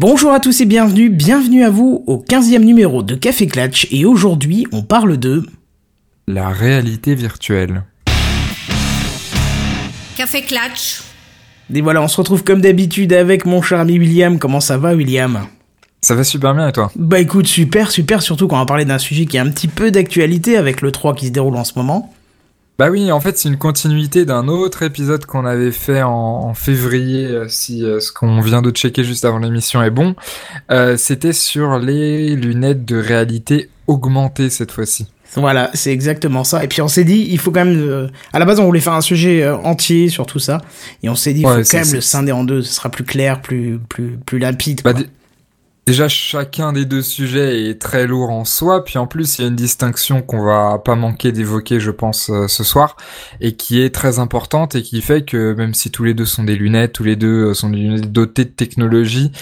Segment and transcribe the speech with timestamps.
[0.00, 4.04] Bonjour à tous et bienvenue, bienvenue à vous au 15e numéro de Café Clatch et
[4.04, 5.44] aujourd'hui on parle de...
[6.28, 7.82] La réalité virtuelle.
[10.16, 11.02] Café Clatch.
[11.74, 14.38] Et voilà, on se retrouve comme d'habitude avec mon cher ami William.
[14.38, 15.40] Comment ça va William?
[16.00, 16.92] Ça va super bien et toi?
[16.94, 19.66] Bah écoute, super, super, surtout quand on va parler d'un sujet qui a un petit
[19.66, 22.14] peu d'actualité avec le 3 qui se déroule en ce moment.
[22.78, 26.54] Bah oui, en fait, c'est une continuité d'un autre épisode qu'on avait fait en, en
[26.54, 30.14] février, euh, si euh, ce qu'on vient de checker juste avant l'émission est bon.
[30.70, 35.08] Euh, C'était sur les lunettes de réalité augmentée cette fois-ci.
[35.34, 36.62] Voilà, c'est exactement ça.
[36.62, 37.76] Et puis on s'est dit, il faut quand même.
[37.80, 40.60] euh, à la base, on voulait faire un sujet euh, entier sur tout ça,
[41.02, 42.62] et on s'est dit, il Ouais, faut quand même le scinder en deux.
[42.62, 44.82] Ce sera plus clair, plus plus plus limpide.
[44.84, 44.92] Bah,
[45.88, 49.44] déjà, chacun des deux sujets est très lourd en soi, puis en plus, il y
[49.46, 52.96] a une distinction qu'on va pas manquer d'évoquer, je pense, euh, ce soir,
[53.40, 56.44] et qui est très importante et qui fait que même si tous les deux sont
[56.44, 59.32] des lunettes, tous les deux euh, sont des lunettes dotées de technologie,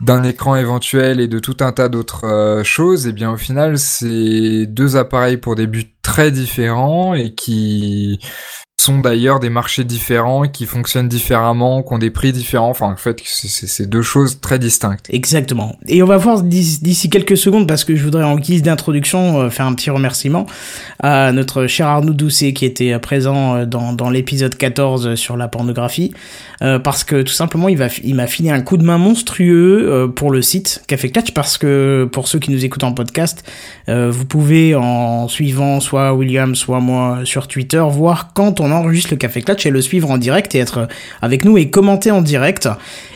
[0.00, 3.78] d'un écran éventuel et de tout un tas d'autres euh, choses, et bien au final,
[3.78, 8.20] c'est deux appareils pour des buts très différents et qui
[8.84, 12.68] sont d'ailleurs des marchés différents, qui fonctionnent différemment, qui ont des prix différents.
[12.68, 15.06] Enfin, en fait, c'est- deux choses très distinctes.
[15.10, 15.76] Exactement.
[15.88, 19.50] Et on va voir d'ici quelques secondes, parce que je voudrais en guise d'introduction euh,
[19.50, 20.46] faire un petit remerciement
[21.00, 25.48] à notre cher Arnaud Doucet qui était euh, présent euh, dans, l'épisode 14 sur la
[25.48, 26.12] pornographie,
[26.60, 30.30] parce que tout simplement il va il m'a filé un coup de main monstrueux pour
[30.30, 33.44] le site Café Clutch, parce que pour ceux qui nous écoutent en podcast,
[33.88, 39.16] vous pouvez en suivant soit William, soit moi sur Twitter, voir quand on enregistre le
[39.16, 40.88] Café Clutch et le suivre en direct et être
[41.22, 42.68] avec nous et commenter en direct.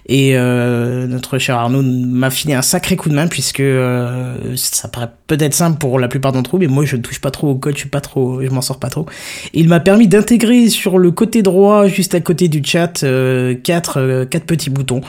[0.09, 4.89] Et euh, notre cher Arnaud m'a filé un sacré coup de main puisque euh, ça
[4.89, 7.51] paraît peut-être simple pour la plupart d'entre vous, mais moi je ne touche pas trop
[7.51, 9.05] au code, je suis pas trop, je m'en sors pas trop.
[9.53, 13.55] Et il m'a permis d'intégrer sur le côté droit, juste à côté du chat, euh,
[13.55, 15.03] quatre, quatre petits boutons,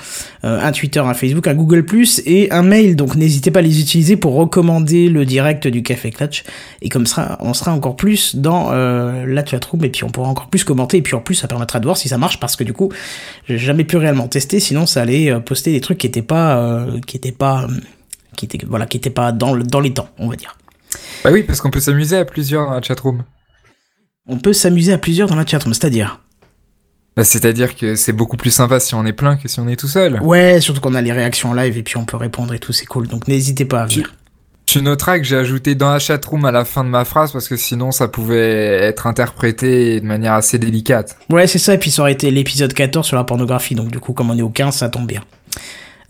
[0.43, 1.85] un Twitter, un Facebook, un Google
[2.25, 2.97] et un mail.
[2.97, 6.43] Donc n'hésitez pas à les utiliser pour recommander le direct du Café Clutch.
[6.81, 10.47] Et comme ça, on sera encore plus dans la chatroom et puis on pourra encore
[10.47, 10.97] plus commenter.
[10.97, 12.91] Et puis en plus, ça permettra de voir si ça marche parce que du coup,
[13.47, 14.59] j'ai jamais pu réellement tester.
[14.59, 17.67] Sinon, ça allait euh, poster des trucs qui étaient pas, euh, qui étaient pas, euh,
[18.35, 20.57] qui étaient, voilà, qui étaient pas dans le, dans les temps, on va dire.
[21.23, 23.23] Bah oui, parce qu'on peut s'amuser à plusieurs dans la chatroom.
[24.27, 26.21] On peut s'amuser à plusieurs dans la chatroom, c'est-à-dire?
[27.15, 29.75] Bah, C'est-à-dire que c'est beaucoup plus sympa si on est plein que si on est
[29.75, 30.19] tout seul.
[30.21, 32.73] Ouais, surtout qu'on a les réactions en live et puis on peut répondre et tout,
[32.73, 33.07] c'est cool.
[33.07, 34.13] Donc n'hésitez pas à venir.
[34.71, 37.47] Tu noteras que j'ai ajouté dans la chatroom à la fin de ma phrase parce
[37.47, 38.39] que sinon ça pouvait
[38.83, 41.17] être interprété de manière assez délicate.
[41.31, 43.99] Ouais, c'est ça, et puis ça aurait été l'épisode 14 sur la pornographie, donc du
[43.99, 45.21] coup, comme on est au 15, ça tombe bien.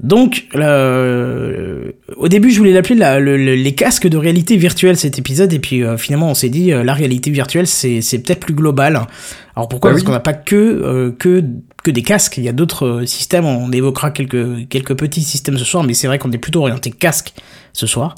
[0.02, 4.98] Donc, euh, au début, je voulais l'appeler la- le- le- les casques de réalité virtuelle
[4.98, 8.40] cet épisode, et puis euh, finalement, on s'est dit, euh, la réalité virtuelle, c'est peut-être
[8.42, 9.08] plus global.
[9.56, 9.90] Alors pourquoi?
[9.92, 10.06] Bah Parce oui.
[10.06, 11.44] qu'on n'a pas que, euh, que,
[11.82, 15.58] que des casques, il y a d'autres euh, systèmes, on évoquera quelques, quelques petits systèmes
[15.58, 17.34] ce soir, mais c'est vrai qu'on est plutôt orienté casque
[17.74, 18.16] ce soir.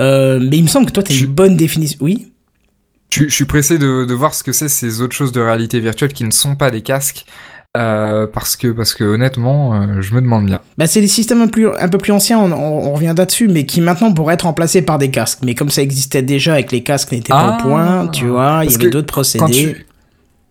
[0.00, 1.98] Euh, mais il me semble que toi, tu as une bonne définition.
[2.00, 2.32] Oui?
[3.10, 5.80] Je, je suis pressé de, de voir ce que c'est ces autres choses de réalité
[5.80, 7.24] virtuelle qui ne sont pas des casques.
[7.76, 10.60] euh, parce que parce que honnêtement, euh, je me demande bien.
[10.78, 13.48] Bah, c'est des systèmes un, plus, un peu plus anciens, on, on, on revient là-dessus,
[13.48, 15.40] mais qui maintenant pourraient être remplacés par des casques.
[15.44, 18.26] Mais comme ça existait déjà et que les casques n'étaient pas Ah, au point, tu
[18.26, 19.74] vois, il y avait d'autres Quand procédés.
[19.74, 19.86] tu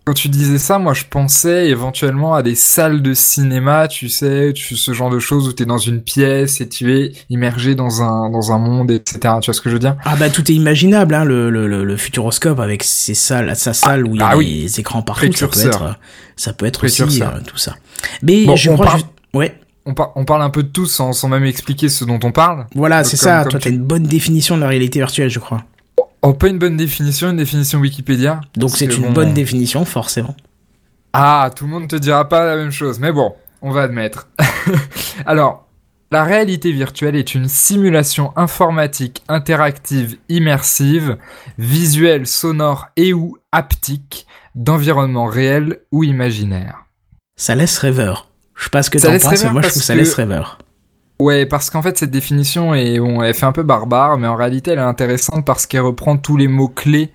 [0.03, 4.51] quand tu disais ça, moi je pensais éventuellement à des salles de cinéma, tu sais,
[4.53, 7.75] tu, ce genre de choses où tu es dans une pièce et tu es immergé
[7.75, 9.19] dans un dans un monde, etc.
[9.41, 9.95] Tu vois ce que je veux dire?
[10.03, 13.73] Ah bah tout est imaginable, hein, le, le, le, le futuroscope avec ses salles, sa
[13.73, 14.73] salle où il y a ah des oui.
[14.77, 15.95] écrans partout, ça peut être,
[16.35, 17.75] ça peut être aussi euh, tout ça.
[18.23, 19.01] Mais Bon, je on crois parle-
[19.33, 19.93] Ouais, on,
[20.41, 22.65] un peu de tout sans, sans même expliquer ce dont on parle.
[22.75, 25.29] voilà, Donc, c'est ça, comme toi tu- t'as une bonne définition de la réalité virtuelle,
[25.29, 25.63] je crois.
[26.23, 28.41] Oh, pas une bonne définition, une définition Wikipédia.
[28.55, 30.35] Donc c'est une bon, bonne définition, forcément.
[31.13, 34.27] Ah, tout le monde te dira pas la même chose, mais bon, on va admettre.
[35.25, 35.67] Alors,
[36.11, 41.17] la réalité virtuelle est une simulation informatique interactive immersive,
[41.57, 46.85] visuelle, sonore et ou haptique d'environnement réel ou imaginaire.
[47.35, 48.27] Ça laisse rêveur.
[48.55, 50.13] Je sais pas ce que Ça t'en penses, mais moi je trouve ça que- laisse
[50.13, 50.59] rêveur.
[51.21, 54.35] Ouais, parce qu'en fait, cette définition est, bon, elle fait un peu barbare, mais en
[54.35, 57.11] réalité, elle est intéressante parce qu'elle reprend tous les mots-clés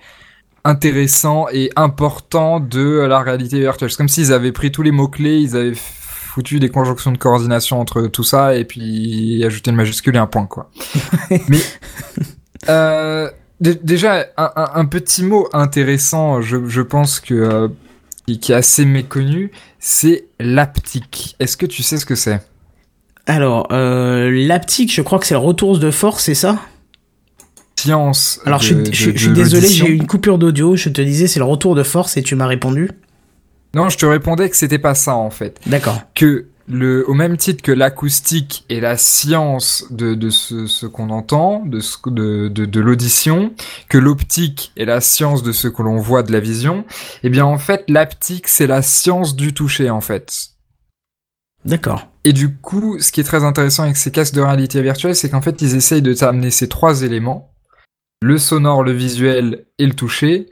[0.65, 3.91] intéressants et importants de la réalité virtuelle.
[3.91, 7.81] C'est comme s'ils avaient pris tous les mots-clés, ils avaient foutu des conjonctions de coordination
[7.81, 10.71] entre tout ça, et puis ajouté une majuscule et un point, quoi.
[11.49, 11.59] mais,
[12.69, 13.29] euh,
[13.61, 17.69] dé- déjà, un, un- un petit mot intéressant, je, je pense que, euh,
[18.41, 19.51] qui est assez méconnu,
[19.81, 21.35] c'est l'aptique.
[21.41, 22.41] Est-ce que tu sais ce que c'est?
[23.27, 26.59] Alors, euh, l'aptique, je crois que c'est le retour de force, c'est ça?
[27.79, 28.41] Science.
[28.47, 30.77] Alors, je, de- suis- je, de- je suis de désolé, j'ai eu une coupure d'audio.
[30.77, 32.91] Je te disais, c'est le retour de force et tu m'as répondu?
[33.75, 35.61] Non, je te répondais que c'était pas ça en fait.
[35.67, 36.01] D'accord.
[36.15, 41.11] Que le, au même titre que l'acoustique est la science de, de ce, ce qu'on
[41.11, 43.53] entend, de, ce, de, de, de l'audition,
[43.89, 46.85] que l'optique est la science de ce que l'on voit de la vision,
[47.23, 50.33] eh bien en fait l'aptique c'est la science du toucher en fait.
[51.67, 52.09] D'accord.
[52.27, 55.31] Et du coup, ce qui est très intéressant avec ces casques de réalité virtuelle, c'est
[55.31, 57.55] qu'en fait ils essayent de t'amener ces trois éléments,
[58.21, 60.49] le sonore, le visuel et le toucher,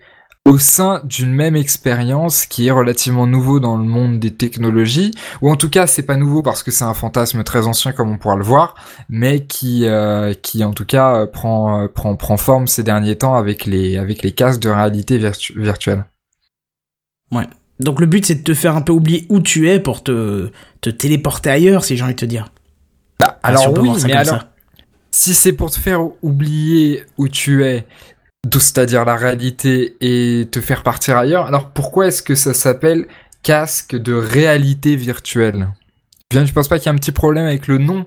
[0.46, 5.10] au sein d'une même expérience qui est relativement nouveau dans le monde des technologies,
[5.42, 8.10] ou en tout cas c'est pas nouveau parce que c'est un fantasme très ancien comme
[8.10, 8.76] on pourra le voir,
[9.08, 13.34] mais qui euh, en tout cas euh, prend euh, prend prend forme ces derniers temps
[13.34, 16.04] avec les avec les casques de réalité virtuelle.
[17.32, 17.48] Ouais.
[17.80, 20.50] Donc le but c'est de te faire un peu oublier où tu es pour te
[20.80, 22.48] te téléporter ailleurs, si j'ai envie de te dire.
[23.18, 24.44] Bah, alors oui, mais alors
[25.10, 27.86] si c'est pour te faire oublier où tu es,
[28.52, 31.46] c'est-à-dire la réalité et te faire partir ailleurs.
[31.46, 33.06] Alors pourquoi est-ce que ça s'appelle
[33.42, 35.68] casque de réalité virtuelle?
[36.30, 38.06] Bien, je pense pas qu'il y a un petit problème avec le nom.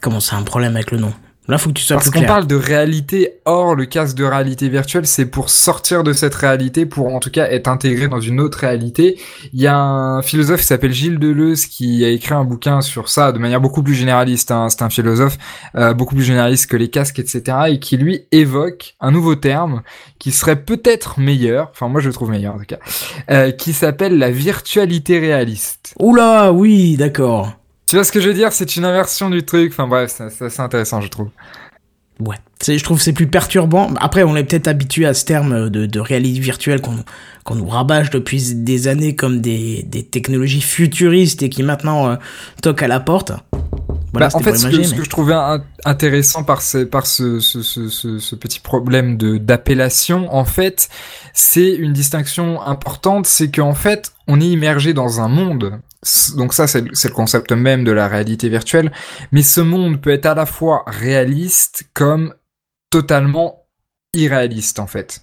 [0.00, 1.14] Comment c'est un problème avec le nom?
[1.46, 4.70] Là, faut que tu sois Parce qu'on parle de réalité, or le casque de réalité
[4.70, 8.40] virtuelle, c'est pour sortir de cette réalité, pour en tout cas être intégré dans une
[8.40, 9.20] autre réalité.
[9.52, 13.10] Il y a un philosophe qui s'appelle Gilles Deleuze qui a écrit un bouquin sur
[13.10, 14.50] ça de manière beaucoup plus généraliste.
[14.52, 14.68] Hein.
[14.70, 15.36] C'est un philosophe
[15.76, 17.58] euh, beaucoup plus généraliste que les casques, etc.
[17.68, 19.82] Et qui lui évoque un nouveau terme
[20.18, 22.78] qui serait peut-être meilleur, enfin moi je le trouve meilleur en tout cas,
[23.30, 25.94] euh, qui s'appelle la virtualité réaliste.
[26.00, 27.52] Oula, oui, d'accord.
[27.86, 28.52] Tu vois ce que je veux dire?
[28.52, 29.72] C'est une inversion du truc.
[29.72, 31.28] Enfin bref, c'est assez intéressant, je trouve.
[32.20, 33.90] Ouais, je trouve c'est plus perturbant.
[34.00, 36.96] Après, on est peut-être habitué à ce terme de, de réalité virtuelle qu'on
[37.42, 42.16] qu'on nous rabâche depuis des années comme des, des technologies futuristes et qui maintenant euh,
[42.62, 43.32] toquent à la porte.
[44.12, 45.34] Voilà, bah, en fait, ce, que, ce que, je trouvais
[45.84, 47.88] intéressant par ce, par ce, ce, ce,
[48.18, 50.88] ce petit problème de d'appellation, en fait,
[51.34, 55.80] c'est une distinction importante, c'est qu'en fait, on est immergé dans un monde
[56.36, 58.92] donc ça, c'est le concept même de la réalité virtuelle.
[59.32, 62.34] Mais ce monde peut être à la fois réaliste comme
[62.90, 63.66] totalement
[64.14, 65.22] irréaliste, en fait.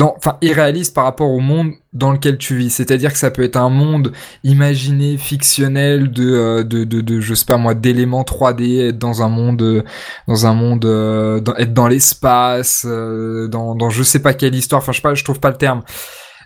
[0.00, 2.70] enfin, irréaliste par rapport au monde dans lequel tu vis.
[2.70, 4.12] C'est-à-dire que ça peut être un monde
[4.42, 9.28] imaginé, fictionnel, de, euh, de, de, je sais pas moi, d'éléments 3D, être dans un
[9.28, 9.84] monde,
[10.28, 14.80] dans un monde, euh, être dans l'espace, euh, dans, dans je sais pas quelle histoire.
[14.80, 15.82] Enfin, je sais pas, je trouve pas le terme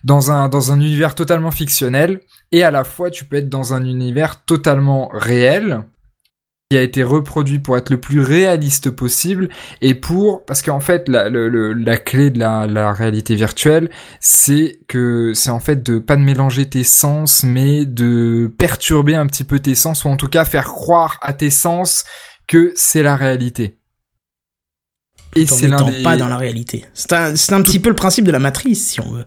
[0.04, 2.20] dans un, dans un univers totalement fictionnel,
[2.52, 5.84] et à la fois tu peux être dans un univers totalement réel,
[6.70, 9.48] qui a été reproduit pour être le plus réaliste possible,
[9.80, 13.88] et pour, parce qu'en fait, la, la clé de la, la réalité virtuelle,
[14.20, 19.26] c'est que, c'est en fait de pas de mélanger tes sens, mais de perturber un
[19.26, 22.04] petit peu tes sens, ou en tout cas faire croire à tes sens
[22.46, 23.78] que c'est la réalité.
[25.36, 26.02] Et c'est l'un des...
[26.02, 26.84] pas dans la réalité.
[26.92, 29.24] C'est un, c'est un petit peu le principe de la matrice, si on veut.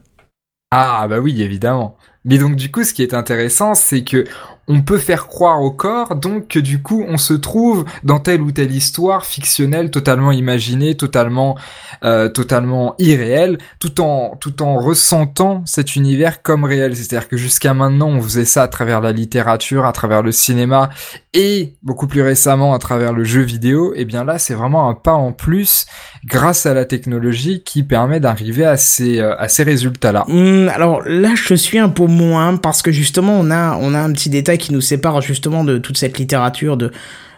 [0.72, 1.98] Ah bah oui, évidemment.
[2.24, 4.26] Mais donc du coup, ce qui est intéressant, c'est que
[4.72, 8.42] on peut faire croire au corps donc que du coup on se trouve dans telle
[8.42, 11.58] ou telle histoire fictionnelle totalement imaginée, totalement
[12.06, 16.96] euh, totalement irréelle, tout en tout en ressentant cet univers comme réel.
[16.96, 20.90] C'est-à-dire que jusqu'à maintenant on faisait ça à travers la littérature, à travers le cinéma
[21.34, 23.94] et beaucoup plus récemment à travers le jeu vidéo.
[23.94, 25.86] Et eh bien là c'est vraiment un pas en plus
[26.26, 30.24] grâce à la technologie qui permet d'arriver à ces euh, à ces résultats là.
[30.28, 34.00] Mmh, alors là je suis un peu moins parce que justement on a on a
[34.00, 36.92] un petit détail qui nous sépare justement de toute cette littérature de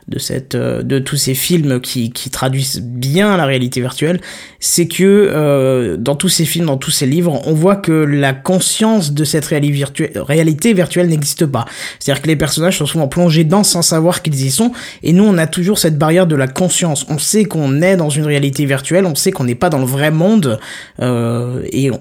[0.07, 4.19] de cette euh, de tous ces films qui, qui traduisent bien la réalité virtuelle,
[4.59, 8.33] c'est que euh, dans tous ces films, dans tous ces livres, on voit que la
[8.33, 11.65] conscience de cette réalité virtuelle, réalité virtuelle n'existe pas.
[11.99, 14.71] C'est-à-dire que les personnages sont souvent plongés dedans sans savoir qu'ils y sont,
[15.03, 17.05] et nous on a toujours cette barrière de la conscience.
[17.09, 19.85] On sait qu'on est dans une réalité virtuelle, on sait qu'on n'est pas dans le
[19.85, 20.59] vrai monde,
[21.01, 21.99] euh, et on,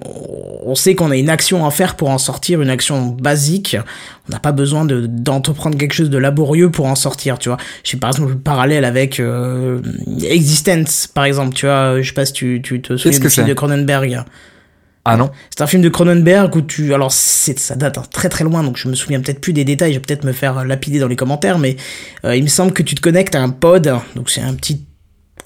[0.64, 3.76] on sait qu'on a une action à faire pour en sortir, une action basique.
[4.28, 7.58] On n'a pas besoin de d'entreprendre quelque chose de laborieux pour en sortir, tu vois.
[7.84, 9.80] Je sais par exemple le parallèle avec euh,
[10.22, 12.00] Existence, par exemple, tu vois.
[12.00, 14.24] Je sais pas si tu, tu te souviens du film de Cronenberg.
[15.04, 15.30] Ah non.
[15.50, 18.76] C'est un film de Cronenberg où tu, alors c'est, ça date très très loin, donc
[18.76, 21.16] je me souviens peut-être plus des détails, je vais peut-être me faire lapider dans les
[21.16, 21.76] commentaires, mais
[22.24, 24.84] euh, il me semble que tu te connectes à un pod, donc c'est un petit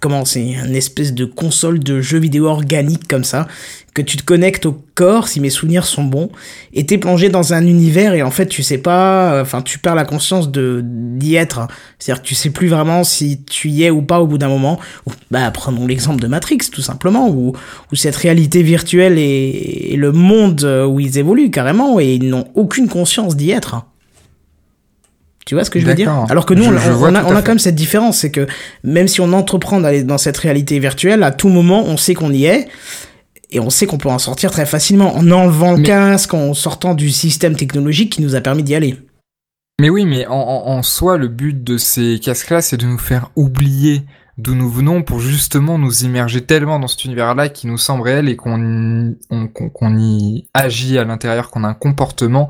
[0.06, 3.48] comment c'est une espèce de console de jeu vidéo organique comme ça
[3.92, 6.30] que tu te connectes au corps si mes souvenirs sont bons
[6.72, 9.80] et t'es plongé dans un univers et en fait tu sais pas euh, enfin tu
[9.80, 11.66] perds la conscience de d'y être
[11.98, 14.48] c'est-à-dire que tu sais plus vraiment si tu y es ou pas au bout d'un
[14.48, 14.78] moment.
[15.32, 17.52] Bah prenons l'exemple de Matrix tout simplement où
[17.90, 22.46] où cette réalité virtuelle est, est le monde où ils évoluent carrément et ils n'ont
[22.54, 23.86] aucune conscience d'y être
[25.46, 27.52] tu vois ce que je veux dire Alors que nous, on, a, on a quand
[27.52, 28.48] même cette différence, c'est que
[28.82, 32.32] même si on entreprend d'aller dans cette réalité virtuelle, à tout moment, on sait qu'on
[32.32, 32.68] y est.
[33.52, 36.94] Et on sait qu'on peut en sortir très facilement en enlevant le casque, en sortant
[36.94, 38.98] du système technologique qui nous a permis d'y aller.
[39.80, 43.30] Mais oui, mais en, en, soi, le but de ces casques-là, c'est de nous faire
[43.36, 44.02] oublier
[44.38, 48.28] d'où nous venons pour justement nous immerger tellement dans cet univers-là qui nous semble réel
[48.28, 49.14] et qu'on
[49.52, 52.48] qu'on y agit à l'intérieur, qu'on a un comportement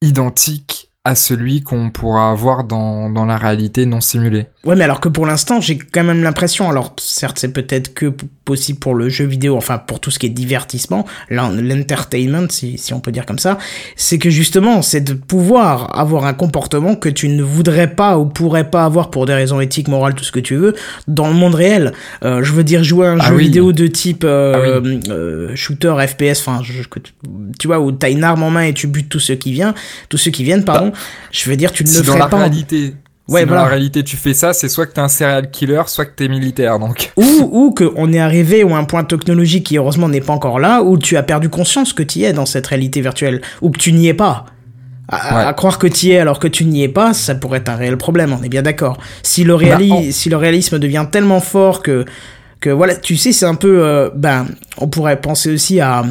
[0.00, 4.48] identique à celui qu'on pourra avoir dans, dans la réalité non simulée.
[4.66, 8.12] Ouais, mais alors que pour l'instant, j'ai quand même l'impression, alors certes, c'est peut-être que
[8.44, 12.92] possible pour le jeu vidéo, enfin pour tout ce qui est divertissement, l'entertainment, si, si
[12.92, 13.56] on peut dire comme ça,
[13.96, 18.26] c'est que justement, c'est de pouvoir avoir un comportement que tu ne voudrais pas ou
[18.26, 20.74] pourrais pas avoir pour des raisons éthiques, morales, tout ce que tu veux,
[21.08, 21.92] dans le monde réel.
[22.24, 25.56] Euh, je veux dire, jouer à un ah jeu vidéo de type euh, ah euh,
[25.56, 26.60] shooter, FPS, enfin,
[27.58, 29.72] tu vois, où t'as une arme en main et tu butes tous ceux qui viennent,
[30.10, 30.89] tous ceux qui viennent, pardon.
[30.89, 30.89] Bah,
[31.30, 32.38] je veux dire, tu ne le ferais dans la pas.
[32.38, 32.94] Réalité.
[33.28, 36.04] Ouais, dans la réalité, tu fais ça, c'est soit que t'es un serial killer, soit
[36.04, 37.12] que t'es militaire, donc.
[37.16, 40.82] Ou, ou qu'on est arrivé à un point technologique qui heureusement n'est pas encore là,
[40.82, 43.78] où tu as perdu conscience que tu y es dans cette réalité virtuelle, ou que
[43.78, 44.46] tu n'y es pas.
[45.12, 47.68] À, croire que tu y es alors que tu n'y es pas, ça pourrait être
[47.68, 48.96] un réel problème, on est bien d'accord.
[49.22, 49.78] Si le bah,
[50.10, 52.04] si le réalisme devient tellement fort que,
[52.60, 54.46] que voilà, tu sais, c'est un peu, euh, ben,
[54.78, 56.04] on pourrait penser aussi à,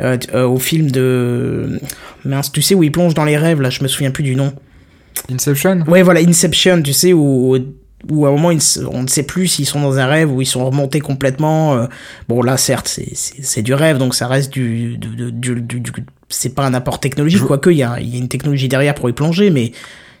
[0.00, 1.80] euh, euh, au film de,
[2.24, 4.34] mince, tu sais où il plonge dans les rêves là, je me souviens plus du
[4.34, 4.52] nom.
[5.30, 5.84] Inception?
[5.86, 7.56] Ouais, voilà, Inception, tu sais, où,
[8.10, 8.50] où à un moment,
[8.90, 11.76] on ne sait plus s'ils sont dans un rêve ou ils sont remontés complètement.
[11.76, 11.86] Euh.
[12.28, 14.98] Bon, là, certes, c'est du rêve, donc ça reste du...
[14.98, 15.92] du, du,
[16.28, 19.08] c'est pas un apport technologique, quoique, il y a, y a une technologie derrière pour
[19.08, 19.72] y plonger, mais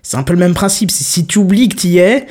[0.02, 0.90] c'est un peu le même principe.
[0.90, 2.26] Si tu oublies que tu y es,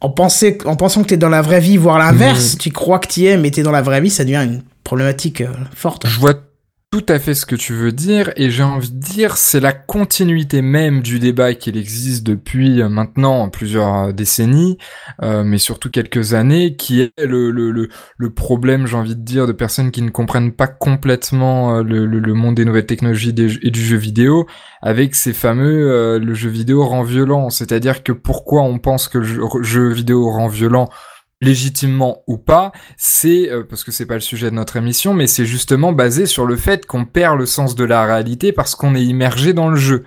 [0.00, 2.58] en, pensant, en pensant que tu es dans la vraie vie, voire l'inverse, mmh.
[2.58, 4.44] tu crois que tu y es, mais tu es dans la vraie vie, ça devient
[4.44, 6.06] une problématique euh, forte.
[6.06, 6.34] Je vois
[6.92, 9.72] tout à fait ce que tu veux dire et j'ai envie de dire c'est la
[9.72, 14.78] continuité même du débat qu'il existe depuis euh, maintenant plusieurs euh, décennies
[15.20, 17.88] euh, mais surtout quelques années qui est le,
[18.34, 22.54] problème j'ai envie de dire de personnes qui ne comprennent pas complètement le, le, monde
[22.54, 24.46] des nouvelles technologies et du jeu vidéo
[24.80, 27.50] avec ces fameux le jeu vidéo rend violent.
[27.50, 30.88] C'est-à-dire que pourquoi on pense que le jeu vidéo rend violent
[31.46, 35.26] légitimement ou pas, c'est euh, parce que c'est pas le sujet de notre émission, mais
[35.26, 38.94] c'est justement basé sur le fait qu'on perd le sens de la réalité parce qu'on
[38.94, 40.04] est immergé dans le jeu.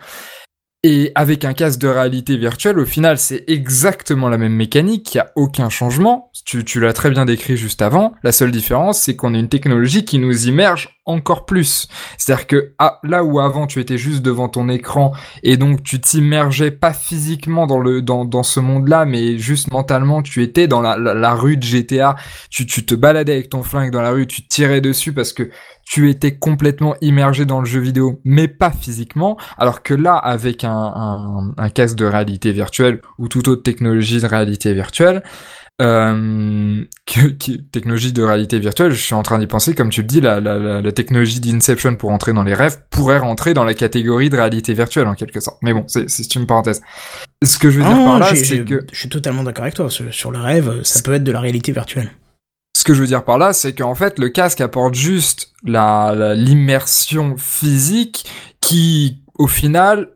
[0.82, 5.18] Et avec un casque de réalité virtuelle, au final, c'est exactement la même mécanique, il
[5.18, 6.32] n'y a aucun changement.
[6.46, 8.14] Tu, l'as très bien décrit juste avant.
[8.24, 11.90] La seule différence, c'est qu'on a une technologie qui nous immerge encore plus.
[12.18, 15.12] C'est-à-dire que ah, là où avant tu étais juste devant ton écran
[15.44, 20.44] et donc tu t'immergeais pas physiquement dans le dans, ce monde-là, mais juste mentalement tu
[20.44, 22.16] étais dans la, la, rue de GTA,
[22.50, 25.50] tu, tu te baladais avec ton flingue dans la rue, tu tirais dessus parce que
[25.90, 30.64] tu étais complètement immergé dans le jeu vidéo, mais pas physiquement, alors que là, avec
[30.64, 35.24] un, un, un casque de réalité virtuelle ou toute autre technologie de réalité virtuelle,
[35.82, 36.84] euh,
[37.72, 40.40] technologie de réalité virtuelle, je suis en train d'y penser, comme tu le dis, la,
[40.40, 44.36] la, la, technologie d'Inception pour entrer dans les rêves pourrait rentrer dans la catégorie de
[44.36, 45.58] réalité virtuelle en quelque sorte.
[45.64, 46.84] Mais bon, c'est une parenthèse.
[47.44, 48.86] Ce que je veux dire par ah, là, c'est que...
[48.92, 51.40] Je suis totalement d'accord avec toi, sur, sur le rêve, ça peut être de la
[51.40, 52.12] réalité virtuelle.
[52.90, 57.36] Que je veux dire par là, c'est qu'en fait, le casque apporte juste la l'immersion
[57.38, 58.26] physique
[58.62, 60.10] qui, au final,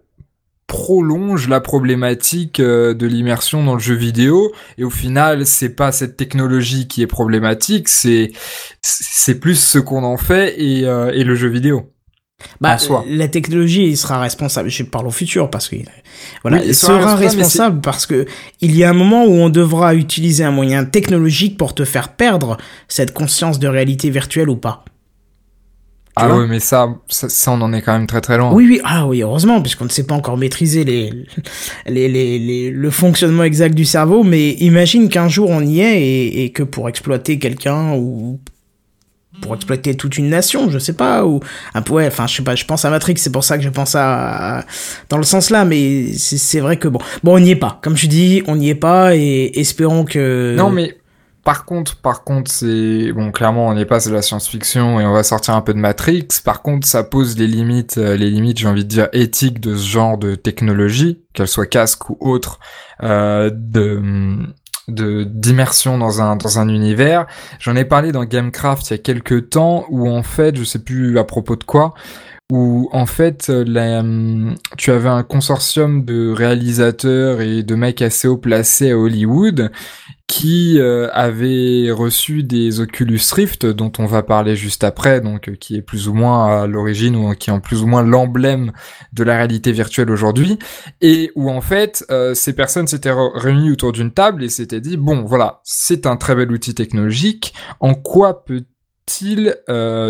[0.66, 4.54] prolonge la problématique euh, de l'immersion dans le jeu vidéo.
[4.80, 8.32] Et au final c'est pas cette technologie qui est problématique c'est
[8.82, 11.93] c'est plus ce qu'on en fait et, euh, et le jeu vidéo
[12.62, 14.70] bah, la technologie il sera responsable.
[14.70, 15.76] Je parle au futur parce que
[16.42, 18.26] voilà, il sera, responsable parce que
[18.62, 22.10] il y a un moment où on devra utiliser un moyen technologique pour te faire
[22.10, 22.58] perdre
[22.88, 24.86] cette conscience de réalité virtuelle ou pas.
[26.16, 28.52] ah oui, mais ça, ça, on en est quand même très très loin.
[28.54, 31.12] Oui, oui, ah oui, heureusement, puisqu'on ne sait pas encore maîtriser les,
[31.88, 36.02] les, les, les, le fonctionnement exact du cerveau, mais imagine qu'un jour on y est
[36.02, 38.40] et, et que pour exploiter quelqu'un ou
[39.42, 41.40] pour exploiter toute une nation, je sais pas, ou
[41.74, 43.64] un peu, ouais, enfin, je sais pas, je pense à Matrix, c'est pour ça que
[43.64, 44.64] je pense à,
[45.10, 47.96] dans le sens là, mais c'est vrai que bon, bon, on n'y est pas, comme
[47.96, 50.56] tu dis, on n'y est pas, et espérons que.
[50.56, 50.98] Non, mais
[51.44, 55.12] par contre, par contre, c'est bon, clairement, on n'est pas de la science-fiction et on
[55.12, 56.28] va sortir un peu de Matrix.
[56.44, 59.76] Par contre, ça pose les limites, euh, les limites, j'ai envie de dire éthiques de
[59.76, 62.60] ce genre de technologie, qu'elle soit casque ou autre,
[63.04, 64.02] euh, de
[64.88, 67.26] de d'immersion dans un dans un univers.
[67.60, 70.80] J'en ai parlé dans Gamecraft il y a quelques temps où en fait, je sais
[70.80, 71.94] plus à propos de quoi,
[72.52, 78.38] où en fait hum, tu avais un consortium de réalisateurs et de mecs assez haut
[78.38, 79.72] placés à Hollywood
[80.28, 85.56] qui euh, avait reçu des Oculus Rift dont on va parler juste après, donc euh,
[85.56, 88.72] qui est plus ou moins à l'origine ou qui est en plus ou moins l'emblème
[89.12, 90.58] de la réalité virtuelle aujourd'hui,
[91.02, 94.98] et où en fait euh, ces personnes s'étaient réunies autour d'une table et s'étaient dit
[94.98, 99.58] bon voilà c'est un très bel outil technologique, en quoi peut-il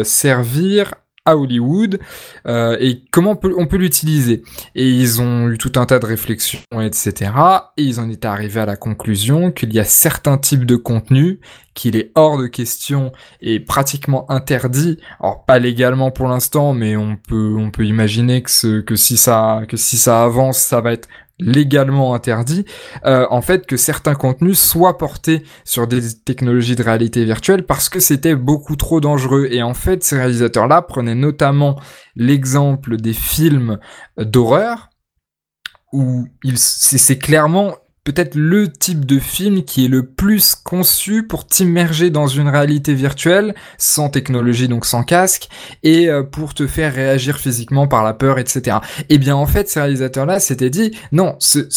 [0.04, 0.94] servir
[1.26, 2.00] à Hollywood
[2.48, 4.44] euh, et comment on peut, on peut l'utiliser.
[4.76, 7.32] Et ils ont eu tout un tas de réflexions, etc.
[7.78, 11.40] Et ils en étaient arrivés à la conclusion qu'il y a certains types de contenus
[11.74, 13.12] qu'il est hors de question
[13.42, 15.00] et pratiquement interdit.
[15.20, 19.18] Alors pas légalement pour l'instant, mais on peut on peut imaginer que ce, que si
[19.18, 21.08] ça que si ça avance, ça va être
[21.46, 22.66] légalement interdit,
[23.06, 27.90] euh, en fait que certains contenus soient portés sur des technologies de réalité virtuelle parce
[27.90, 29.48] que c'était beaucoup trop dangereux.
[29.52, 31.80] Et en fait, ces réalisateurs-là prenaient notamment
[32.16, 33.80] l'exemple des films
[34.18, 34.90] d'horreur
[35.92, 42.10] où c'est clairement peut-être le type de film qui est le plus conçu pour t'immerger
[42.10, 45.50] dans une réalité virtuelle, sans technologie, donc sans casque,
[45.84, 48.78] et euh, pour te faire réagir physiquement par la peur, etc.
[49.02, 51.70] Et eh bien en fait, ces réalisateurs-là s'étaient dit, non, c'est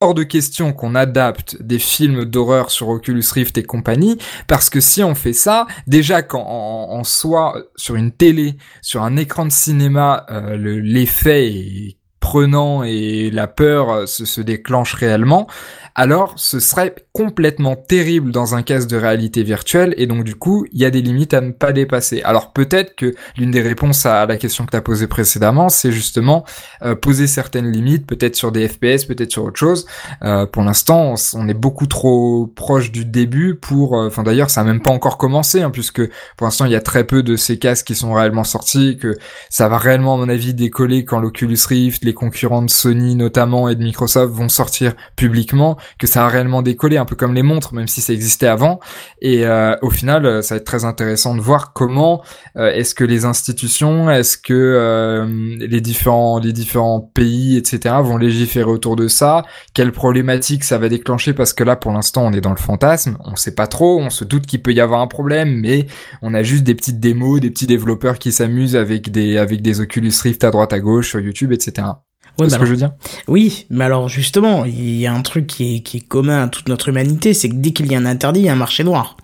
[0.00, 4.80] hors de question qu'on adapte des films d'horreur sur Oculus Rift et compagnie, parce que
[4.80, 9.52] si on fait ça, déjà quand en, soit sur une télé, sur un écran de
[9.52, 15.46] cinéma, euh, l'effet est prenant et la peur euh, se, déclenche réellement,
[15.94, 20.66] alors ce serait complètement terrible dans un casque de réalité virtuelle et donc du coup
[20.72, 22.22] il y a des limites à ne pas dépasser.
[22.22, 25.92] Alors peut-être que l'une des réponses à la question que tu as posée précédemment c'est
[25.92, 26.44] justement
[26.82, 29.86] euh, poser certaines limites, peut-être sur des FPS, peut-être sur autre chose.
[30.22, 33.98] Euh, pour l'instant on, est beaucoup trop proche du début pour...
[33.98, 36.02] Euh, enfin d'ailleurs ça n'a même pas encore commencé hein, puisque
[36.38, 39.14] pour l'instant il y a très peu de ces casques qui sont réellement sortis, que
[39.50, 43.68] ça va réellement à mon avis décoller quand l'Oculus Rift, les concurrents de Sony notamment
[43.68, 47.42] et de Microsoft vont sortir publiquement que ça a réellement décollé, un peu comme les
[47.42, 48.80] montres, même si ça existait avant.
[49.20, 52.22] Et euh, au final, euh, ça va être très intéressant de voir comment
[52.56, 55.26] euh, est-ce que les institutions, est-ce que
[55.58, 57.96] les différents les différents pays, etc.
[58.02, 59.44] vont légiférer autour de ça.
[59.74, 63.16] Quelles problématiques ça va déclencher Parce que là, pour l'instant, on est dans le fantasme.
[63.24, 64.00] On sait pas trop.
[64.00, 65.86] On se doute qu'il peut y avoir un problème, mais
[66.22, 69.80] on a juste des petites démos, des petits développeurs qui s'amusent avec des avec des
[69.80, 72.03] Oculus Rift à droite à gauche sur YouTube, etc.
[72.38, 72.92] Ouais, ce que je veux dire?
[73.28, 76.48] Oui, mais alors justement, il y a un truc qui est, qui est commun à
[76.48, 78.56] toute notre humanité, c'est que dès qu'il y a un interdit, il y a un
[78.56, 79.16] marché noir.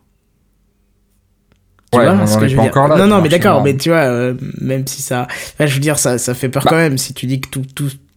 [1.92, 2.72] Tu ouais, vois, ce que je veux dire?
[2.76, 5.26] Non, non, mais d'accord, mais tu vois, euh, même si ça,
[5.58, 6.70] je veux dire, ça, ça fait peur bah.
[6.70, 6.98] quand même.
[6.98, 7.58] Si tu dis que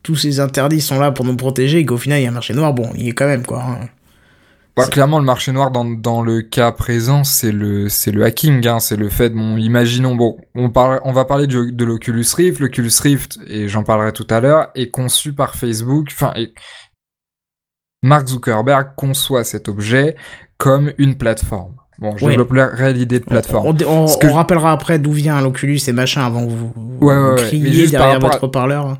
[0.03, 2.33] tous ces interdits sont là pour nous protéger et qu'au final il y a un
[2.33, 3.63] marché noir, bon, il y est quand même quoi.
[3.63, 3.89] Hein.
[4.75, 8.67] Bah, clairement, le marché noir dans, dans le cas présent, c'est le c'est le hacking,
[8.67, 9.29] hein, c'est le fait.
[9.29, 12.59] Bon, imaginons, bon, on parle, on va parler de, de l'Oculus Rift.
[12.59, 16.09] L'Oculus Rift, et j'en parlerai tout à l'heure, est conçu par Facebook.
[16.11, 16.53] Enfin, et
[18.01, 20.15] Mark Zuckerberg conçoit cet objet
[20.57, 21.75] comme une plateforme.
[21.99, 23.77] Bon, je développe la réelle idée de plateforme.
[23.87, 27.87] On, on, rappellera après d'où vient l'Oculus et machin avant que vous, ouais, ouais, criez
[27.87, 28.97] derrière votre parleur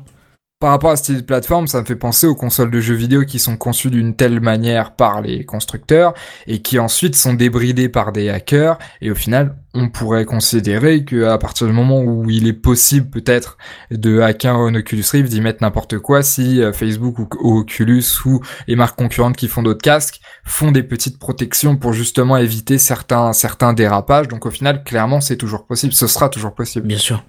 [0.64, 2.94] par rapport à ce type de plateforme, ça me fait penser aux consoles de jeux
[2.94, 6.14] vidéo qui sont conçues d'une telle manière par les constructeurs
[6.46, 8.78] et qui ensuite sont débridées par des hackers.
[9.02, 13.10] Et au final, on pourrait considérer que à partir du moment où il est possible
[13.10, 13.58] peut-être
[13.90, 18.40] de hacker un Oculus Rift, d'y mettre n'importe quoi, si euh, Facebook ou, Oculus ou
[18.66, 23.34] les marques concurrentes qui font d'autres casques font des petites protections pour justement éviter certains
[23.34, 24.28] certains dérapages.
[24.28, 25.92] Donc au final, clairement, c'est toujours possible.
[25.92, 26.86] Ce sera toujours possible.
[26.86, 27.22] Bien sûr.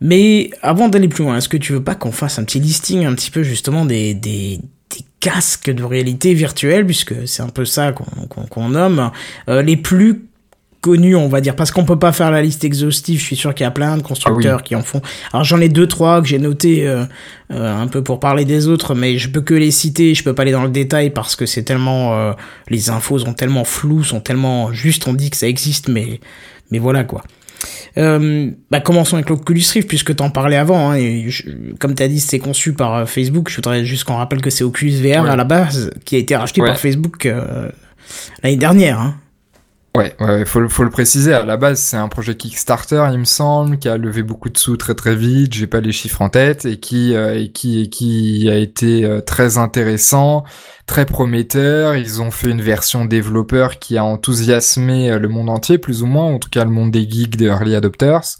[0.00, 3.04] Mais avant d'aller plus loin, est-ce que tu veux pas qu'on fasse un petit listing
[3.06, 4.58] un petit peu justement des, des,
[4.90, 9.10] des casques de réalité virtuelle, puisque c'est un peu ça qu'on nomme,
[9.48, 10.22] euh, les plus
[10.82, 13.52] connus, on va dire, parce qu'on peut pas faire la liste exhaustive, je suis sûr
[13.54, 15.02] qu'il y a plein de constructeurs ah qui en font.
[15.32, 17.04] Alors j'en ai deux, trois que j'ai noté euh,
[17.50, 20.34] euh, un peu pour parler des autres, mais je peux que les citer, je peux
[20.34, 22.34] pas aller dans le détail parce que c'est tellement...
[22.68, 26.20] les infos sont tellement floues, sont tellement juste, on dit que ça existe, mais,
[26.70, 27.24] mais voilà quoi.
[27.98, 30.90] Euh, bah commençons avec l'Oculus Rift puisque t'en parlais avant.
[30.90, 31.28] Hein, et
[31.78, 33.48] comme t'as dit, c'est conçu par euh, Facebook.
[33.50, 36.36] Je voudrais juste qu'on rappelle que c'est Oculus VR à la base qui a été
[36.36, 37.70] racheté par Facebook euh,
[38.42, 39.00] l'année dernière.
[39.00, 39.16] Hein.
[39.96, 41.32] Ouais, ouais, faut, faut le préciser.
[41.32, 44.58] À la base, c'est un projet Kickstarter, il me semble, qui a levé beaucoup de
[44.58, 45.54] sous très très vite.
[45.54, 49.06] J'ai pas les chiffres en tête et qui euh, et qui et qui a été
[49.06, 50.44] euh, très intéressant,
[50.84, 51.96] très prometteur.
[51.96, 56.06] Ils ont fait une version développeur qui a enthousiasmé euh, le monde entier, plus ou
[56.06, 58.36] moins, en tout cas le monde des geeks, des early adopters.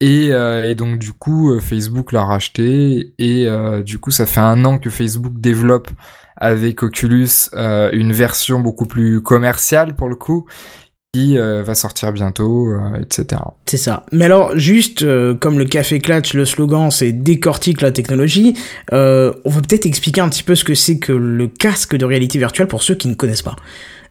[0.00, 3.48] Et, et donc du coup, Facebook l'a racheté et
[3.82, 5.88] du coup, ça fait un an que Facebook développe
[6.36, 10.46] avec Oculus euh, une version beaucoup plus commerciale pour le coup
[11.12, 13.40] qui euh, va sortir bientôt, euh, etc.
[13.64, 14.04] C'est ça.
[14.12, 15.04] Mais alors, juste
[15.38, 18.54] comme le café clutch, le slogan, c'est décortique la technologie,
[18.92, 18.96] on
[19.44, 22.68] va peut-être expliquer un petit peu ce que c'est que le casque de réalité virtuelle
[22.68, 23.56] pour ceux qui ne connaissent pas.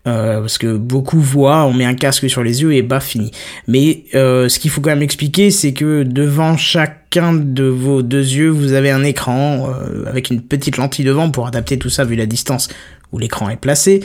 [0.08, 3.32] Euh, parce que beaucoup voient, on met un casque sur les yeux et bah fini.
[3.68, 8.20] Mais euh, ce qu'il faut quand même expliquer, c'est que devant chacun de vos deux
[8.20, 12.04] yeux, vous avez un écran euh, avec une petite lentille devant pour adapter tout ça
[12.04, 12.68] vu la distance
[13.12, 14.02] où l'écran est placé.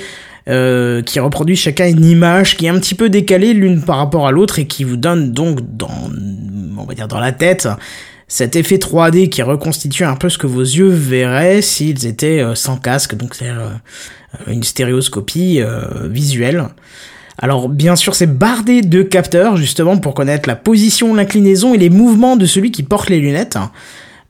[0.49, 4.27] euh, qui reproduisent chacun une image qui est un petit peu décalée l'une par rapport
[4.27, 6.11] à l'autre et qui vous donne donc dans,
[6.79, 7.69] on va dire dans la tête,
[8.31, 12.55] cet effet 3D qui reconstitue un peu ce que vos yeux verraient s'ils étaient euh,
[12.55, 13.69] sans casque, donc c'est euh,
[14.47, 15.61] une stéréoscopie
[16.05, 16.69] visuelle.
[17.39, 21.91] Alors bien sûr c'est bardé de capteurs justement pour connaître la position, l'inclinaison et les
[21.91, 23.59] mouvements de celui qui porte les lunettes.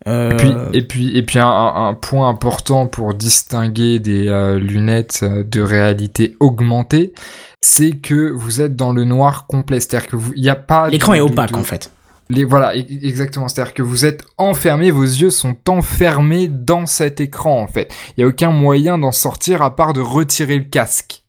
[0.08, 0.30] Euh...
[0.30, 5.20] Et puis, et puis, et puis un, un, point important pour distinguer des euh, lunettes
[5.22, 7.12] euh, de réalité augmentée,
[7.60, 10.88] c'est que vous êtes dans le noir complet, c'est-à-dire que vous, il y a pas.
[10.88, 11.90] L'écran est opaque en fait.
[12.30, 13.48] Les, voilà, e-, exactement.
[13.48, 17.92] C'est-à-dire que vous êtes enfermé, vos yeux sont enfermés dans cet écran en fait.
[18.16, 21.24] Il y a aucun moyen d'en sortir à part de retirer le casque.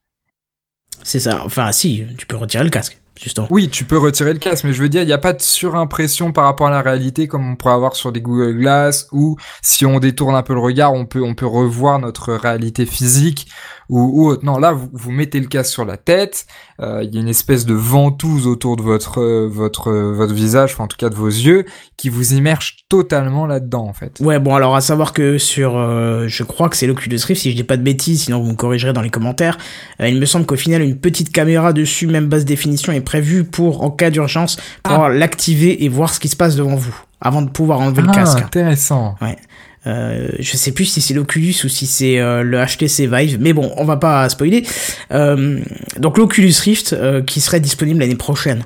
[1.04, 1.42] C'est ça.
[1.44, 3.02] Enfin, si, tu peux retirer le casque.
[3.52, 5.42] Oui, tu peux retirer le casque, mais je veux dire, il n'y a pas de
[5.42, 9.38] surimpression par rapport à la réalité comme on pourrait avoir sur des Google Glass, ou
[9.62, 13.48] si on détourne un peu le regard, on peut, on peut revoir notre réalité physique
[13.90, 16.48] ou, ou non là vous, vous mettez le casque sur la tête
[16.82, 20.74] il y a une espèce de ventouse autour de votre euh, votre euh, votre visage
[20.74, 21.65] enfin en tout cas de vos yeux
[21.98, 24.20] qui vous immerge totalement là-dedans en fait.
[24.20, 25.74] Ouais bon alors à savoir que sur
[26.28, 28.56] je crois que c'est l'Oculus Rift si je dis pas de bêtises sinon vous me
[28.56, 29.58] corrigerez dans les commentaires
[30.00, 33.84] il me semble qu'au final une petite caméra dessus même basse définition est prévue pour
[33.84, 35.10] en cas d'urgence pour ah.
[35.10, 38.15] l'activer et voir ce qui se passe devant vous avant de pouvoir enlever le ah,
[38.15, 38.41] casque.
[38.41, 39.15] intéressant.
[39.22, 39.38] Ouais
[39.88, 43.54] euh, je sais plus si c'est l'Oculus ou si c'est euh, le HTC Vive, mais
[43.54, 44.63] bon, on va pas spoiler.
[45.12, 45.60] Euh,
[45.98, 48.63] donc l'Oculus Rift qui serait disponible l'année prochaine.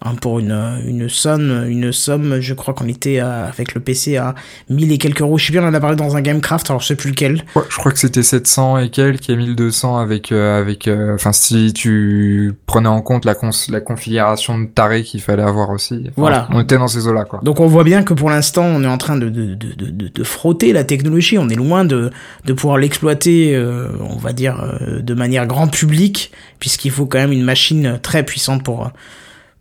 [0.00, 0.52] Hein, pour une,
[0.86, 4.36] une somme, une somme, je crois qu'on était avec le PC à
[4.70, 5.38] 1000 et quelques euros.
[5.38, 7.44] Je sais bien, on en a parlé dans un Gamecraft, alors je sais plus lequel.
[7.56, 11.32] Ouais, je crois que c'était 700 et quelques et 1200 avec, euh, avec, euh, enfin,
[11.32, 13.34] si tu prenais en compte la,
[13.70, 16.04] la configuration de taré qu'il fallait avoir aussi.
[16.14, 16.46] voilà.
[16.52, 17.40] On était dans ces eaux-là, quoi.
[17.42, 20.08] Donc on voit bien que pour l'instant, on est en train de, de, de, de,
[20.08, 21.38] de frotter la technologie.
[21.38, 22.12] On est loin de,
[22.44, 24.64] de pouvoir l'exploiter, euh, on va dire,
[25.00, 26.30] de manière grand public,
[26.60, 28.92] puisqu'il faut quand même une machine très puissante pour,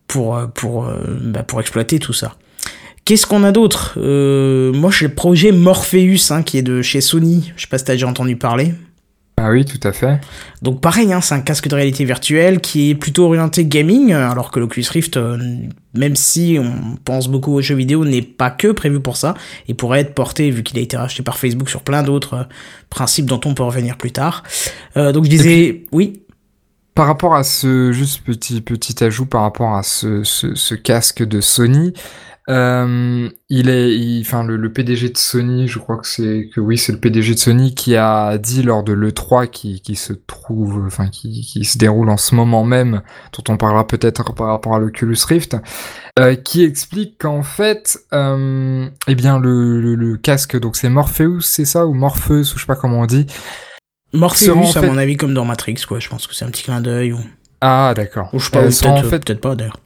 [0.08, 2.36] pour, euh, pour, euh, bah, pour exploiter tout ça.
[3.06, 3.94] Qu'est-ce qu'on a d'autre?
[3.98, 7.54] Euh, Moi, j'ai le projet Morpheus, hein, qui est de chez Sony.
[7.56, 8.74] Je sais pas si t'as déjà entendu parler.
[9.40, 10.20] Ah oui, tout à fait.
[10.64, 14.50] Donc pareil, hein, c'est un casque de réalité virtuelle qui est plutôt orienté gaming, alors
[14.50, 15.20] que l'Oculus Rift,
[15.94, 19.36] même si on pense beaucoup aux jeux vidéo, n'est pas que prévu pour ça,
[19.68, 22.48] et pourrait être porté, vu qu'il a été racheté par Facebook, sur plein d'autres
[22.90, 24.42] principes dont on peut revenir plus tard.
[24.96, 26.24] donc je disais, oui?
[26.98, 31.22] Par rapport à ce juste petit petit ajout par rapport à ce, ce, ce casque
[31.22, 31.94] de Sony,
[32.50, 36.76] euh, il est, enfin le, le, PDG de Sony, je crois que c'est que oui,
[36.80, 40.12] c'est le PDG de Sony qui a dit lors de le 3 qui, qui se
[40.14, 44.48] trouve, enfin qui, qui se déroule en ce moment même, dont on parlera peut-être par
[44.48, 45.56] rapport à l'Oculus Rift,
[46.18, 51.66] euh, qui explique qu'en fait, euh, eh bien le, le, casque, donc c'est Morpheus, c'est
[51.66, 53.28] ça ou Morpheus ou je sais pas comment on dit.
[54.14, 56.00] Morpheus, à mon avis, comme dans Matrix, quoi.
[56.00, 57.14] Je pense que c'est un petit clin d'œil.
[57.14, 57.20] Ou...
[57.62, 58.30] Ah, d'accord.
[58.34, 59.78] Ou je pense peut-être en fait, peut pas d'ailleurs.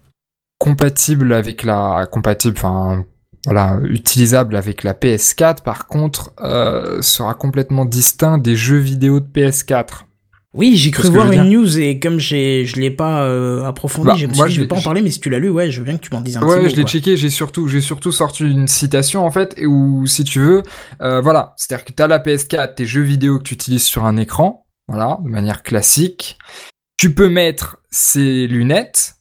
[0.60, 2.08] Compatible avec la.
[2.12, 3.06] Compatible, enfin.
[3.46, 9.26] Voilà, utilisable avec la PS4, par contre, euh, sera complètement distinct des jeux vidéo de
[9.26, 10.06] PS4.
[10.54, 14.16] Oui, j'ai cru voir une news et comme j'ai, je l'ai pas euh, approfondi, bah,
[14.18, 15.72] je me suis dit, je vais pas en parler, mais si tu l'as lu, ouais,
[15.72, 16.64] je veux bien que tu m'en dises un ouais, petit mot.
[16.64, 20.26] Ouais, je l'ai checké, j'ai surtout, j'ai surtout sorti une citation en fait, où si
[20.26, 20.64] tu veux,
[21.02, 24.18] euh, voilà, c'est-à-dire que t'as la PS4, tes jeux vidéo que tu utilises sur un
[24.18, 26.38] écran, voilà, de manière classique.
[26.98, 29.16] Tu peux mettre ces lunettes,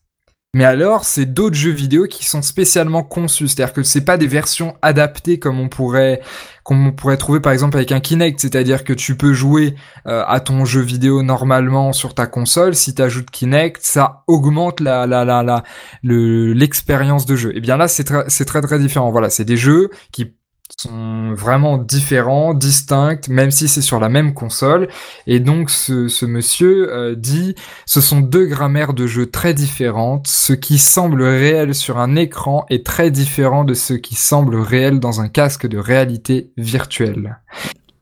[0.52, 3.46] mais alors, c'est d'autres jeux vidéo qui sont spécialement conçus.
[3.46, 6.20] C'est-à-dire que c'est pas des versions adaptées comme on pourrait,
[6.64, 8.40] comme pourrait trouver par exemple avec un Kinect.
[8.40, 9.76] C'est-à-dire que tu peux jouer
[10.08, 12.74] euh, à ton jeu vidéo normalement sur ta console.
[12.74, 15.62] Si tu ajoutes Kinect, ça augmente la, la, la, la,
[16.02, 17.50] l'expérience de jeu.
[17.52, 19.12] Et eh bien là, c'est c'est très très différent.
[19.12, 20.34] Voilà, c'est des jeux qui
[20.78, 24.88] sont vraiment différents, distincts, même si c'est sur la même console.
[25.26, 27.54] Et donc ce, ce monsieur euh, dit,
[27.86, 30.26] ce sont deux grammaires de jeu très différentes.
[30.26, 35.00] Ce qui semble réel sur un écran est très différent de ce qui semble réel
[35.00, 37.38] dans un casque de réalité virtuelle.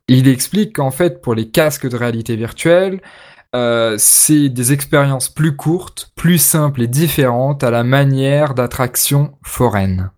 [0.08, 3.00] Il explique qu'en fait, pour les casques de réalité virtuelle,
[3.54, 10.10] euh, c'est des expériences plus courtes, plus simples et différentes à la manière d'attraction foraine.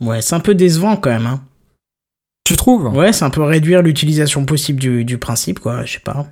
[0.00, 1.26] Ouais, c'est un peu décevant quand même.
[1.26, 1.40] Hein.
[2.46, 5.98] Tu trouves Ouais, c'est un peu réduire l'utilisation possible du, du principe, quoi, je sais
[5.98, 6.28] pas.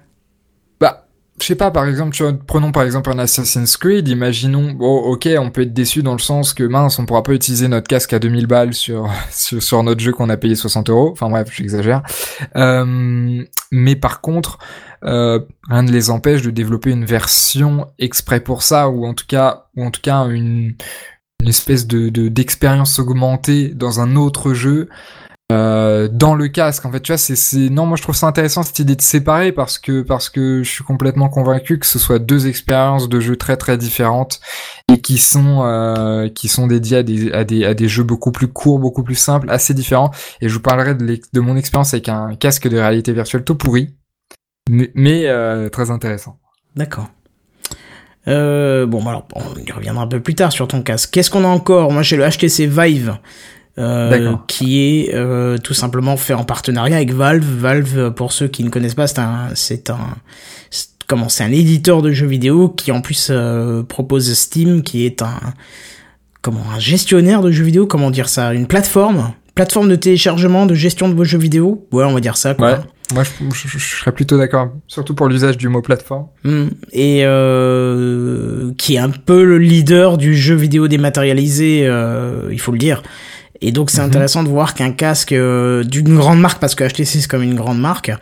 [0.79, 1.09] Bah,
[1.41, 4.97] je sais pas, par exemple, tu vois, prenons par exemple un Assassin's Creed, imaginons, bon,
[4.97, 7.89] ok, on peut être déçu dans le sens que, mince, on pourra pas utiliser notre
[7.89, 11.29] casque à 2000 balles sur, sur, sur notre jeu qu'on a payé 60 euros, enfin
[11.29, 12.03] bref, j'exagère.
[12.55, 14.59] Euh, mais par contre,
[15.05, 19.27] euh, rien ne les empêche de développer une version exprès pour ça, ou en tout
[19.27, 20.77] cas, ou en tout cas une,
[21.43, 24.89] une espèce de d'expérience augmentée dans un autre jeu
[25.53, 26.87] euh, dans le casque.
[26.87, 29.53] En fait, tu vois, c'est, non, moi je trouve ça intéressant cette idée de séparer
[29.53, 33.37] parce que parce que je suis complètement convaincu que ce soit deux expériences de jeux
[33.37, 34.41] très très différentes
[34.91, 38.33] et qui sont euh, qui sont dédiées à des à des à des jeux beaucoup
[38.33, 40.11] plus courts, beaucoup plus simples, assez différents.
[40.41, 43.57] Et je vous parlerai de, de mon expérience avec un casque de réalité virtuelle tout
[43.57, 43.95] pourri,
[44.71, 46.39] mais, mais euh, très intéressant.
[46.75, 47.11] D'accord.
[48.27, 51.11] Euh, bon, alors, on y reviendra un peu plus tard sur ton casque.
[51.13, 51.93] Qu'est-ce qu'on a encore?
[51.93, 53.19] Moi, j'ai le HTC Vive
[53.79, 57.45] euh, qui est euh, tout simplement fait en partenariat avec Valve.
[57.45, 60.17] Valve, pour ceux qui ne connaissent pas, c'est un, c'est un,
[61.07, 65.23] comment, c'est un éditeur de jeux vidéo qui en plus euh, propose Steam, qui est
[65.23, 65.41] un,
[66.43, 70.75] comment, un gestionnaire de jeux vidéo, comment dire ça, une plateforme, plateforme de téléchargement, de
[70.75, 71.87] gestion de vos jeux vidéo.
[71.93, 72.55] Ouais, on va dire ça.
[72.55, 72.73] Quoi.
[72.73, 72.79] Ouais.
[73.13, 76.27] Moi, je, je, serais plutôt d'accord, surtout pour l'usage du mot plateforme.
[76.43, 76.69] Hmm.
[76.93, 82.73] Et euh, qui est un peu le leader du jeu vidéo dématérialisé, euh, il faut
[82.73, 83.03] le dire.
[83.65, 84.09] Et donc c'est mhm.
[84.09, 87.55] intéressant de voir qu'un casque euh, d'une grande marque, parce que HTC c'est comme une
[87.55, 88.13] grande marque,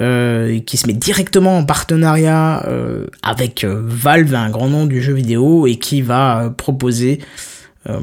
[0.00, 5.02] euh, qui se met directement en partenariat euh, avec euh, Valve, un grand nom du
[5.02, 7.20] jeu vidéo, et qui va euh, proposer
[7.88, 8.00] un,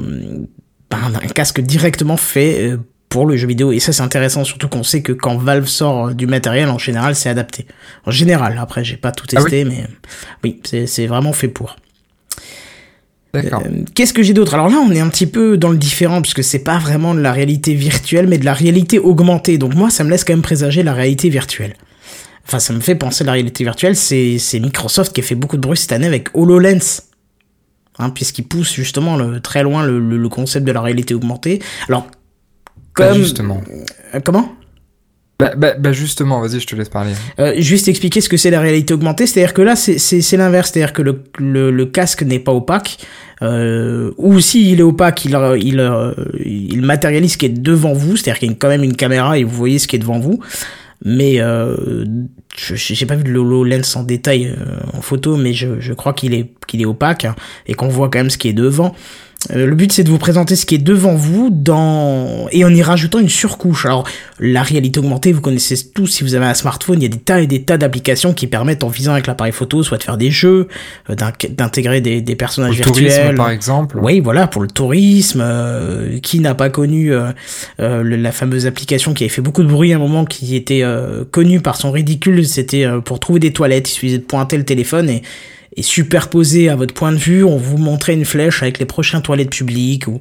[0.90, 2.76] un, casque directement fait
[3.08, 3.72] pour le jeu vidéo.
[3.72, 7.14] Et ça c'est intéressant, surtout qu'on sait que quand Valve sort du matériel, en général
[7.14, 7.66] c'est adapté.
[8.04, 9.86] En général, après j'ai pas tout testé, ah oui
[10.42, 11.76] mais oui, c'est vraiment fait pour.
[13.34, 14.54] Euh, qu'est-ce que j'ai d'autre?
[14.54, 17.20] Alors là, on est un petit peu dans le différent puisque c'est pas vraiment de
[17.20, 19.58] la réalité virtuelle, mais de la réalité augmentée.
[19.58, 21.74] Donc moi, ça me laisse quand même présager la réalité virtuelle.
[22.46, 23.96] Enfin, ça me fait penser à la réalité virtuelle.
[23.96, 27.02] C'est Microsoft qui a fait beaucoup de bruit cette année avec HoloLens.
[27.98, 31.62] Hein, puisqu'il pousse justement le, très loin le, le, concept de la réalité augmentée.
[31.88, 32.08] Alors,
[32.92, 33.14] comme...
[33.14, 33.60] justement.
[34.14, 34.52] Euh, comment?
[35.38, 37.12] Bah, bah, bah, justement, vas-y, je te laisse parler.
[37.40, 40.92] Euh, juste expliquer ce que c'est la réalité augmentée, c'est-à-dire que là, c'est l'inverse, c'est-à-dire
[40.92, 42.98] que le, le, le casque n'est pas opaque,
[43.42, 45.80] euh, ou si il est opaque, il, il,
[46.44, 49.36] il matérialise ce qui est devant vous, c'est-à-dire qu'il y a quand même une caméra
[49.36, 50.38] et vous voyez ce qui est devant vous,
[51.04, 52.04] mais euh,
[52.56, 56.32] j'ai pas vu le HoloLens en détail euh, en photo, mais je, je crois qu'il
[56.32, 57.34] est, qu'il est opaque, hein,
[57.66, 58.94] et qu'on voit quand même ce qui est devant.
[59.52, 62.74] Euh, le but c'est de vous présenter ce qui est devant vous dans et en
[62.74, 63.86] y rajoutant une surcouche.
[63.86, 64.06] Alors
[64.38, 67.18] la réalité augmentée, vous connaissez tous si vous avez un smartphone, il y a des
[67.18, 70.16] tas et des tas d'applications qui permettent en visant avec l'appareil photo soit de faire
[70.16, 70.68] des jeux,
[71.10, 71.14] euh,
[71.50, 73.12] d'intégrer des, des, personnages pour virtuels.
[73.12, 73.98] Tourisme, par exemple.
[74.00, 75.40] Oui, voilà pour le tourisme.
[75.42, 77.12] Euh, qui n'a pas connu
[77.78, 80.82] la fameuse application qui avait fait beaucoup de bruit à un moment, qui était
[81.30, 83.88] connue par son ridicule, c'était pour trouver des toilettes.
[83.90, 85.22] Il suffisait de pointer le téléphone et
[85.76, 89.20] et superposé à votre point de vue, on vous montrait une flèche avec les prochains
[89.20, 90.20] toilettes publiques ou,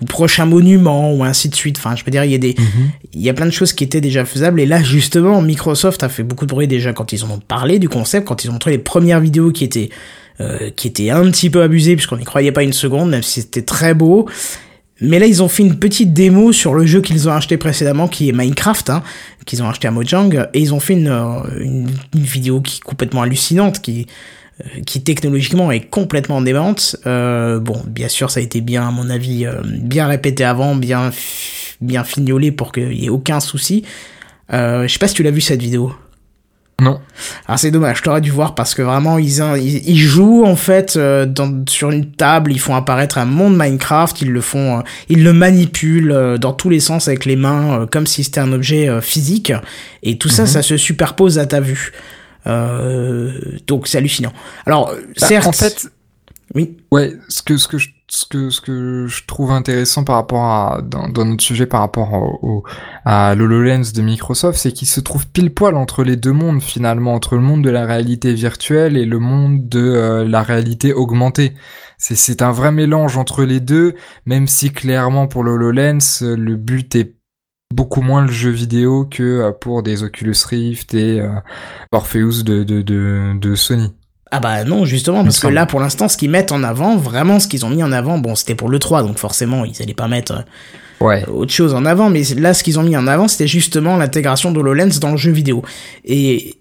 [0.00, 1.78] ou prochains monuments ou ainsi de suite.
[1.78, 2.90] Enfin, je peux dire, il y a des, mhm.
[3.14, 4.60] il y a plein de choses qui étaient déjà faisables.
[4.60, 7.78] Et là, justement, Microsoft a fait beaucoup de bruit déjà quand ils en ont parlé
[7.78, 9.90] du concept, quand ils ont montré les premières vidéos qui étaient,
[10.40, 13.42] euh, qui étaient un petit peu abusées puisqu'on n'y croyait pas une seconde, même si
[13.42, 14.28] c'était très beau.
[15.00, 18.08] Mais là, ils ont fait une petite démo sur le jeu qu'ils ont acheté précédemment,
[18.08, 19.04] qui est Minecraft, hein,
[19.46, 22.78] qu'ils ont acheté à Mojang, et ils ont fait une, euh, une, une vidéo qui
[22.78, 24.08] est complètement hallucinante, qui,
[24.86, 26.96] qui technologiquement est complètement démente.
[27.06, 30.74] Euh, bon, bien sûr, ça a été bien, à mon avis, euh, bien répété avant,
[30.74, 31.10] bien,
[31.80, 33.84] bien fignolé pour qu'il y ait aucun souci.
[34.52, 35.92] Euh, je sais pas si tu l'as vu cette vidéo.
[36.80, 37.00] Non.
[37.48, 40.54] Alors c'est dommage, je t'aurais dû voir parce que vraiment ils, ils, ils jouent en
[40.54, 44.78] fait euh, dans, sur une table, ils font apparaître un monde Minecraft, ils le font,
[44.78, 48.52] euh, ils le manipulent dans tous les sens avec les mains comme si c'était un
[48.52, 49.52] objet physique
[50.04, 50.48] et tout ça, mhm.
[50.48, 51.90] ça se superpose à ta vue.
[52.46, 53.32] Euh,
[53.66, 54.32] donc c'est hallucinant.
[54.64, 55.46] Alors, bah, certes.
[55.46, 55.88] En fait,
[56.54, 56.78] oui.
[56.90, 60.44] Ouais, ce que, ce que je, ce que, ce que je trouve intéressant par rapport
[60.44, 62.64] à, dans, dans notre sujet par rapport au,
[63.04, 67.12] à l'HoloLens de Microsoft, c'est qu'il se trouve pile poil entre les deux mondes finalement,
[67.12, 71.52] entre le monde de la réalité virtuelle et le monde de euh, la réalité augmentée.
[71.98, 76.94] C'est, c'est un vrai mélange entre les deux, même si clairement pour l'HoloLens, le but
[76.96, 77.17] est
[77.74, 81.28] beaucoup moins le jeu vidéo que euh, pour des Oculus Rift et euh,
[81.92, 83.92] Orpheus de, de, de, de Sony.
[84.30, 87.40] Ah bah non, justement, parce que là, pour l'instant, ce qu'ils mettent en avant, vraiment,
[87.40, 89.94] ce qu'ils ont mis en avant, bon, c'était pour le 3, donc forcément, ils allaient
[89.94, 91.26] pas mettre euh, ouais.
[91.28, 94.52] autre chose en avant, mais là, ce qu'ils ont mis en avant, c'était justement l'intégration
[94.52, 95.62] d'HoloLens dans le jeu vidéo.
[96.04, 96.56] Et,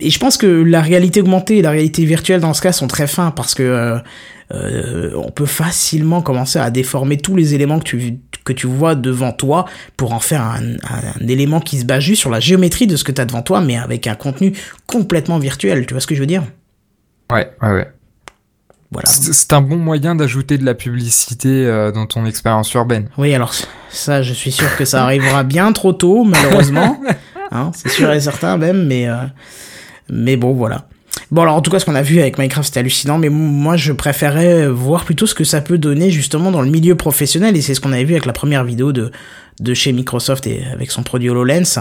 [0.00, 2.86] et je pense que la réalité augmentée et la réalité virtuelle, dans ce cas, sont
[2.86, 3.98] très fins, parce que euh,
[4.52, 8.94] euh, on peut facilement commencer à déformer tous les éléments que tu, que tu vois
[8.94, 9.66] devant toi
[9.96, 13.04] pour en faire un, un, élément qui se base juste sur la géométrie de ce
[13.04, 14.52] que tu as devant toi, mais avec un contenu
[14.86, 15.86] complètement virtuel.
[15.86, 16.42] Tu vois ce que je veux dire?
[17.30, 17.88] Ouais, ouais, ouais.
[18.92, 19.08] Voilà.
[19.08, 23.08] C'est un bon moyen d'ajouter de la publicité euh, dans ton expérience urbaine.
[23.18, 23.54] Oui, alors
[23.88, 27.00] ça, je suis sûr que ça arrivera bien trop tôt, malheureusement.
[27.52, 29.14] hein, c'est sûr et certain même, mais, euh,
[30.10, 30.86] mais bon, voilà.
[31.32, 33.76] Bon alors en tout cas ce qu'on a vu avec Minecraft c'était hallucinant mais moi
[33.76, 37.60] je préférais voir plutôt ce que ça peut donner justement dans le milieu professionnel et
[37.62, 39.10] c'est ce qu'on avait vu avec la première vidéo de
[39.60, 41.80] de chez Microsoft et avec son produit HoloLens,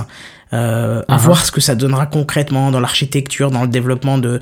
[0.53, 1.17] euh, Mhm.
[1.17, 4.41] voir ce que ça donnera concrètement dans l'architecture, dans le développement de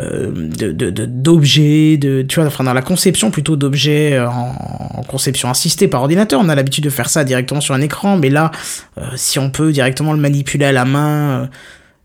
[0.00, 4.28] euh, de de- de- d'objets, de, tu vois, enfin dans la conception plutôt d'objets euh,
[4.28, 4.52] en,
[4.98, 6.40] en conception assistée par ordinateur.
[6.42, 8.50] On a l'habitude de faire ça directement sur un écran, mais là,
[8.98, 11.46] euh, si on peut directement le manipuler à la main, euh,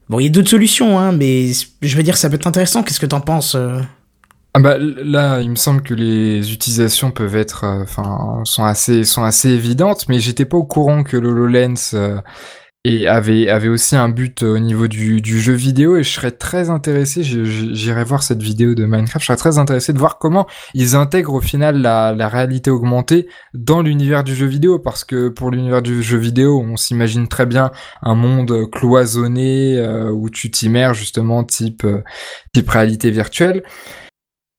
[0.09, 2.83] bon, il y a d'autres solutions, hein, mais je veux dire, ça peut être intéressant.
[2.83, 3.79] Qu'est-ce que t'en penses euh
[4.53, 9.03] Ah bah là, il me semble que les utilisations peuvent être, euh, enfin, sont assez,
[9.03, 12.19] sont assez évidentes, mais j'étais pas au courant que l'HoloLens euh,
[12.85, 16.09] et avait, avait aussi un but euh, au niveau du, du jeu vidéo et je
[16.09, 20.17] serais très intéressé, j'irai voir cette vidéo de Minecraft, je serais très intéressé de voir
[20.17, 25.03] comment ils intègrent au final la, la réalité augmentée dans l'univers du jeu vidéo parce
[25.03, 30.29] que pour l'univers du jeu vidéo, on s'imagine très bien un monde cloisonné euh, où
[30.29, 32.01] tu t'immerges justement type, euh,
[32.53, 33.63] type réalité virtuelle.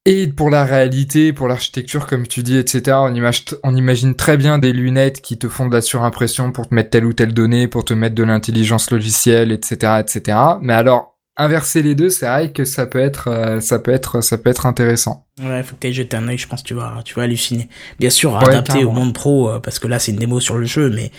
[0.06, 4.38] Et pour la réalité, pour l'architecture, comme tu dis, etc., on, image, on imagine très
[4.38, 7.34] bien des lunettes qui te font de la surimpression pour te mettre telle ou telle
[7.34, 10.38] donnée, pour te mettre de l'intelligence logicielle, etc., etc.
[10.62, 14.22] Mais alors, inverser les deux, c'est vrai que ça peut être, euh, ça peut être,
[14.22, 15.26] ça peut être intéressant.
[15.38, 17.68] Ouais, faut que t'ailles jeter un œil, je pense que tu vas, tu vas halluciner.
[17.98, 20.56] Bien sûr, Ouais, adapté au monde pro, euh, parce que là, c'est une démo sur
[20.56, 21.10] le jeu, mais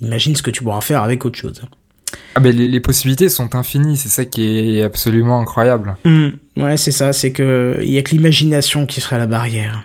[0.00, 1.60] imagine ce que tu pourras faire avec autre chose.
[2.34, 5.96] Ah ben les, les possibilités sont infinies, c'est ça qui est absolument incroyable.
[6.04, 9.84] Hmm, Ouais, c'est ça, c'est que il y a que l'imagination qui serait la barrière.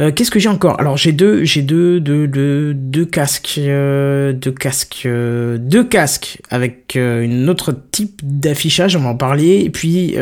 [0.00, 0.80] Euh, Qu'est-ce que j'ai encore?
[0.80, 6.38] Alors j'ai deux, j'ai deux, deux, deux, deux casques, euh, deux casques, euh, deux casques
[6.50, 8.96] avec une autre type d'affichage.
[8.96, 9.60] On va en parler.
[9.64, 10.14] Et puis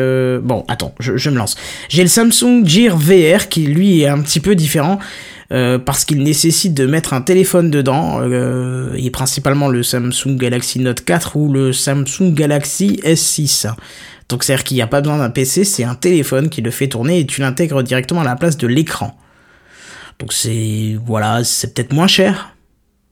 [0.43, 1.55] bon, attends, je, je me lance.
[1.89, 4.99] J'ai le Samsung Gear VR qui lui est un petit peu différent.
[5.53, 10.79] Euh, parce qu'il nécessite de mettre un téléphone dedans, euh, et principalement le Samsung Galaxy
[10.79, 13.71] Note 4 ou le Samsung Galaxy S6.
[14.29, 16.87] Donc c'est-à-dire qu'il n'y a pas besoin d'un PC, c'est un téléphone qui le fait
[16.87, 19.15] tourner et tu l'intègres directement à la place de l'écran.
[20.17, 22.55] Donc c'est voilà, c'est peut-être moins cher,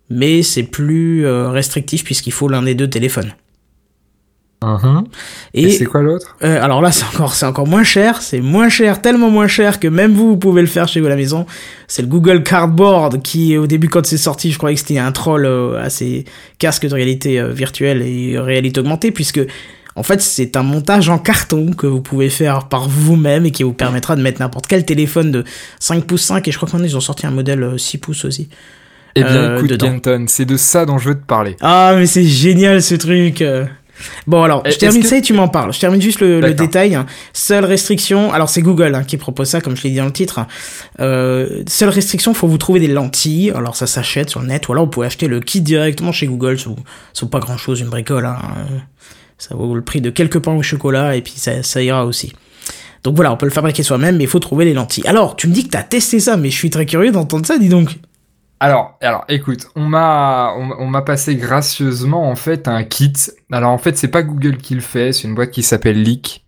[0.10, 3.34] mais c'est plus euh, restrictif puisqu'il faut l'un des deux téléphones.
[5.54, 6.36] Et, Et, c'est quoi l'autre?
[6.44, 9.80] Euh, alors là c'est encore c'est encore moins cher, c'est moins cher, tellement moins cher
[9.80, 11.46] que même vous vous pouvez le faire chez vous à la maison.
[11.88, 15.12] C'est le Google Cardboard qui au début quand c'est sorti, je croyais que c'était un
[15.12, 16.26] troll euh, à ces
[16.60, 19.42] casques de réalité euh, virtuelle et réalité augmentée puisque
[19.96, 23.64] en fait, c'est un montage en carton que vous pouvez faire par vous-même et qui
[23.64, 25.44] vous permettra de mettre n'importe quel téléphone de
[25.80, 28.26] 5 pouces 5 et je crois qu'on ils ont sorti un modèle euh, 6 pouces
[28.26, 28.50] aussi.
[29.16, 29.92] Eh bien, euh, écoute, dedans.
[29.92, 31.58] Kenton, c'est de ça dont je veux te parler.
[31.60, 33.44] Ah, mais c'est génial ce truc.
[34.28, 35.74] Bon alors, je termine que- ça et tu m'en parles.
[35.74, 36.98] Je termine juste le, le détail.
[37.34, 40.12] Seule restriction, alors c'est Google hein, qui propose ça, comme je l'ai dit dans le
[40.14, 40.42] titre.
[41.00, 43.52] Euh, seule restriction, faut vous trouver des lentilles.
[43.52, 46.28] Alors ça s'achète sur le net, ou alors vous pouvez acheter le kit directement chez
[46.28, 46.60] Google.
[46.60, 46.70] Ça
[47.22, 48.26] vaut pas grand chose, une bricole.
[48.26, 48.38] Hein.
[49.38, 52.34] Ça vaut le prix de quelques pains au chocolat et puis ça, ça ira aussi.
[53.04, 55.08] Donc voilà, on peut le fabriquer soi-même, mais il faut trouver les lentilles.
[55.08, 57.58] Alors, tu me dis que t'as testé ça, mais je suis très curieux d'entendre ça,
[57.58, 57.98] dis donc.
[58.64, 63.12] Alors, alors, écoute, on m'a, on, m'a passé gracieusement en fait un kit.
[63.52, 66.46] Alors en fait, c'est pas Google qui le fait, c'est une boîte qui s'appelle Leak.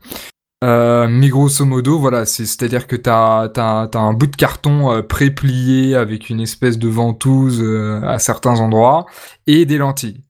[0.63, 4.91] Euh, mais grosso modo, voilà, c'est, c'est-à-dire que t'as, t'as, t'as un bout de carton
[4.91, 9.07] euh, pré-plié avec une espèce de ventouse euh, à certains endroits
[9.47, 10.23] et des lentilles.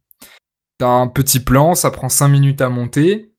[0.78, 3.33] T'as un petit plan, ça prend 5 minutes à monter.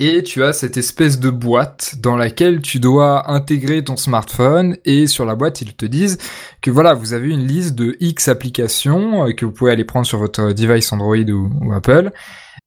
[0.00, 5.06] Et tu as cette espèce de boîte dans laquelle tu dois intégrer ton smartphone et
[5.06, 6.18] sur la boîte ils te disent
[6.60, 10.06] que voilà vous avez une liste de X applications euh, que vous pouvez aller prendre
[10.06, 12.10] sur votre device Android ou, ou Apple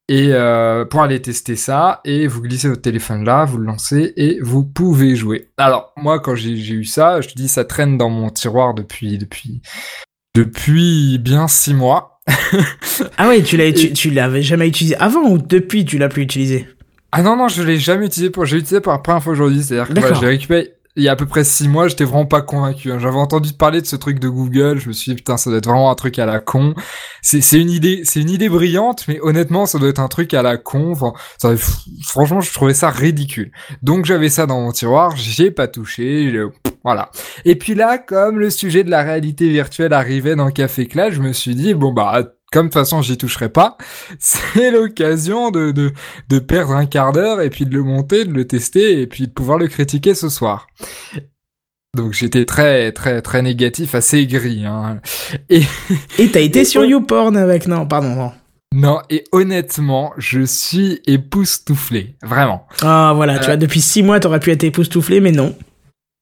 [0.08, 4.14] et euh, pour aller tester ça et vous glissez votre téléphone là, vous le lancez
[4.16, 5.50] et vous pouvez jouer.
[5.58, 9.18] Alors moi quand j'ai eu ça, je te dis ça traîne dans mon tiroir depuis
[9.18, 9.60] depuis
[10.34, 12.20] depuis bien six mois.
[13.18, 16.08] Ah ouais, tu l'as, tu, Et- tu l'avais jamais utilisé avant ou depuis tu l'as
[16.08, 16.66] plus utilisé?
[17.12, 19.62] Ah non, non, je l'ai jamais utilisé pour, j'ai utilisé pour la première fois aujourd'hui.
[19.62, 22.24] C'est-à-dire que je l'ai récupéré il y a à peu près six mois, j'étais vraiment
[22.24, 22.90] pas convaincu.
[22.90, 22.98] hein.
[22.98, 25.58] J'avais entendu parler de ce truc de Google, je me suis dit, putain, ça doit
[25.58, 26.74] être vraiment un truc à la con.
[27.20, 30.32] C'est, c'est une idée, c'est une idée brillante, mais honnêtement, ça doit être un truc
[30.32, 30.92] à la con.
[30.92, 33.52] Enfin, ça- pff, franchement, je trouvais ça ridicule.
[33.82, 36.48] Donc j'avais ça dans mon tiroir, j'ai pas touché, je-
[36.82, 37.10] voilà.
[37.44, 41.20] Et puis là, comme le sujet de la réalité virtuelle arrivait dans Café Clash, je
[41.20, 43.76] me suis dit, bon bah, comme de toute façon j'y toucherai pas,
[44.18, 45.92] c'est l'occasion de, de,
[46.28, 49.26] de perdre un quart d'heure et puis de le monter, de le tester et puis
[49.26, 50.66] de pouvoir le critiquer ce soir.
[51.96, 54.64] Donc j'étais très très très négatif, assez aigri.
[54.66, 55.00] Hein.
[55.48, 55.62] Et
[56.18, 56.84] Et t'as été sur.
[56.84, 58.14] YouPorn avec non, pardon.
[58.14, 58.32] Non.
[58.74, 62.66] non, et honnêtement, je suis époustouflé, vraiment.
[62.82, 63.46] Ah voilà, tu Euh.
[63.46, 65.56] vois, depuis six mois t'aurais pu être époustouflé, mais non.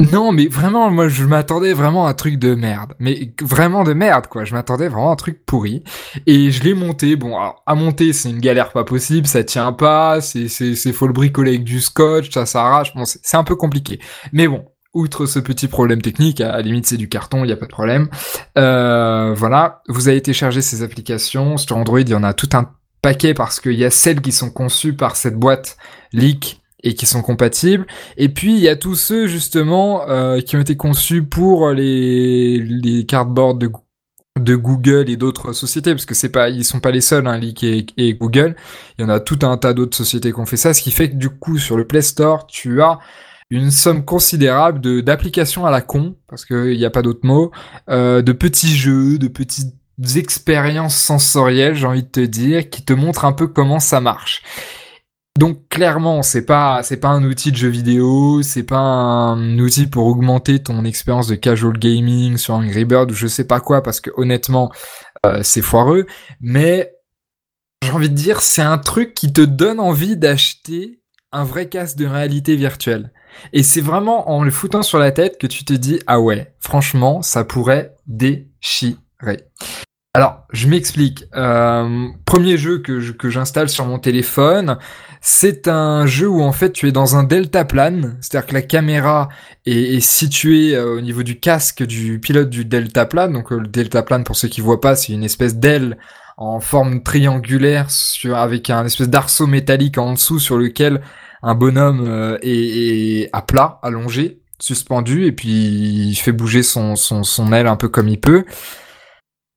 [0.01, 2.95] Non, mais vraiment, moi, je m'attendais vraiment à un truc de merde.
[2.99, 4.45] Mais vraiment de merde, quoi.
[4.45, 5.84] Je m'attendais vraiment à un truc pourri.
[6.26, 7.16] Et je l'ai monté.
[7.16, 9.26] Bon, alors, à monter, c'est une galère pas possible.
[9.26, 10.20] Ça tient pas.
[10.20, 12.30] C'est, c'est, c'est faut le bricoler avec du scotch.
[12.30, 12.95] Ça s'arrache.
[12.95, 14.01] Bon, c'est un peu compliqué.
[14.32, 14.64] Mais bon.
[14.95, 17.66] outre ce petit problème technique, à la limite c'est du carton, il n'y a pas
[17.66, 18.09] de problème.
[18.57, 21.57] Euh, voilà, vous avez téléchargé ces applications.
[21.57, 22.70] Sur Android, il y en a tout un
[23.03, 25.76] paquet parce qu'il y a celles qui sont conçues par cette boîte
[26.12, 27.87] Leak et qui sont compatibles.
[28.16, 32.59] Et puis il y a tous ceux justement euh, qui ont été conçus pour les
[32.61, 33.68] les cardboards de
[34.41, 37.39] de Google et d'autres sociétés parce que c'est pas ils sont pas les seuls hein,
[37.39, 38.57] Leak et, Google
[38.99, 40.91] il y en a tout un tas d'autres sociétés qui ont fait ça ce qui
[40.91, 42.99] fait que du coup sur le Play Store tu as
[43.51, 47.20] une somme considérable de d'applications à la con parce que il n'y a pas d'autre
[47.22, 47.53] mot
[47.89, 49.72] euh, de petits jeux de petites
[50.16, 54.43] expériences sensorielles j'ai envie de te dire qui te montrent un peu comment ça marche
[55.37, 59.89] donc clairement, c'est pas c'est pas un outil de jeu vidéo, c'est pas un outil
[59.89, 63.82] pour augmenter ton expérience de casual gaming sur Angry Bird ou je sais pas quoi
[63.82, 64.70] parce que honnêtement,
[65.26, 66.07] euh, c'est foireux,
[66.41, 66.93] mais
[67.82, 71.01] j'ai envie de dire c'est un truc qui te donne envie d'acheter
[71.32, 73.12] un vrai casque de réalité virtuelle.
[73.53, 76.55] Et c'est vraiment en le foutant sur la tête que tu te dis ah ouais,
[76.61, 79.49] franchement, ça pourrait déchirer.
[80.16, 81.24] Alors, je m'explique.
[81.34, 83.00] Euh, premier jeu que,
[83.30, 84.78] j'installe sur mon téléphone,
[85.20, 89.28] c'est un jeu où en fait tu es dans un deltaplane, c'est-à-dire que la caméra
[89.66, 93.32] est, située euh, au niveau du casque du pilote du deltaplane.
[93.32, 95.98] Donc euh, le deltaplane, pour ceux qui voient pas, c'est une espèce d'aile
[96.36, 97.88] en forme triangulaire
[98.36, 101.00] avec un espèce d'arceau métallique en dessous sur lequel
[101.42, 107.76] un bonhomme est, à plat, allongé, suspendu, et puis il fait bouger son aile un
[107.76, 108.44] peu comme il peut.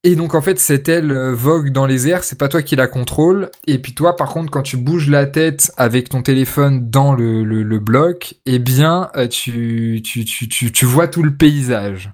[0.07, 2.77] Et donc en fait cette aile euh, vogue dans les airs, c'est pas toi qui
[2.77, 3.51] la contrôle.
[3.67, 7.79] Et puis toi par contre quand tu bouges la tête avec ton téléphone dans le,
[7.79, 12.13] bloc, eh bien euh, tu, tu, tu, tu, tu vois tout le paysage.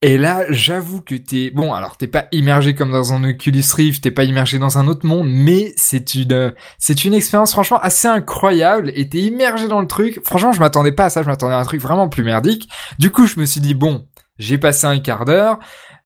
[0.00, 1.74] Et là, j'avoue que t'es bon.
[1.74, 5.06] Alors, t'es pas immergé comme dans un Oculus Rift, t'es pas immergé dans un autre
[5.06, 8.90] monde, mais c'est une c'est une expérience franchement assez incroyable.
[8.94, 10.18] Et t'es immergé dans le truc.
[10.24, 11.22] Franchement, je m'attendais pas à ça.
[11.22, 12.70] Je m'attendais à un truc vraiment plus merdique.
[12.98, 14.06] Du coup, je me suis dit bon,
[14.38, 15.58] j'ai passé un quart d'heure.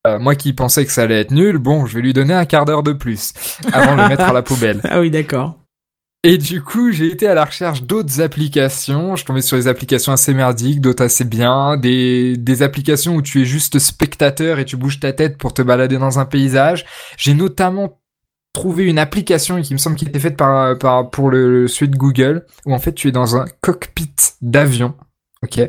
[0.07, 2.45] Euh, moi qui pensais que ça allait être nul, bon, je vais lui donner un
[2.45, 3.33] quart d'heure de plus
[3.73, 4.81] avant de le mettre à la poubelle.
[4.89, 5.55] Ah oui, d'accord.
[6.23, 9.15] Et du coup, j'ai été à la recherche d'autres applications.
[9.15, 13.41] Je tombais sur des applications assez merdiques, d'autres assez bien, des, des applications où tu
[13.41, 16.85] es juste spectateur et tu bouges ta tête pour te balader dans un paysage.
[17.17, 17.99] J'ai notamment
[18.53, 21.91] trouvé une application qui me semble qu'il était faite par, par, pour le, le suite
[21.91, 24.95] Google, où en fait tu es dans un cockpit d'avion.
[25.43, 25.61] Ok.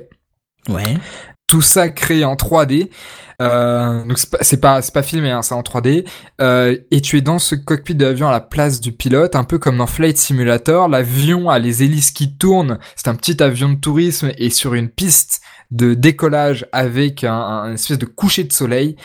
[0.68, 0.96] Ouais.
[1.46, 2.88] Tout ça créé en 3D.
[3.40, 4.30] Euh, donc c'est
[4.60, 6.06] pas c'est pas, filmé, hein, c'est en 3D.
[6.40, 9.44] Euh, et tu es dans ce cockpit de l'avion à la place du pilote, un
[9.44, 10.88] peu comme dans Flight Simulator.
[10.88, 12.78] L'avion a les hélices qui tournent.
[12.96, 17.72] C'est un petit avion de tourisme et sur une piste de décollage avec un, un
[17.74, 18.96] espèce de coucher de soleil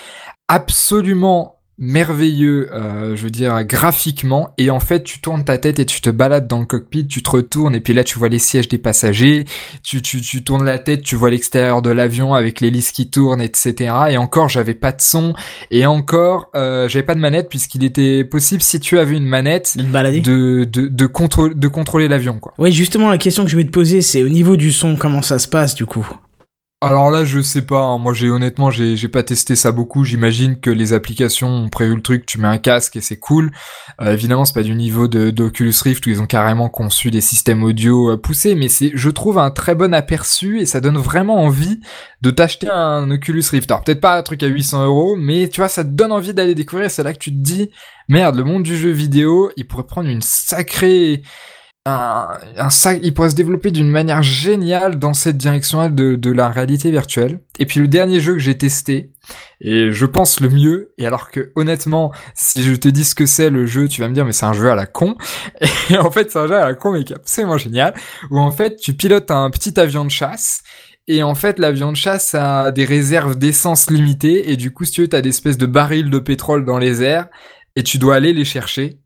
[0.47, 5.85] absolument merveilleux, euh, je veux dire graphiquement, et en fait tu tournes ta tête et
[5.85, 8.39] tu te balades dans le cockpit, tu te retournes et puis là tu vois les
[8.39, 9.45] sièges des passagers,
[9.81, 13.41] tu, tu, tu tournes la tête, tu vois l'extérieur de l'avion avec l'hélice qui tourne,
[13.41, 13.93] etc.
[14.09, 15.33] Et encore j'avais pas de son,
[15.71, 19.75] et encore euh, j'avais pas de manette puisqu'il était possible si tu avais une manette
[19.77, 22.53] de de, de, de, contrôle, de contrôler l'avion quoi.
[22.59, 25.23] Oui justement la question que je vais te poser c'est au niveau du son comment
[25.23, 26.07] ça se passe du coup?
[26.83, 27.79] Alors là, je sais pas.
[27.79, 27.97] Hein.
[27.97, 30.03] Moi, j'ai honnêtement, j'ai, pas testé ça beaucoup.
[30.03, 32.25] J'imagine que les applications ont prévu le truc.
[32.25, 33.51] Tu mets un casque et c'est cool.
[34.01, 37.63] Euh, évidemment, c'est pas du niveau d'Oculus Rift où ils ont carrément conçu des systèmes
[37.63, 41.41] audio euh, poussés, mais c'est, je trouve, un très bon aperçu et ça donne vraiment
[41.41, 41.79] envie
[42.21, 43.71] de t'acheter un Oculus Rift.
[43.71, 46.33] Alors peut-être pas un truc à 800 euros, mais tu vois, ça te donne envie
[46.33, 46.91] d'aller découvrir.
[46.91, 47.69] C'est là que tu te dis,
[48.09, 51.23] merde, le monde du jeu vidéo, il pourrait prendre une sacrée
[51.85, 52.37] un,
[53.01, 57.41] il pourrait se développer d'une manière géniale dans cette direction de, de la réalité virtuelle.
[57.59, 59.11] Et puis le dernier jeu que j'ai testé,
[59.59, 63.25] et je pense le mieux, et alors que honnêtement, si je te dis ce que
[63.25, 65.15] c'est le jeu, tu vas me dire mais c'est un jeu à la con.
[65.89, 67.93] Et en fait c'est un jeu à la con mais qui est absolument génial,
[68.31, 70.63] où en fait tu pilotes un petit avion de chasse,
[71.07, 74.93] et en fait, l'avion de chasse a des réserves d'essence limitées, et du coup, si
[74.93, 77.27] tu veux, t'as des espèces de barils de pétrole dans les airs,
[77.75, 79.02] et tu dois aller les chercher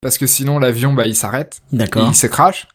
[0.00, 2.68] parce que sinon l'avion bah il s'arrête, d'accord, il se crache.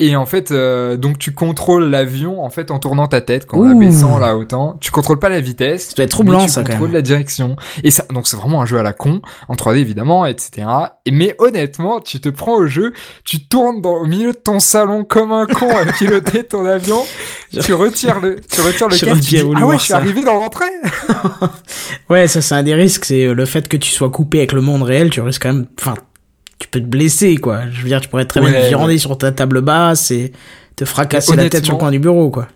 [0.00, 3.68] Et en fait, euh, donc tu contrôles l'avion en fait en tournant ta tête, en
[3.68, 4.76] abaissant là autant.
[4.80, 5.88] Tu contrôles pas la vitesse.
[5.88, 6.76] Ça doit être troublant ça quand même.
[6.76, 7.56] Tu contrôles la direction.
[7.82, 10.68] Et ça, donc c'est vraiment un jeu à la con, en 3D évidemment, etc.
[11.04, 12.92] Et mais honnêtement, tu te prends au jeu,
[13.24, 17.02] tu tournes dans, au milieu de ton salon comme un con à piloter ton avion.
[17.60, 19.20] tu retires le, tu retires le casque.
[19.20, 20.66] Tu dis, ah ouais, je suis arrivé dans l'entrée.
[22.08, 24.52] ouais, ça c'est un des risques, c'est euh, le fait que tu sois coupé avec
[24.52, 25.10] le monde réel.
[25.10, 25.96] Tu risques quand même, enfin
[26.58, 27.68] tu peux te blesser, quoi.
[27.70, 30.32] Je veux dire, tu pourrais très bien te virer sur ta table basse et
[30.76, 32.48] te fracasser la tête sur le coin du bureau, quoi.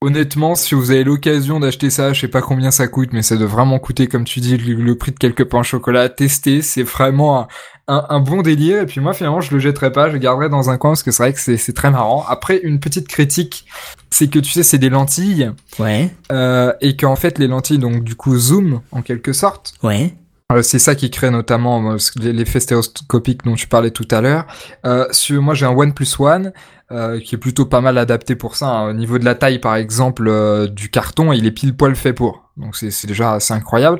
[0.00, 3.36] honnêtement, si vous avez l'occasion d'acheter ça, je sais pas combien ça coûte, mais ça
[3.36, 6.08] doit vraiment coûter, comme tu dis, le, prix de quelques pains au chocolat.
[6.08, 7.48] Tester, c'est vraiment
[7.88, 8.82] un, bon délire.
[8.82, 11.02] Et puis moi, finalement, je le jetterai pas, je le garderai dans un coin parce
[11.02, 12.24] que c'est vrai que c'est très marrant.
[12.28, 13.66] Après, une petite critique,
[14.10, 15.52] c'est que tu sais, c'est des lentilles.
[15.78, 16.10] Ouais.
[16.32, 19.74] Euh, et qu'en fait, les lentilles, donc du coup, zoom en quelque sorte.
[19.82, 20.14] Ouais.
[20.52, 24.46] Euh, c'est ça qui crée notamment euh, l'effet stéréoscopique dont tu parlais tout à l'heure.
[24.84, 26.52] Euh, moi, j'ai un OnePlus One
[26.92, 28.68] euh, qui est plutôt pas mal adapté pour ça.
[28.68, 28.90] Hein.
[28.90, 32.52] Au niveau de la taille, par exemple, du carton, il est pile poil fait pour.
[32.56, 33.98] Donc c'est déjà assez incroyable.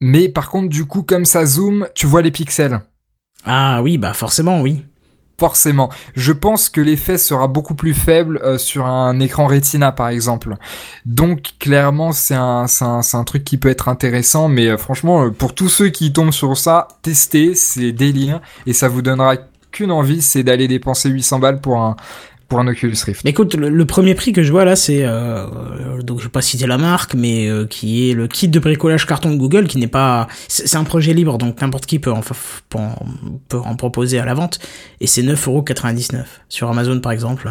[0.00, 2.80] mais par contre, du coup, comme ça zoom, tu vois les pixels.
[3.46, 4.84] Ah oui, bah forcément, oui
[5.38, 5.90] forcément.
[6.14, 10.54] Je pense que l'effet sera beaucoup plus faible euh, sur un écran Retina par exemple.
[11.04, 15.30] Donc clairement c'est un, un, un, truc qui peut être intéressant, mais euh, franchement euh,
[15.30, 19.36] pour tous ceux qui tombent sur ça, testez, c'est délire et ça vous donnera
[19.72, 21.96] qu'une envie, c'est d'aller dépenser 800 balles pour un
[22.48, 23.22] pour un Oculus Rift.
[23.24, 26.66] Écoute, le, premier prix que je vois là, c'est euh, donc je vais pas citer
[26.66, 29.86] la marque, mais euh, qui est le kit de bricolage carton de Google, qui n'est
[29.88, 34.34] pas, c'est un projet libre, donc n'importe qui peut en, peut en proposer à la
[34.34, 34.58] vente,
[35.00, 37.50] et c'est 9,99€ sur Amazon par exemple.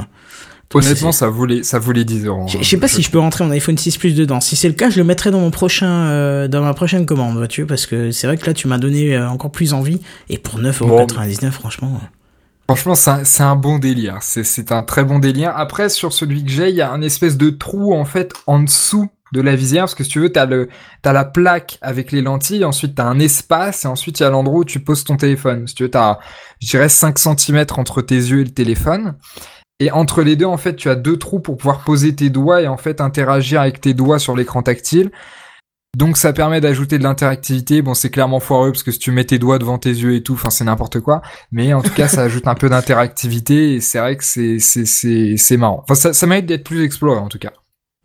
[0.74, 2.48] Honnêtement, ça voulait, ça voulait 10 euros.
[2.48, 4.42] Je sais pas si je peux rentrer mon iPhone 6 Plus dedans.
[4.42, 7.38] Si c'est le cas, je le mettrai dans mon prochain, euh, dans ma prochaine commande,
[7.38, 10.02] vois-tu, parce que c'est vrai que là, tu m'as donné euh, encore plus envie.
[10.30, 12.02] Et pour 9,99€, franchement.
[12.68, 14.18] Franchement, c'est un bon délire.
[14.22, 15.54] C'est un très bon délire.
[15.56, 18.60] Après, sur celui que j'ai, il y a un espèce de trou, en fait, en
[18.60, 19.84] dessous de la visière.
[19.84, 20.70] Parce que si tu veux, t'as le,
[21.04, 22.66] t'as la plaque avec les lentilles.
[22.66, 23.86] Ensuite, t'as un espace.
[23.86, 25.68] Et ensuite, il y a l'endroit où tu poses ton téléphone.
[25.68, 26.18] Si tu veux, t'as,
[26.60, 29.16] je dirais, 5 cm entre tes yeux et le téléphone.
[29.80, 32.62] Et entre les deux, en fait, tu as deux trous pour pouvoir poser tes doigts
[32.62, 35.12] et en fait interagir avec tes doigts sur l'écran tactile.
[35.96, 37.82] Donc ça permet d'ajouter de l'interactivité.
[37.82, 40.22] Bon, c'est clairement foireux parce que si tu mets tes doigts devant tes yeux et
[40.22, 41.22] tout, enfin c'est n'importe quoi.
[41.54, 44.86] Mais en tout cas, ça ajoute un peu d'interactivité et c'est vrai que c'est c'est
[44.86, 45.84] c'est c'est marrant.
[45.84, 47.54] Enfin, ça, ça mérite d'être plus exploré en tout cas.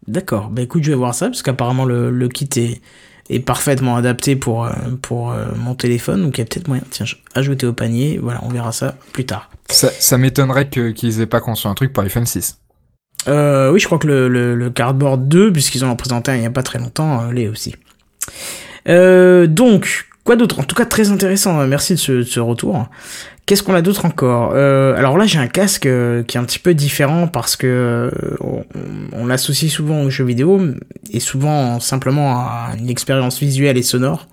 [0.07, 0.51] D'accord.
[0.51, 2.81] Bah écoute, je vais voir ça parce qu'apparemment le, le kit est
[3.29, 4.73] est parfaitement adapté pour euh,
[5.03, 6.23] pour euh, mon téléphone.
[6.23, 6.85] Donc il y a peut-être moyen.
[6.91, 8.19] Tiens, ajouter au panier.
[8.23, 9.51] Voilà, on verra ça plus tard.
[9.69, 12.61] Ça, ça m'étonnerait qu'ils aient pas conçu un truc pour iPhone 6.
[13.29, 16.41] Euh, oui, je crois que le, le, le Cardboard 2, puisqu'ils en présenté un il
[16.41, 17.75] n'y a pas très longtemps, euh, l'est aussi.
[18.89, 20.61] Euh, donc, quoi d'autre?
[20.61, 21.67] En tout cas, très intéressant.
[21.67, 22.89] Merci de ce, ce retour.
[23.47, 24.53] Qu'est-ce qu'on a d'autre encore?
[24.55, 28.11] Euh, Alors là, j'ai un casque euh, qui est un petit peu différent parce que
[29.13, 30.61] on l'associe souvent aux jeux vidéo
[31.11, 34.29] et souvent simplement à une expérience visuelle et sonore.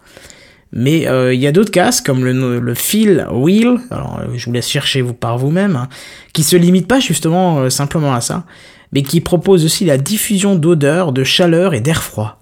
[0.72, 4.52] Mais euh, il y a d'autres casques comme le, le Feel Wheel, alors je vous
[4.52, 5.88] laisse chercher vous par vous-même, hein,
[6.34, 8.46] qui se limitent pas justement simplement à ça,
[8.92, 12.42] mais qui propose aussi la diffusion d'odeurs, de chaleur et d'air froid.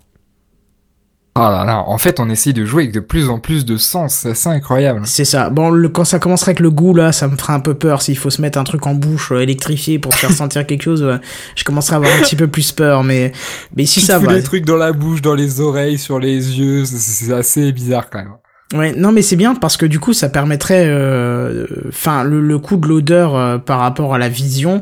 [1.38, 3.75] Ah là là, en fait, on essaye de jouer avec de plus en plus de
[3.75, 5.01] sens, c'est assez incroyable.
[5.03, 5.49] C'est ça.
[5.49, 8.01] Bon, le, quand ça commencerait avec le goût, là, ça me fera un peu peur.
[8.01, 11.19] S'il faut se mettre un truc en bouche euh, électrifié pour faire sentir quelque chose,
[11.55, 13.03] je commencerai à avoir un petit peu plus peur.
[13.03, 13.33] Mais,
[13.75, 14.33] mais si ça va.
[14.33, 18.19] des trucs dans la bouche, dans les oreilles, sur les yeux, c'est assez bizarre quand
[18.19, 18.36] même.
[18.73, 22.57] Ouais, non mais c'est bien parce que du coup ça permettrait, euh, enfin le, le
[22.57, 24.81] coup de l'odeur euh, par rapport à la vision,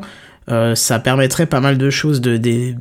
[0.50, 2.76] euh, ça permettrait pas mal de choses, de des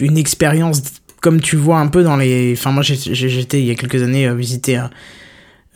[0.00, 0.82] une expérience
[1.22, 4.26] comme tu vois un peu dans les, enfin moi j'étais il y a quelques années
[4.26, 4.90] euh, visiter un,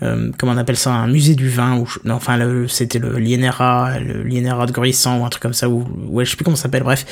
[0.02, 2.38] euh, comment on appelle ça, un musée du vin ou non, enfin
[2.68, 6.30] c'était le l'INRA, le l'INRA de Grisant ou un truc comme ça ou ouais je
[6.30, 7.06] sais plus comment ça s'appelle, bref.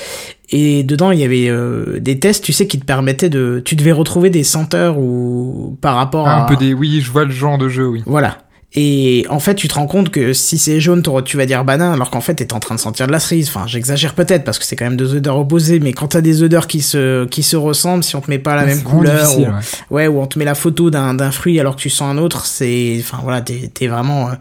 [0.50, 3.76] Et dedans il y avait euh, des tests, tu sais, qui te permettaient de, tu
[3.76, 7.30] devais retrouver des senteurs ou par rapport à un peu des, oui, je vois le
[7.30, 8.02] genre de jeu, oui.
[8.04, 8.38] Voilà.
[8.76, 11.92] Et en fait, tu te rends compte que si c'est jaune, tu vas dire banane,
[11.92, 13.48] alors qu'en fait, t'es en train de sentir de la cerise.
[13.48, 16.42] Enfin, j'exagère peut-être parce que c'est quand même deux odeurs opposées, mais quand t'as des
[16.42, 19.46] odeurs qui se qui se ressemblent, si on te met pas la même couleur, ou,
[19.94, 20.08] ouais.
[20.08, 22.46] ou on te met la photo d'un d'un fruit alors que tu sens un autre,
[22.46, 24.32] c'est, enfin voilà, t'es t'es vraiment euh,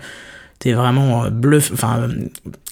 [0.64, 2.08] t'es vraiment euh, bluff, enfin, euh,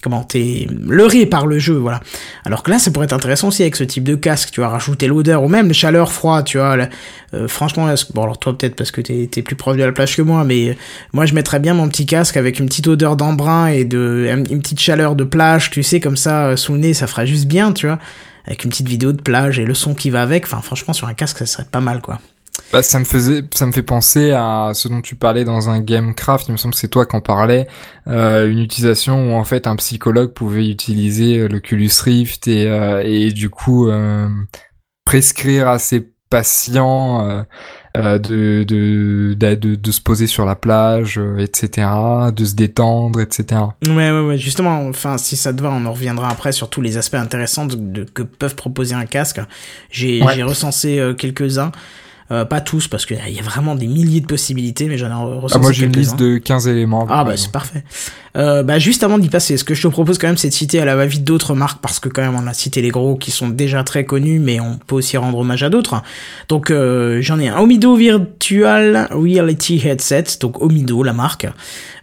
[0.02, 2.00] comment, t'es leurré par le jeu, voilà.
[2.46, 4.68] Alors que là, ça pourrait être intéressant aussi avec ce type de casque, tu vas
[4.68, 6.88] rajouter l'odeur, ou même la chaleur, froid, tu vois.
[7.34, 10.16] Euh, franchement, bon, alors toi peut-être parce que t'es es plus proche de la plage
[10.16, 10.78] que moi, mais
[11.12, 14.62] moi je mettrais bien mon petit casque avec une petite odeur d'embrun et de, une
[14.62, 17.72] petite chaleur de plage, tu sais, comme ça, sous le nez, ça fera juste bien,
[17.72, 17.98] tu vois.
[18.46, 21.08] Avec une petite vidéo de plage et le son qui va avec, enfin, franchement, sur
[21.08, 22.20] un casque, ça serait pas mal, quoi.
[22.72, 25.78] Bah, ça me faisait, ça me fait penser à ce dont tu parlais dans un
[25.80, 26.48] Gamecraft.
[26.48, 27.68] Il me semble que c'est toi qui en parlais.
[28.06, 33.02] Euh, une utilisation où en fait un psychologue pouvait utiliser euh, l'Oculus Rift et euh,
[33.04, 34.26] et du coup euh,
[35.04, 37.44] prescrire à ses patients
[37.94, 41.86] de, de, de, de, se poser sur la plage, etc.,
[42.34, 43.60] de se détendre, etc.
[43.86, 44.38] Ouais, ouais, ouais.
[44.38, 47.66] Justement, enfin, si ça te va, on en reviendra après sur tous les aspects intéressants
[47.66, 49.42] de, que peuvent proposer un casque.
[49.90, 51.70] J'ai j'ai recensé quelques-uns.
[52.48, 55.54] Pas tous, parce qu'il y a vraiment des milliers de possibilités, mais j'en ai recensé
[55.56, 57.06] ah, Moi, j'ai une liste de 15 éléments.
[57.08, 57.84] Ah, bah, c'est parfait.
[58.36, 60.54] Euh, bah, juste avant d'y passer, ce que je te propose quand même, c'est de
[60.54, 63.16] citer à la va-vite d'autres marques, parce que quand même, on a cité les gros
[63.16, 66.02] qui sont déjà très connus, mais on peut aussi rendre hommage à d'autres.
[66.48, 71.46] Donc, euh, j'en ai un Omido Virtual Reality Headset, donc Omido, la marque.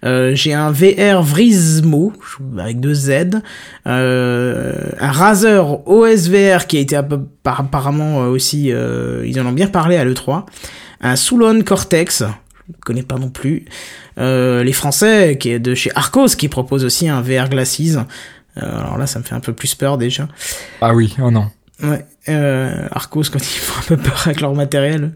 [0.05, 2.13] Euh, j'ai un VR Vrismo,
[2.57, 3.41] avec deux Z.
[3.87, 10.05] Euh, un Razer OSVR qui a été apparemment aussi, ils en ont bien parlé à
[10.05, 10.45] l'E3.
[11.01, 12.23] Un Soulon Cortex,
[12.69, 13.65] je connais pas non plus.
[14.19, 17.97] Euh, les Français qui est de chez Arcos qui propose aussi un VR Glasses.
[18.57, 20.27] Euh, alors là, ça me fait un peu plus peur déjà.
[20.81, 21.49] Ah oui, oh non.
[21.81, 25.11] Ouais, euh, Arcos quand ils font un peu peur avec leur matériel.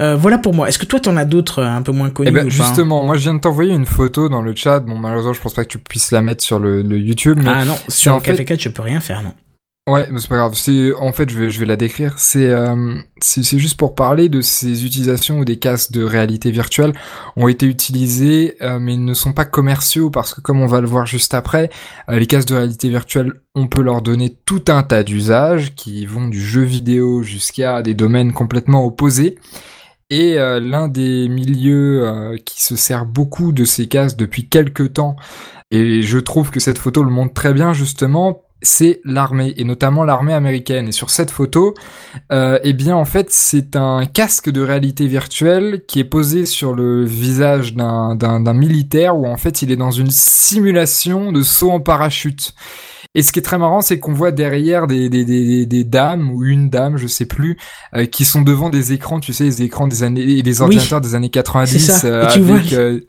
[0.00, 0.68] Euh, voilà pour moi.
[0.68, 3.22] Est-ce que toi t'en as d'autres un peu moins connus eh ben, Justement, moi je
[3.22, 4.80] viens de t'envoyer une photo dans le chat.
[4.80, 7.40] Bon, malheureusement, je pense pas que tu puisses la mettre sur le, le YouTube.
[7.42, 9.32] Mais ah non, sur le Café 4, je peux rien faire, non.
[9.88, 10.52] Ouais, mais c'est pas grave.
[10.54, 12.18] C'est en fait, je vais je vais la décrire.
[12.18, 16.92] C'est euh, c'est juste pour parler de ces utilisations où des casques de réalité virtuelle
[17.36, 20.86] ont été utilisés, euh, mais ne sont pas commerciaux parce que comme on va le
[20.86, 21.70] voir juste après,
[22.10, 26.04] euh, les casques de réalité virtuelle, on peut leur donner tout un tas d'usages qui
[26.04, 29.38] vont du jeu vidéo jusqu'à des domaines complètement opposés.
[30.10, 35.16] Et euh, l'un des milieux qui se sert beaucoup de ces casques depuis quelques temps,
[35.70, 40.04] et je trouve que cette photo le montre très bien justement c'est l'armée et notamment
[40.04, 40.88] l'armée américaine.
[40.88, 41.74] Et sur cette photo,
[42.32, 46.74] euh, eh bien en fait c'est un casque de réalité virtuelle qui est posé sur
[46.74, 51.80] le visage d'un militaire où en fait il est dans une simulation de saut en
[51.80, 52.54] parachute.
[53.14, 56.30] Et ce qui est très marrant, c'est qu'on voit derrière des, des, des, des, dames
[56.30, 57.56] ou une dame, je sais plus,
[57.96, 61.14] euh, qui sont devant des écrans, tu sais, les écrans des années, les ordinateurs des
[61.14, 63.00] années 90 euh, avec euh,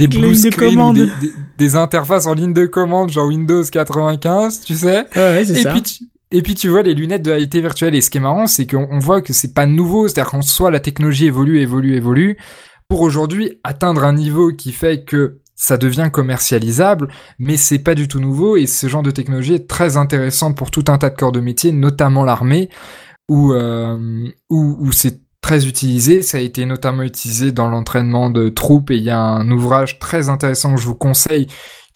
[0.00, 1.08] des blue screen, des,
[1.56, 5.06] des, interfaces en ligne de commande, genre Windows 95, tu sais.
[5.14, 5.70] Ouais, et ça.
[5.72, 7.94] puis tu, et puis tu vois les lunettes de réalité virtuelle.
[7.94, 10.72] Et ce qui est marrant, c'est qu'on voit que c'est pas nouveau, c'est-à-dire qu'en soi
[10.72, 12.36] la technologie évolue, évolue, évolue,
[12.88, 18.08] pour aujourd'hui atteindre un niveau qui fait que ça devient commercialisable, mais c'est pas du
[18.08, 18.56] tout nouveau.
[18.56, 21.40] Et ce genre de technologie est très intéressant pour tout un tas de corps de
[21.40, 22.68] métier, notamment l'armée,
[23.28, 26.22] où euh, où, où c'est très utilisé.
[26.22, 29.98] Ça a été notamment utilisé dans l'entraînement de troupes et il y a un ouvrage
[29.98, 31.46] très intéressant que je vous conseille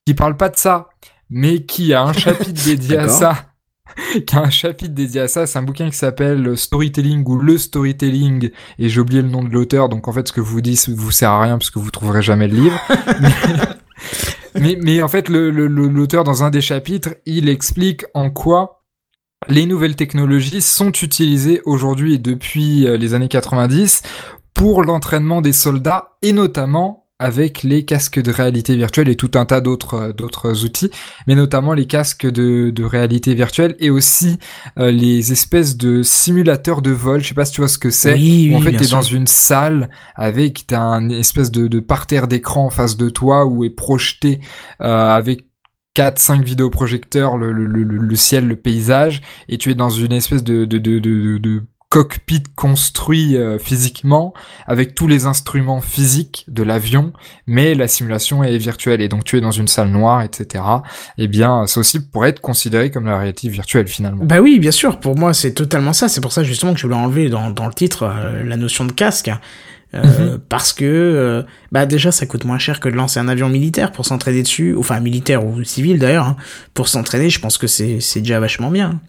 [0.06, 0.88] qui parle pas de ça,
[1.30, 3.47] mais qui a un chapitre dédié à ça.
[4.26, 5.46] qui a un chapitre dédié à ça.
[5.46, 9.50] C'est un bouquin qui s'appelle Storytelling ou Le Storytelling et j'ai oublié le nom de
[9.50, 9.88] l'auteur.
[9.88, 11.90] Donc en fait, ce que je vous dis vous sert à rien parce que vous
[11.90, 12.80] trouverez jamais le livre.
[14.54, 18.84] mais, mais, en fait, l'auteur dans un des chapitres, il explique en quoi
[19.48, 24.02] les nouvelles technologies sont utilisées aujourd'hui et depuis euh, les années 90
[24.52, 29.44] pour l'entraînement des soldats et notamment avec les casques de réalité virtuelle et tout un
[29.44, 30.90] tas d'autres euh, d'autres outils,
[31.26, 34.38] mais notamment les casques de, de réalité virtuelle et aussi
[34.78, 37.20] euh, les espèces de simulateurs de vol.
[37.20, 38.14] Je sais pas si tu vois ce que c'est.
[38.14, 42.66] Oui, en fait, t'es dans une salle avec t'as un espèce de, de parterre d'écran
[42.66, 44.40] en face de toi où est projeté
[44.80, 45.46] euh, avec
[45.94, 50.12] 4 5 vidéoprojecteurs le, le, le, le, ciel le paysage et tu es dans une
[50.12, 54.34] espèce de de, de, de, de cockpit construit euh, physiquement
[54.66, 57.12] avec tous les instruments physiques de l'avion
[57.46, 60.64] mais la simulation est virtuelle et donc tu es dans une salle noire etc
[61.16, 64.58] et eh bien ça aussi pourrait être considéré comme la réalité virtuelle finalement bah oui
[64.58, 67.30] bien sûr pour moi c'est totalement ça c'est pour ça justement que je voulais enlever
[67.30, 69.30] dans, dans le titre euh, la notion de casque
[69.94, 70.38] euh, mhm.
[70.50, 73.90] parce que euh, bah déjà ça coûte moins cher que de lancer un avion militaire
[73.90, 76.36] pour s'entraîner dessus, enfin militaire ou civil d'ailleurs, hein.
[76.74, 79.00] pour s'entraîner, je pense que c'est c'est déjà vachement bien.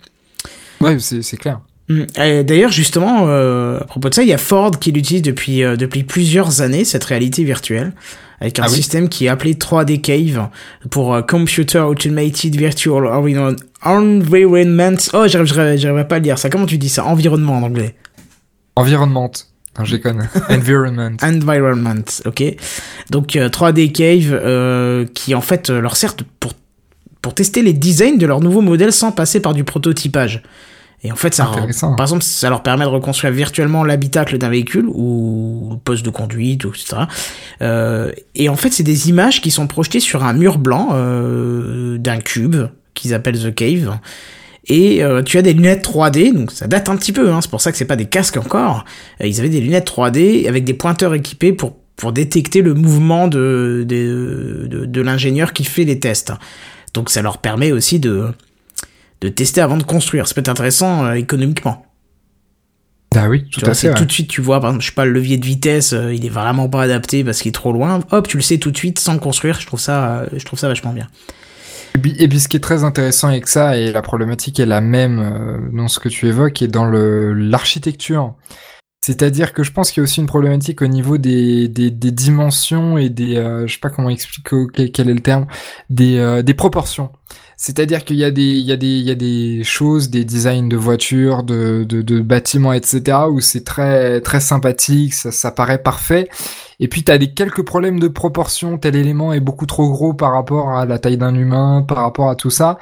[0.80, 1.60] Ouais, c'est c'est clair.
[1.90, 2.44] Mm.
[2.44, 6.04] D'ailleurs, justement, euh, à propos de ça, il y a Ford qui l'utilise depuis depuis
[6.04, 7.94] plusieurs années cette réalité virtuelle
[8.42, 10.48] avec un ah système qui est appelé 3D Cave
[10.92, 13.56] pour Computer Automated Virtual Environment.
[15.14, 16.50] Oh, j'arriverai pas à le dire ça.
[16.50, 17.04] Comment tu dis ça?
[17.04, 17.96] Environnement en anglais.
[18.78, 19.30] Environnement.
[19.78, 19.98] Non, je.
[20.50, 21.16] Environment.
[21.22, 22.44] Environment, ok.
[23.10, 26.54] Donc 3D euh, Cave, euh, qui en fait euh, leur sert pour,
[27.22, 30.44] pour tester les designs de leurs nouveaux modèles sans passer par du prototypage.
[31.04, 34.86] Et en fait, ça, par exemple, ça leur permet de reconstruire virtuellement l'habitacle d'un véhicule
[34.88, 37.04] ou le poste de conduite, etc.
[37.62, 41.98] Euh, et en fait, c'est des images qui sont projetées sur un mur blanc euh,
[41.98, 42.58] d'un cube
[42.96, 43.98] qu'ils appellent The Cave.
[44.70, 47.50] Et euh, tu as des lunettes 3D, donc ça date un petit peu, hein, c'est
[47.50, 48.86] pour ça que c'est pas des casques encore.
[49.22, 53.28] Euh, ils avaient des lunettes 3D avec des pointeurs équipés pour, pour détecter le mouvement
[53.28, 56.34] de, de, de, l'ingénieur qui fait les tests.
[56.94, 58.28] Donc ça leur permet aussi de,
[59.22, 60.28] de tester avant de construire.
[60.28, 61.86] Ça peut être intéressant euh, économiquement.
[63.16, 63.94] Ah oui, tout à fait.
[63.94, 66.26] Tout de suite, tu vois, par exemple, je sais pas, le levier de vitesse, il
[66.26, 68.00] est vraiment pas adapté parce qu'il est trop loin.
[68.12, 69.60] Hop, tu le sais tout de suite sans construire.
[69.60, 71.08] Je trouve ça, je trouve ça vachement bien.
[71.96, 75.20] Et puis, ce qui est très intéressant avec ça, et la problématique est la même
[75.20, 78.36] euh, dans ce que tu évoques, et dans l'architecture,
[79.02, 82.12] C'est-à-dire que je pense qu'il y a aussi une problématique au niveau des, des, des
[82.12, 85.48] dimensions et des, euh, je sais pas comment expliquer quel est le terme,
[85.90, 87.10] des, euh, des proportions.
[87.62, 90.24] C'est-à-dire qu'il y a des, il y a des, il y a des choses, des
[90.24, 93.18] designs de voitures, de, de, bâtiments, etc.
[93.30, 96.30] où c'est très, très sympathique, ça, ça paraît parfait.
[96.80, 100.32] Et puis t'as des quelques problèmes de proportion, tel élément est beaucoup trop gros par
[100.32, 102.78] rapport à la taille d'un humain, par rapport à tout ça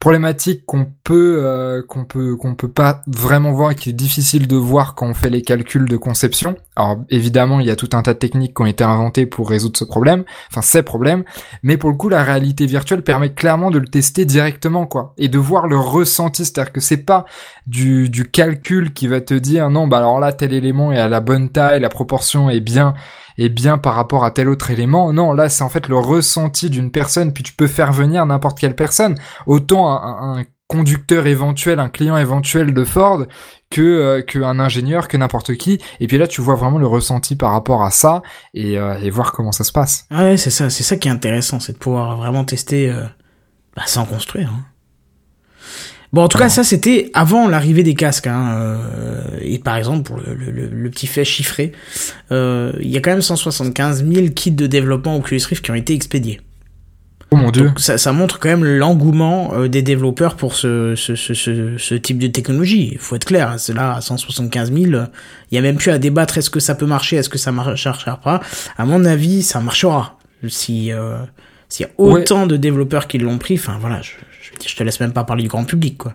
[0.00, 4.48] problématique qu'on peut euh, qu'on peut qu'on peut pas vraiment voir et qui est difficile
[4.48, 6.56] de voir quand on fait les calculs de conception.
[6.74, 9.50] Alors évidemment, il y a tout un tas de techniques qui ont été inventées pour
[9.50, 11.22] résoudre ce problème, enfin ces problèmes,
[11.62, 15.28] mais pour le coup, la réalité virtuelle permet clairement de le tester directement quoi et
[15.28, 17.26] de voir le ressenti, c'est-à-dire que c'est pas
[17.66, 21.08] du du calcul qui va te dire non, bah alors là tel élément est à
[21.08, 22.94] la bonne taille, la proportion est bien
[23.38, 25.12] est bien par rapport à tel autre élément.
[25.12, 28.58] Non, là c'est en fait le ressenti d'une personne, puis tu peux faire venir n'importe
[28.58, 29.16] quelle personne.
[29.46, 33.26] Autant un, conducteur éventuel, un client éventuel de Ford
[33.70, 35.80] que euh, qu'un ingénieur, que n'importe qui.
[35.98, 38.22] Et puis là, tu vois vraiment le ressenti par rapport à ça
[38.54, 40.06] et, euh, voir comment ça se passe.
[40.12, 43.02] Ouais, c'est ça, c'est ça qui est intéressant, c'est de pouvoir vraiment tester euh,
[43.74, 44.50] bah, sans construire.
[44.50, 44.69] Hein.
[46.12, 48.26] Bon, en tout cas, ça c'était avant l'arrivée des casques.
[48.26, 51.72] Hein, euh, et par exemple, pour le, le, le petit fait chiffré,
[52.32, 55.76] euh, il y a quand même 175 000 kits de développement Oculus Rift qui ont
[55.76, 56.40] été expédiés.
[57.32, 57.70] Oh mon dieu.
[57.76, 62.18] ça, ça, montre quand même l'engouement euh, des développeurs pour ce, ce, ce, ce, type
[62.18, 62.88] de technologie.
[62.90, 64.84] Il faut être clair, hein, c'est là à 175 000.
[64.84, 67.52] Il y a même plus à débattre est-ce que ça peut marcher, est-ce que ça
[67.52, 68.40] marchera pas.
[68.76, 70.18] À mon avis, ça marchera.
[70.48, 71.18] Si euh,
[71.68, 74.10] s'il y a autant de développeurs qui l'ont pris, enfin voilà, je,
[74.68, 76.14] je te laisse même pas parler du grand public, quoi.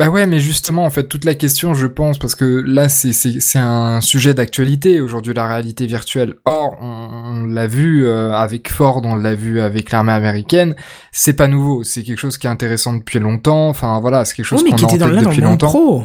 [0.00, 3.58] Bah ouais, mais justement, en fait, toute la question, je pense, parce que là, c'est
[3.58, 6.34] un sujet d'actualité aujourd'hui, la réalité virtuelle.
[6.46, 10.74] Or, on, l'a vu euh, avec Ford, on l'a vu avec l'armée américaine.
[11.12, 13.68] C'est pas nouveau, c'est quelque chose qui est intéressant depuis longtemps.
[13.68, 15.68] Enfin voilà, c'est quelque chose qu'on a en tête depuis longtemps.
[15.68, 16.04] Pro.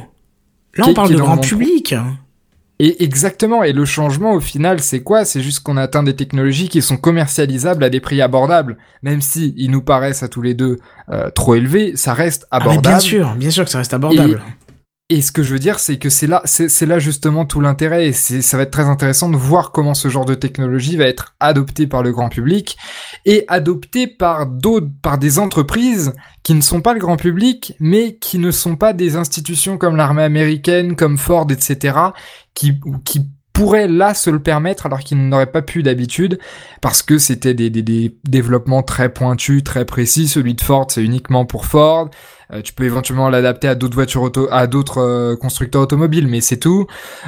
[0.75, 1.95] Là, on parle de grand public.
[2.81, 5.25] Et exactement, et le changement au final, c'est quoi?
[5.25, 8.77] C'est juste qu'on atteint des technologies qui sont commercialisables à des prix abordables.
[9.03, 10.77] Même si ils nous paraissent à tous les deux
[11.09, 12.81] euh, trop élevés, ça reste abordable.
[12.85, 14.41] Ah bien sûr, bien sûr que ça reste abordable.
[15.11, 18.09] Et ce que je veux dire, c'est que c'est là, c'est là justement tout l'intérêt,
[18.09, 21.33] et ça va être très intéressant de voir comment ce genre de technologie va être
[21.39, 22.77] adopté par le grand public
[23.25, 28.17] et adopté par d'autres, par des entreprises qui ne sont pas le grand public, mais
[28.17, 31.97] qui ne sont pas des institutions comme l'armée américaine, comme Ford, etc.,
[32.53, 36.39] qui, qui pourraient là se le permettre alors qu'ils n'auraient pas pu d'habitude
[36.81, 40.27] parce que c'était des, des, des développements très pointus, très précis.
[40.27, 42.09] Celui de Ford, c'est uniquement pour Ford.
[42.51, 46.41] Euh, tu peux éventuellement l'adapter à d'autres voitures auto, à d'autres euh, constructeurs automobiles, mais
[46.41, 46.87] c'est tout.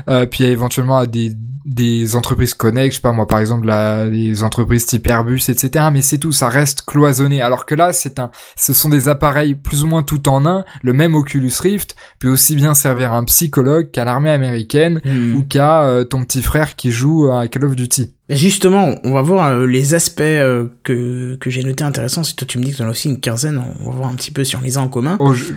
[0.09, 4.05] Euh, puis éventuellement à des, des entreprises connectes, je sais pas moi par exemple la,
[4.05, 5.85] les entreprises type Airbus, etc.
[5.93, 7.41] Mais c'est tout, ça reste cloisonné.
[7.41, 10.65] Alors que là, c'est un, ce sont des appareils plus ou moins tout en un.
[10.81, 15.35] Le même Oculus Rift peut aussi bien servir à un psychologue qu'à l'armée américaine hmm.
[15.35, 18.15] ou qu'à ton petit frère qui joue à Call of Duty.
[18.31, 22.23] Justement, on va voir euh, les aspects euh, que, que j'ai notés intéressants.
[22.23, 24.09] Si toi tu me dis que tu en as aussi une quinzaine, on va voir
[24.09, 25.17] un petit peu si on les a en commun.
[25.19, 25.53] Oh, je,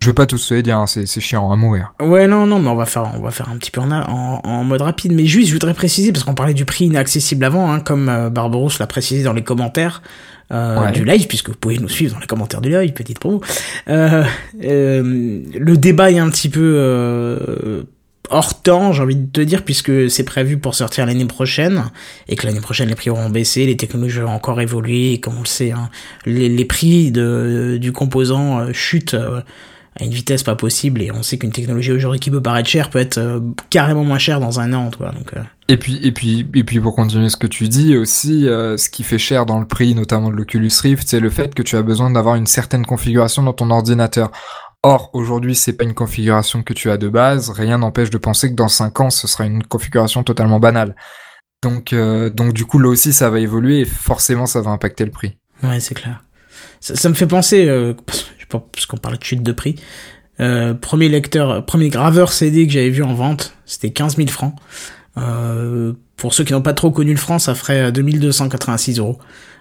[0.00, 1.92] je veux pas tous les dire, hein, c'est, c'est chiant à mourir.
[2.00, 4.40] Ouais, non, non, mais on va faire, on va faire un petit peu en, en,
[4.42, 5.12] en mode rapide.
[5.12, 8.30] Mais juste, je voudrais préciser, parce qu'on parlait du prix inaccessible avant, hein, comme euh,
[8.30, 10.02] Barbarousse l'a précisé dans les commentaires.
[10.52, 13.40] Euh, du live, puisque vous pouvez nous suivre dans les commentaires du live, petite promo.
[13.88, 14.24] Euh,
[14.62, 17.86] euh, le débat est un petit peu
[18.34, 21.84] hors temps, j'ai envie de te dire, puisque c'est prévu pour sortir l'année prochaine,
[22.28, 25.36] et que l'année prochaine les prix auront baissé, les technologies vont encore évolué, et comme
[25.36, 25.88] on le sait, hein,
[26.26, 29.40] les, prix de, du composant euh, chutent euh,
[30.00, 32.90] à une vitesse pas possible, et on sait qu'une technologie aujourd'hui qui peut paraître chère
[32.90, 33.38] peut être euh,
[33.70, 35.12] carrément moins chère dans un an, toi.
[35.12, 35.32] Donc,
[35.68, 39.04] Et puis, et puis, et puis pour continuer ce que tu dis aussi, ce qui
[39.04, 41.82] fait cher dans le prix, notamment de l'Oculus Rift, c'est le fait que tu as
[41.82, 44.32] besoin d'avoir une certaine configuration dans ton ordinateur.
[44.86, 47.48] Or, aujourd'hui, c'est pas une configuration que tu as de base.
[47.48, 50.94] Rien n'empêche de penser que dans 5 ans, ce sera une configuration totalement banale.
[51.62, 55.06] Donc, euh, donc du coup, là aussi, ça va évoluer et forcément, ça va impacter
[55.06, 55.38] le prix.
[55.62, 56.22] Ouais, c'est clair.
[56.80, 57.94] Ça, me fait penser, euh,
[58.50, 59.76] parce qu'on parle de chute de prix.
[60.40, 64.54] Euh, premier lecteur, premier graveur CD que j'avais vu en vente, c'était 15 000 francs.
[66.16, 69.18] Pour ceux qui n'ont pas trop connu le franc, ça ferait 2286 euros.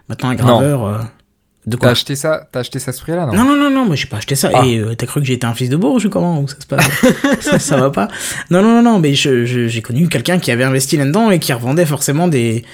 [0.10, 1.08] Maintenant, un graveur,
[1.66, 3.86] de quoi T'as acheté ça, t'as acheté ça ce prix-là, non Non, non, non, non,
[3.86, 4.52] moi j'ai pas acheté ça.
[4.54, 4.66] Ah.
[4.66, 6.66] Et euh, t'as cru que j'étais un fils de bourge ou comment ou ça se
[6.66, 6.86] passe
[7.40, 8.10] ça, ça, va pas
[8.50, 11.54] Non, non, non, non, mais je, j'ai connu quelqu'un qui avait investi là-dedans et qui
[11.54, 12.66] revendait forcément des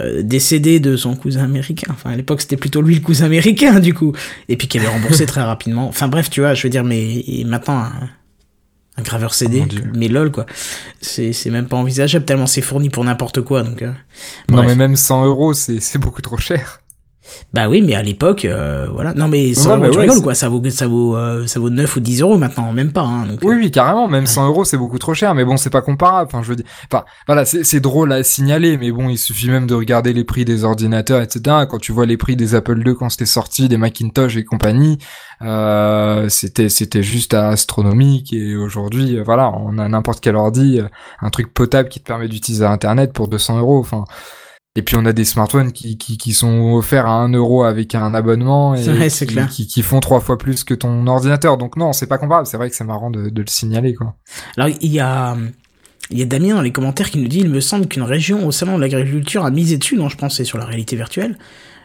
[0.00, 1.88] euh, des CD de son cousin américain.
[1.92, 4.12] Enfin, à l'époque c'était plutôt lui le cousin américain du coup,
[4.48, 5.86] et puis qui avait remboursé très rapidement.
[5.86, 7.78] Enfin bref, tu vois, je veux dire, mais maintenant.
[7.78, 8.10] Un,
[8.98, 10.44] un graveur CD, oh mais lol quoi.
[11.00, 13.80] C'est c'est même pas envisageable tellement c'est fourni pour n'importe quoi donc.
[13.80, 13.90] Euh,
[14.50, 16.81] non mais même 100 euros c'est c'est beaucoup trop cher.
[17.52, 19.14] Bah oui, mais à l'époque, euh, voilà.
[19.14, 20.34] Non, mais 100 Ouais, euros, bah tu ouais, rigoles, quoi.
[20.34, 23.26] Ça vaut, ça vaut, euh, ça vaut 9 ou 10 euros maintenant, même pas, hein.
[23.26, 24.08] Donc, Oui, euh, oui, carrément.
[24.08, 25.34] Même 100 euros, c'est beaucoup trop cher.
[25.34, 26.28] Mais bon, c'est pas comparable.
[26.32, 28.76] Enfin, je veux dire, enfin, voilà, c'est c'est drôle à signaler.
[28.76, 31.64] Mais bon, il suffit même de regarder les prix des ordinateurs, etc.
[31.70, 34.98] Quand tu vois les prix des Apple II quand c'était sorti, des Macintosh et compagnie,
[35.42, 38.32] euh, c'était c'était juste astronomique.
[38.32, 40.88] Et aujourd'hui, euh, voilà, on a n'importe quel ordi, euh,
[41.20, 43.78] un truc potable qui te permet d'utiliser Internet pour 200 euros.
[43.78, 44.04] Enfin.
[44.74, 47.94] Et puis on a des smartphones qui, qui, qui sont offerts à 1 euro avec
[47.94, 49.48] un abonnement et qui, clair.
[49.48, 51.58] qui, qui font trois fois plus que ton ordinateur.
[51.58, 52.46] Donc non, c'est pas comparable.
[52.46, 54.14] C'est vrai que c'est marrant de, de le signaler quoi.
[54.56, 55.36] Alors, il y a,
[56.10, 58.46] il y a Damien dans les commentaires qui nous dit, il me semble qu'une région
[58.46, 61.36] au salon de l'agriculture a misé dessus, non, je pense, c'est sur la réalité virtuelle.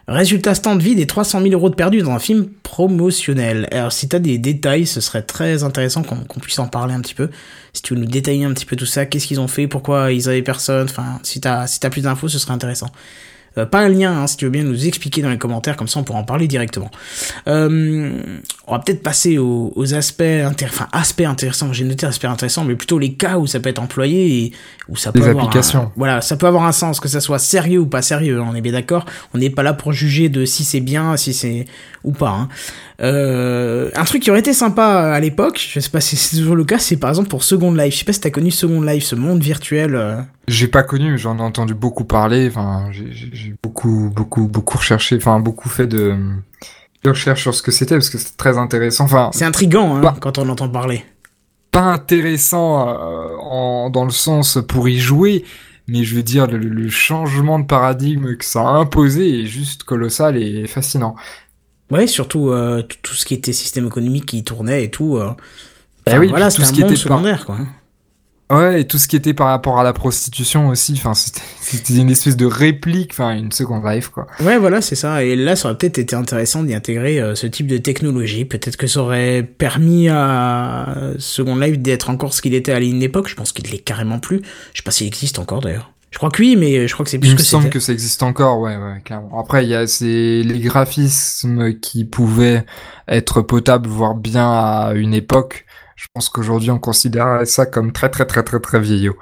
[0.08, 3.68] Résultat stand vide et 300 000 euros de perdus dans un film promotionnel.
[3.72, 7.14] Alors, si t'as des détails, ce serait très intéressant qu'on puisse en parler un petit
[7.14, 7.30] peu.
[7.74, 10.14] Si tu veux nous détailler un petit peu tout ça, qu'est-ce qu'ils ont fait, pourquoi
[10.14, 12.88] ils avaient personne, enfin, si t'as si plus d'infos, ce serait intéressant.
[13.58, 15.88] Euh, pas un lien, hein, si tu veux bien nous expliquer dans les commentaires, comme
[15.88, 16.92] ça on pourra en parler directement.
[17.48, 18.12] Euh,
[18.68, 20.24] on va peut-être passer aux, aux aspects,
[20.66, 21.74] enfin aspects intéressants.
[21.74, 24.52] J'ai noté aspects intéressants, mais plutôt les cas où ça peut être employé et
[24.90, 25.82] où ça peut Les avoir applications.
[25.84, 28.40] un- voilà, ça peut avoir un sens, que ça soit sérieux ou pas sérieux.
[28.42, 29.06] hein, on est bien d'accord.
[29.34, 31.66] On n'est pas là pour juger de si c'est bien, si c'est
[32.04, 32.30] ou pas.
[32.30, 32.50] hein.
[33.00, 34.84] Euh, un truc qui aurait été sympa
[35.14, 37.72] à l'époque, je sais pas si c'est toujours le cas, c'est par exemple pour Second
[37.74, 37.94] Life.
[37.94, 39.94] Je sais pas si t'as connu Second Life, ce monde virtuel.
[39.96, 42.48] euh, J'ai pas connu, mais j'en ai entendu beaucoup parler.
[42.50, 45.18] Enfin, j'ai- beaucoup, beaucoup, beaucoup recherché.
[45.18, 46.16] Enfin, beaucoup fait de,
[47.04, 49.04] de recherches sur ce que c'était parce que c'est très intéressant.
[49.04, 51.04] Enfin, C'est intriguant hein, quand on entend parler.
[51.72, 55.46] pas intéressant euh, en, dans le sens pour y jouer,
[55.88, 59.84] mais je veux dire le, le changement de paradigme que ça a imposé est juste
[59.84, 61.16] colossal et fascinant.
[61.92, 65.18] Ouais, surtout euh, tout, ce qui était système économique qui tournait et tout.
[65.18, 65.30] euh,
[66.06, 67.58] Eh enfin, oui, voilà, tout ce un qui monde était par- secondaire, quoi.
[68.50, 70.94] Ouais, et tout ce qui était par rapport à la prostitution aussi.
[70.98, 74.26] Enfin, c'était une espèce de réplique, enfin une Second Life quoi.
[74.40, 75.22] Ouais, voilà, c'est ça.
[75.24, 78.46] Et là, ça aurait peut-être été intéressant d'y intégrer euh, ce type de technologie.
[78.46, 83.04] Peut-être que ça aurait permis à Second Life d'être encore ce qu'il était à une
[83.04, 83.28] époque.
[83.28, 84.42] Je pense qu'il l'est carrément plus.
[84.74, 85.92] Je sais pas s'il existe encore d'ailleurs.
[86.12, 87.74] Je crois que oui, mais je crois que c'est plus Il me que semble c'était.
[87.74, 89.40] que ça existe encore, ouais, ouais, clairement.
[89.40, 92.66] Après, il y a ces, les graphismes qui pouvaient
[93.08, 95.66] être potables, voire bien à une époque.
[95.96, 99.18] Je pense qu'aujourd'hui, on considère ça comme très, très, très, très, très vieillot.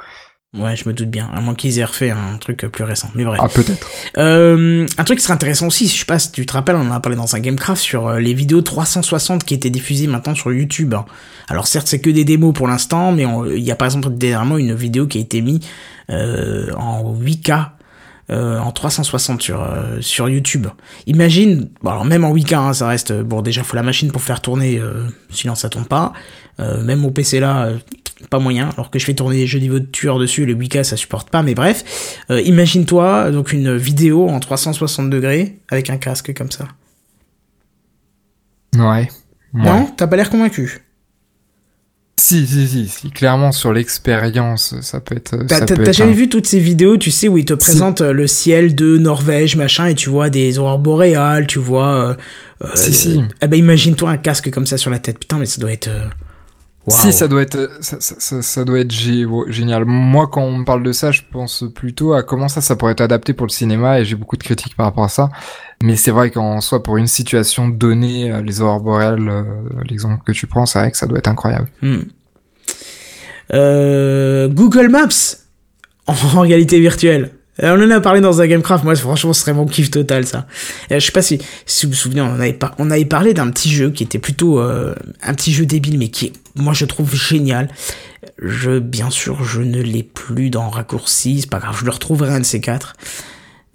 [0.57, 1.29] Ouais, je me doute bien.
[1.33, 3.09] À moins qu'ils aient refait un truc plus récent.
[3.13, 3.41] Mais bref.
[3.43, 3.88] Ah, peut-être.
[4.17, 6.88] Euh, un truc qui serait intéressant aussi, je sais pas si tu te rappelles, on
[6.88, 10.33] en a parlé dans un Gamecraft sur euh, les vidéos 360 qui étaient diffusées maintenant
[10.36, 10.95] sur YouTube.
[11.49, 14.57] Alors certes, c'est que des démos pour l'instant, mais il y a par exemple dernièrement
[14.57, 15.59] une vidéo qui a été mise
[16.10, 17.70] en 8K.
[18.32, 20.66] euh, en 360 sur euh, sur YouTube.
[21.06, 24.22] Imagine, bon alors même en 8K, hein, ça reste bon déjà faut la machine pour
[24.24, 26.12] faire tourner, euh, sinon ça tourne pas.
[26.60, 27.78] Euh, même mon PC là, euh,
[28.32, 28.70] pas moyen.
[28.70, 31.30] Alors que je fais tourner des jeux niveau de tueur dessus, le 8K ça supporte
[31.30, 31.43] pas.
[31.43, 31.84] Mais bref,
[32.32, 36.68] euh, imagine-toi donc une vidéo en 360 degrés avec un casque comme ça.
[38.76, 38.82] Ouais.
[38.82, 39.08] Ouais.
[39.53, 40.80] Non, t'as pas l'air convaincu?
[42.28, 43.11] Si, si, si, si.
[43.11, 45.38] Clairement, sur l'expérience, ça peut être.
[45.47, 48.26] T'as jamais un- vu toutes ces vidéos, tu sais, où ils te présentent euh, le
[48.26, 51.93] ciel de Norvège, machin, et tu vois des aurores boréales, tu vois.
[52.09, 52.15] euh,
[52.63, 53.21] euh, Si, si.
[53.41, 55.19] Eh ben imagine-toi un casque comme ça sur la tête.
[55.19, 55.88] Putain, mais ça doit être.
[55.88, 56.05] euh,
[56.88, 56.99] waouh.
[56.99, 59.86] Si, ça doit être, ça, ça, ça, doit être gé- génial.
[59.86, 62.93] Moi, quand on me parle de ça, je pense plutôt à comment ça, ça pourrait
[62.93, 65.30] être adapté pour le cinéma, et j'ai beaucoup de critiques par rapport à ça.
[65.84, 69.30] Mais c'est vrai qu'en soi, pour une situation donnée, euh, les aurores boréales,
[69.89, 71.69] l'exemple que tu prends, c'est vrai que ça doit être incroyable.
[71.82, 71.99] Hmm.
[73.54, 75.38] Euh, Google Maps
[76.08, 77.32] en réalité virtuelle.
[77.64, 80.26] Euh, On en a parlé dans un Gamecraft, moi franchement ce serait mon kiff total
[80.26, 80.46] ça.
[80.91, 83.34] Euh, je sais pas si, si vous vous souvenez, on avait, par- on avait parlé
[83.34, 84.93] d'un petit jeu qui était plutôt euh,
[85.24, 87.70] un petit jeu débile mais qui est, moi je trouve génial.
[88.41, 92.34] Je, bien sûr, je ne l'ai plus dans raccourci, c'est pas grave, je le retrouverai
[92.34, 92.93] un de ces quatre.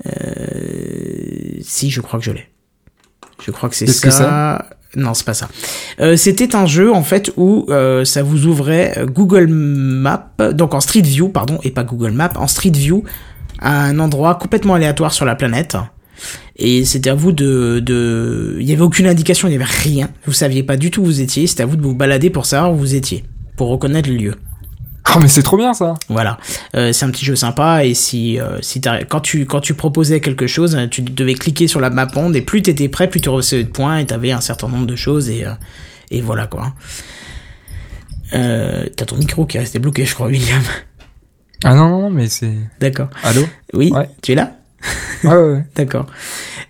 [0.07, 2.47] Euh, si, je crois que je l'ai.
[3.43, 4.67] Je crois que c'est ça?
[4.97, 5.49] Non, c'est pas ça.
[6.01, 10.75] Euh, C'était un jeu en fait où euh, ça vous ouvrait euh, Google Maps, donc
[10.75, 13.05] en Street View, pardon, et pas Google Maps, en Street View,
[13.61, 15.77] un endroit complètement aléatoire sur la planète.
[16.57, 20.11] Et c'était à vous de, de, il y avait aucune indication, il y avait rien.
[20.27, 21.47] Vous saviez pas du tout où vous étiez.
[21.47, 23.25] C'était à vous de vous balader pour savoir où vous étiez,
[23.57, 24.35] pour reconnaître le lieu.
[25.13, 25.95] Ah, mais c'est trop bien, ça!
[26.09, 26.39] Voilà,
[26.77, 30.21] Euh, c'est un petit jeu sympa et si euh, si quand tu quand tu proposais
[30.21, 33.21] quelque chose, euh, tu devais cliquer sur la map onde et plus t'étais prêt, plus
[33.21, 35.53] tu recevais de points et t'avais un certain nombre de choses et euh,
[36.13, 36.73] et voilà quoi.
[38.33, 40.63] T'as ton micro qui est resté bloqué, je crois, William.
[41.65, 42.55] Ah non, non, mais c'est...
[42.81, 43.09] D'accord.
[43.25, 43.43] Allô?
[43.75, 44.09] Oui, Ouais.
[44.23, 44.53] tu es là
[45.25, 45.65] Ouais, ouais, ouais.
[45.77, 46.07] D'accord.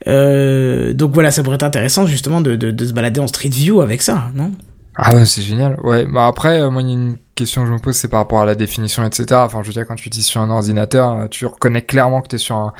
[0.07, 3.82] Donc voilà, ça pourrait être intéressant justement de, de, de se balader en Street View
[3.82, 4.53] avec ça, non?
[4.97, 5.78] Ah ouais, c'est génial.
[5.84, 8.20] Ouais, bah après, moi, il y a une question que je me pose, c'est par
[8.20, 9.26] rapport à la définition, etc.
[9.45, 12.28] Enfin, je veux dire, quand tu dis sur un ordinateur, euh, tu reconnais clairement que
[12.28, 12.72] t'es sur un,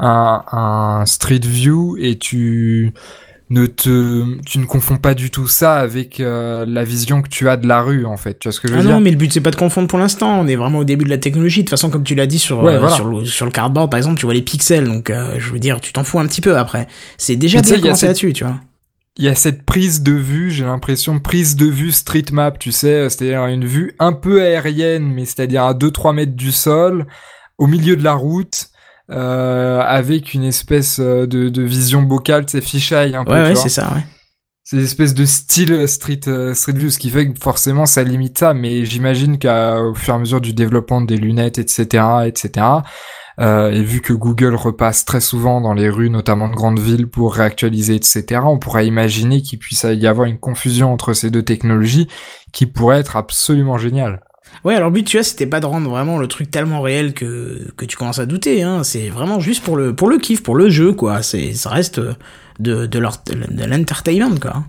[0.00, 2.92] un, un Street View et tu
[3.50, 7.48] ne te, tu ne confonds pas du tout ça avec euh, la vision que tu
[7.48, 8.38] as de la rue en fait.
[8.38, 8.90] Tu vois ce que je veux ah dire?
[8.92, 10.38] non, mais le but c'est pas de confondre pour l'instant.
[10.38, 11.60] On est vraiment au début de la technologie.
[11.60, 12.94] De toute façon, comme tu l'as dit sur Ouais, euh, voilà.
[12.94, 14.84] sur, le, sur le cardboard par exemple, tu vois les pixels.
[14.84, 16.88] Donc euh, je veux dire, tu t'en fous un petit peu après.
[17.16, 18.56] C'est déjà tu bien commencé cette- là-dessus, tu vois.
[19.16, 22.70] Il y a cette prise de vue, j'ai l'impression, prise de vue street map, tu
[22.70, 27.06] sais, c'est-à-dire une vue un peu aérienne, mais c'est-à-dire à 2-3 mètres du sol,
[27.58, 28.68] au milieu de la route,
[29.10, 33.54] euh, avec une espèce euh, de, de vision bocale, c'est fisheye un peu, Ouais, ouais,
[33.56, 33.92] c'est ça.
[33.94, 34.04] Ouais.
[34.62, 38.02] C'est une espèce de style street, euh, street view, ce qui fait que forcément ça
[38.02, 42.66] limite ça, mais j'imagine qu'au fur et à mesure du développement des lunettes, etc., etc.,
[43.40, 47.06] euh, et vu que Google repasse très souvent dans les rues, notamment de grandes villes,
[47.06, 51.42] pour réactualiser, etc., on pourrait imaginer qu'il puisse y avoir une confusion entre ces deux
[51.42, 52.08] technologies
[52.52, 54.20] qui pourrait être absolument géniale.
[54.64, 57.14] Ouais, alors le but, tu vois, c'était pas de rendre vraiment le truc tellement réel
[57.14, 58.82] que, que tu commences à douter, hein.
[58.82, 61.22] C'est vraiment juste pour le, pour le kiff, pour le jeu, quoi.
[61.22, 62.14] C'est, ça reste de,
[62.58, 64.64] de de l'entertainment, quoi.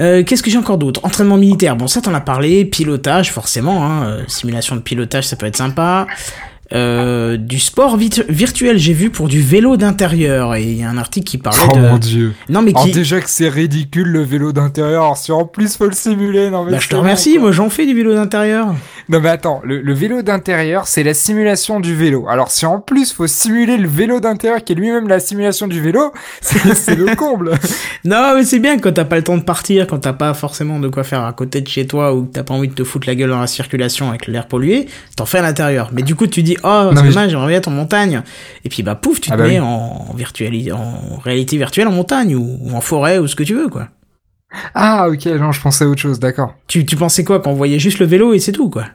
[0.00, 1.00] Euh, qu'est-ce que j'ai encore d'autre?
[1.04, 5.36] Entraînement militaire, bon ça t'en as parlé, pilotage forcément, hein, euh, simulation de pilotage ça
[5.36, 6.08] peut être sympa.
[6.72, 10.96] Euh, du sport virtuel j'ai vu pour du vélo d'intérieur et il y a un
[10.96, 11.80] article qui parlait Oh de...
[11.80, 12.32] mon dieu.
[12.48, 12.92] Non mais Alors qui...
[12.92, 16.64] déjà que c'est ridicule le vélo d'intérieur, alors si en plus faut le simuler, non
[16.64, 18.74] mais Bah, je te remercie, moi j'en fais du vélo d'intérieur.
[19.08, 22.26] Non mais attends, le, le vélo d'intérieur, c'est la simulation du vélo.
[22.28, 25.80] Alors si en plus faut simuler le vélo d'intérieur qui est lui-même la simulation du
[25.82, 27.52] vélo, c'est le comble.
[28.06, 30.78] Non, mais c'est bien quand t'as pas le temps de partir, quand t'as pas forcément
[30.78, 32.84] de quoi faire à côté de chez toi ou que t'as pas envie de te
[32.84, 35.88] foutre la gueule dans la circulation avec l'air pollué, t'en fais à l'intérieur.
[35.92, 38.22] Mais du coup, tu dis, oh, c'est dommage, j'aimerais bien être en montagne.
[38.64, 39.66] Et puis, bah, pouf, tu Ah te bah mets oui.
[39.66, 43.54] en, virtuali- en réalité virtuelle en montagne ou, ou en forêt ou ce que tu
[43.54, 43.88] veux, quoi.
[44.74, 46.54] Ah ok, non, je pensais à autre chose, d'accord.
[46.66, 48.86] Tu, tu pensais quoi quand on voyait juste le vélo et c'est tout, quoi?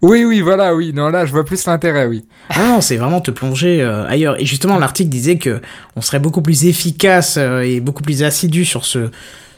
[0.00, 0.92] Oui, oui, voilà, oui.
[0.94, 2.24] Non, là, je vois plus l'intérêt, oui.
[2.50, 4.40] Ah non, c'est vraiment te plonger euh, ailleurs.
[4.40, 5.60] Et justement, l'article disait que
[5.96, 9.10] on serait beaucoup plus efficace euh, et beaucoup plus assidu sur ce,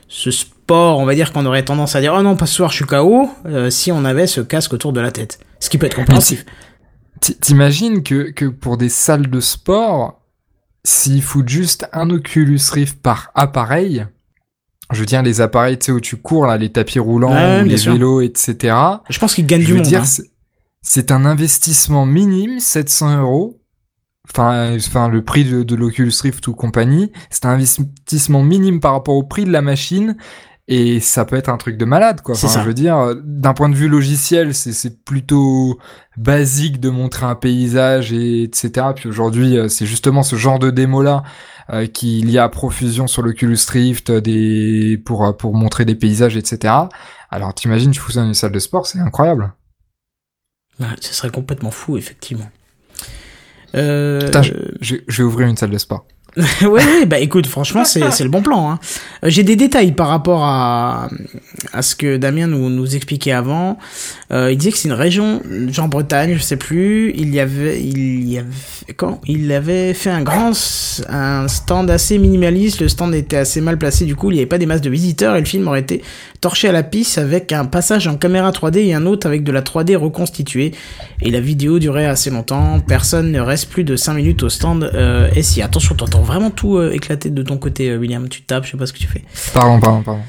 [0.08, 0.98] ce sport.
[0.98, 2.86] On va dire qu'on aurait tendance à dire oh non, pas ce soir, je suis
[2.86, 3.28] KO.
[3.44, 6.46] euh, si on avait ce casque autour de la tête, ce qui peut être compréhensif.
[7.20, 10.22] T'imagines que, que pour des salles de sport,
[10.84, 14.06] s'ils foutent juste un Oculus Rift par appareil,
[14.92, 17.62] je veux dire les appareils, tu sais, où tu cours, là, les tapis roulants, Ouais,
[17.62, 17.92] ou les sûr.
[17.92, 18.74] vélos, etc.
[19.08, 19.86] Je pense qu'il gagne Je du veux monde.
[19.86, 20.22] dire, hein.
[20.82, 23.60] c'est- un investissement minime, 700 euros.
[24.32, 28.92] Enfin, enfin, le prix de, de l'Oculus Rift ou compagnie, c'est un investissement minime par
[28.92, 30.16] rapport au prix de la machine.
[30.68, 32.36] Et ça peut être un truc de malade, quoi.
[32.36, 32.60] Enfin, ça.
[32.60, 35.80] je veux dire, d'un point de vue logiciel, c'est, c'est plutôt
[36.16, 38.86] basique de montrer un paysage et etc.
[38.94, 41.24] Puis aujourd'hui, euh, c'est justement ce genre de démo-là
[41.72, 45.84] euh, qu'il y a à profusion sur l'Oculus Rift euh, des, pour, euh, pour montrer
[45.84, 46.74] des paysages, etc.
[47.30, 49.52] Alors, t'imagines, tu fous ça dans une salle de sport, c'est incroyable.
[50.80, 52.50] Ouais, ce serait complètement fou, effectivement.
[53.76, 54.20] Euh...
[54.20, 56.06] Putain, je, je, je vais ouvrir une salle de sport.
[56.62, 58.70] ouais, ouais, bah écoute, franchement, c'est le bon plan.
[58.70, 58.78] Hein.
[59.24, 61.08] Euh, J'ai des détails par rapport à,
[61.72, 63.78] à ce que Damien nous, nous expliquait avant.
[64.32, 67.12] Euh, il disait que c'est une région, genre Bretagne, je sais plus.
[67.16, 68.48] Il y avait, il y avait,
[68.96, 70.52] quand il avait fait un grand,
[71.08, 72.80] un stand assez minimaliste.
[72.80, 74.90] Le stand était assez mal placé, du coup, il n'y avait pas des masses de
[74.90, 76.02] visiteurs et le film aurait été
[76.40, 79.50] torché à la piste avec un passage en caméra 3D et un autre avec de
[79.50, 80.72] la 3D reconstituée.
[81.22, 82.80] Et la vidéo durait assez longtemps.
[82.86, 84.90] Personne ne reste plus de 5 minutes au stand.
[84.94, 88.28] Euh, et si, attention, t'entends vraiment tout euh, éclater de ton côté, euh, William.
[88.28, 89.24] Tu tapes, je sais pas ce que tu fais.
[89.52, 90.22] Pardon, pardon, pardon.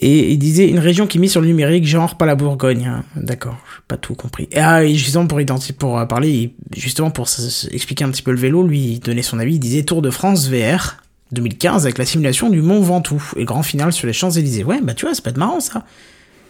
[0.00, 2.86] Et il disait une région qui mise sur le numérique, genre pas la Bourgogne.
[2.86, 3.04] hein.
[3.14, 4.48] D'accord, j'ai pas tout compris.
[4.50, 5.38] Et, ah, et justement pour
[5.98, 7.26] euh, parler, justement pour
[7.70, 9.54] expliquer un petit peu le vélo, lui il donnait son avis.
[9.54, 10.96] Il disait Tour de France VR
[11.32, 14.64] 2015 avec la simulation du Mont Ventoux et grand final sur les Champs Élysées.
[14.64, 15.84] Ouais, bah tu vois, c'est pas être marrant ça.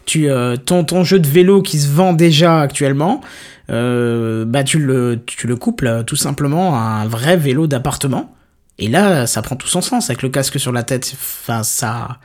[0.04, 3.20] Tu euh, ton ton jeu de vélo qui se vend déjà actuellement,
[3.70, 8.32] euh, bah tu le tu le couples tout simplement à un vrai vélo d'appartement.
[8.78, 11.10] Et là, ça prend tout son sens avec le casque sur la tête.
[11.14, 12.18] Enfin, ça.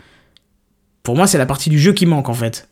[1.04, 2.68] Pour moi, c'est la partie du jeu qui manque en fait.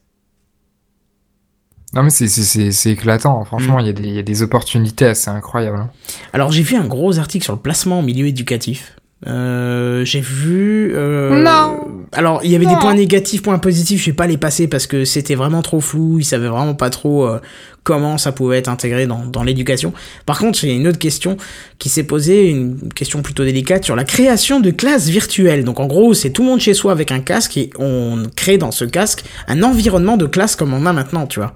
[1.93, 3.45] Non mais c'est c'est c'est c'est éclatant.
[3.45, 5.77] Franchement, il y a des il y a des opportunités assez incroyables.
[5.77, 5.89] hein.
[6.33, 8.97] Alors, j'ai vu un gros article sur le placement en milieu éducatif.
[9.27, 10.91] Euh, j'ai vu.
[10.93, 11.79] Euh, Non.
[12.11, 14.01] Alors, il y avait des points négatifs, points positifs.
[14.01, 16.19] Je vais pas les passer parce que c'était vraiment trop flou.
[16.19, 17.39] Ils savaient vraiment pas trop euh,
[17.85, 19.93] comment ça pouvait être intégré dans, dans l'éducation.
[20.25, 21.37] Par contre, j'ai une autre question
[21.79, 25.63] qui s'est posée, une question plutôt délicate sur la création de classes virtuelles.
[25.63, 28.57] Donc, en gros, c'est tout le monde chez soi avec un casque et on crée
[28.57, 31.53] dans ce casque un environnement de classe comme on a maintenant, tu vois.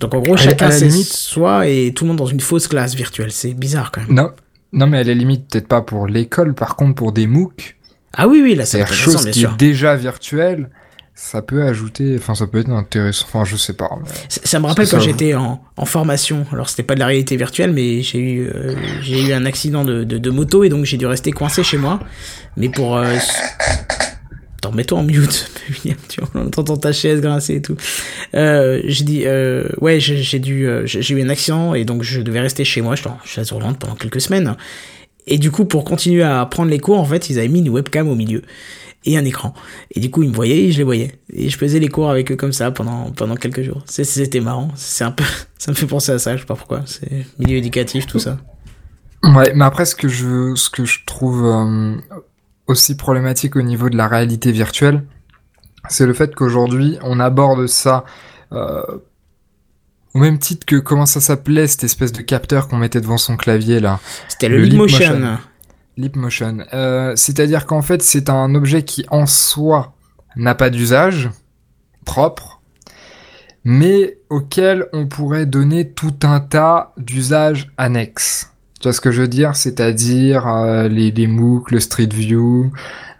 [0.00, 2.94] Donc, en gros, chacun c'est limite- soi et tout le monde dans une fausse classe
[2.94, 3.32] virtuelle.
[3.32, 4.14] C'est bizarre quand même.
[4.14, 4.30] Non.
[4.72, 7.76] Non mais à la limite peut-être pas pour l'école, par contre pour des MOOC,
[8.14, 9.50] Ah oui, oui, là, c'est intéressant, chose bien qui sûr.
[9.52, 10.68] est déjà virtuelle.
[11.20, 13.90] Ça peut ajouter, enfin ça peut être intéressant, enfin je sais pas.
[14.28, 17.72] Ça, me rappelle quand j'étais en, en, formation, alors c'était pas de la réalité virtuelle,
[17.72, 20.96] mais j'ai eu, euh, j'ai eu un accident de, de, de moto et donc j'ai
[20.96, 21.98] dû rester coincé chez moi.
[22.56, 22.96] Mais pour...
[22.96, 23.16] Euh,
[24.58, 25.50] Attends, mets-toi en mute,
[26.08, 27.76] tu vois, on entend ta chaise grincer et tout.
[28.34, 32.20] Euh, j'ai dit, euh, ouais, j'ai dû, euh, j'ai eu un accident et donc je
[32.22, 34.56] devais rester chez moi, je suis chaise roulante pendant quelques semaines.
[35.28, 37.68] Et du coup, pour continuer à prendre les cours, en fait, ils avaient mis une
[37.68, 38.42] webcam au milieu
[39.04, 39.54] et un écran.
[39.92, 41.18] Et du coup, ils me voyaient et je les voyais.
[41.32, 43.82] Et je faisais les cours avec eux comme ça pendant, pendant quelques jours.
[43.86, 44.70] C'était marrant.
[44.76, 45.24] C'est un peu,
[45.58, 46.82] ça me fait penser à ça, je sais pas pourquoi.
[46.86, 48.38] C'est milieu éducatif, tout ça.
[49.22, 51.96] Ouais, mais après, ce que je, ce que je trouve euh,
[52.66, 55.04] aussi problématique au niveau de la réalité virtuelle,
[55.88, 58.04] c'est le fait qu'aujourd'hui, on aborde ça
[58.52, 58.82] euh,
[60.14, 63.36] au même titre que comment ça s'appelait cette espèce de capteur qu'on mettait devant son
[63.36, 64.00] clavier là?
[64.28, 65.38] C'était le, le motion.
[65.98, 66.58] Leap Motion.
[66.72, 69.94] Euh, c'est-à-dire qu'en fait, c'est un objet qui en soi
[70.36, 71.28] n'a pas d'usage
[72.06, 72.60] propre,
[73.64, 78.52] mais auquel on pourrait donner tout un tas d'usages annexes.
[78.80, 79.56] Tu vois ce que je veux dire?
[79.56, 82.70] C'est-à-dire euh, les, les MOOC, le Street View,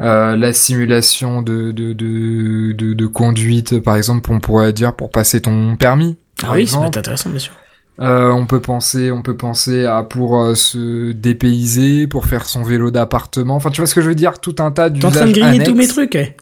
[0.01, 5.41] euh, la simulation de, de, de, de, conduite, par exemple, on pourrait dire pour passer
[5.41, 6.17] ton permis.
[6.45, 7.55] Ah oui, c'est intéressant, bien sûr.
[8.01, 12.63] Euh, on peut penser, on peut penser à pour euh, se dépayser, pour faire son
[12.63, 13.57] vélo d'appartement.
[13.57, 14.39] Enfin, tu vois ce que je veux dire?
[14.39, 15.13] Tout un tas d'usages.
[15.13, 16.15] T'es en train de griller tous mes trucs.
[16.15, 16.37] Eh.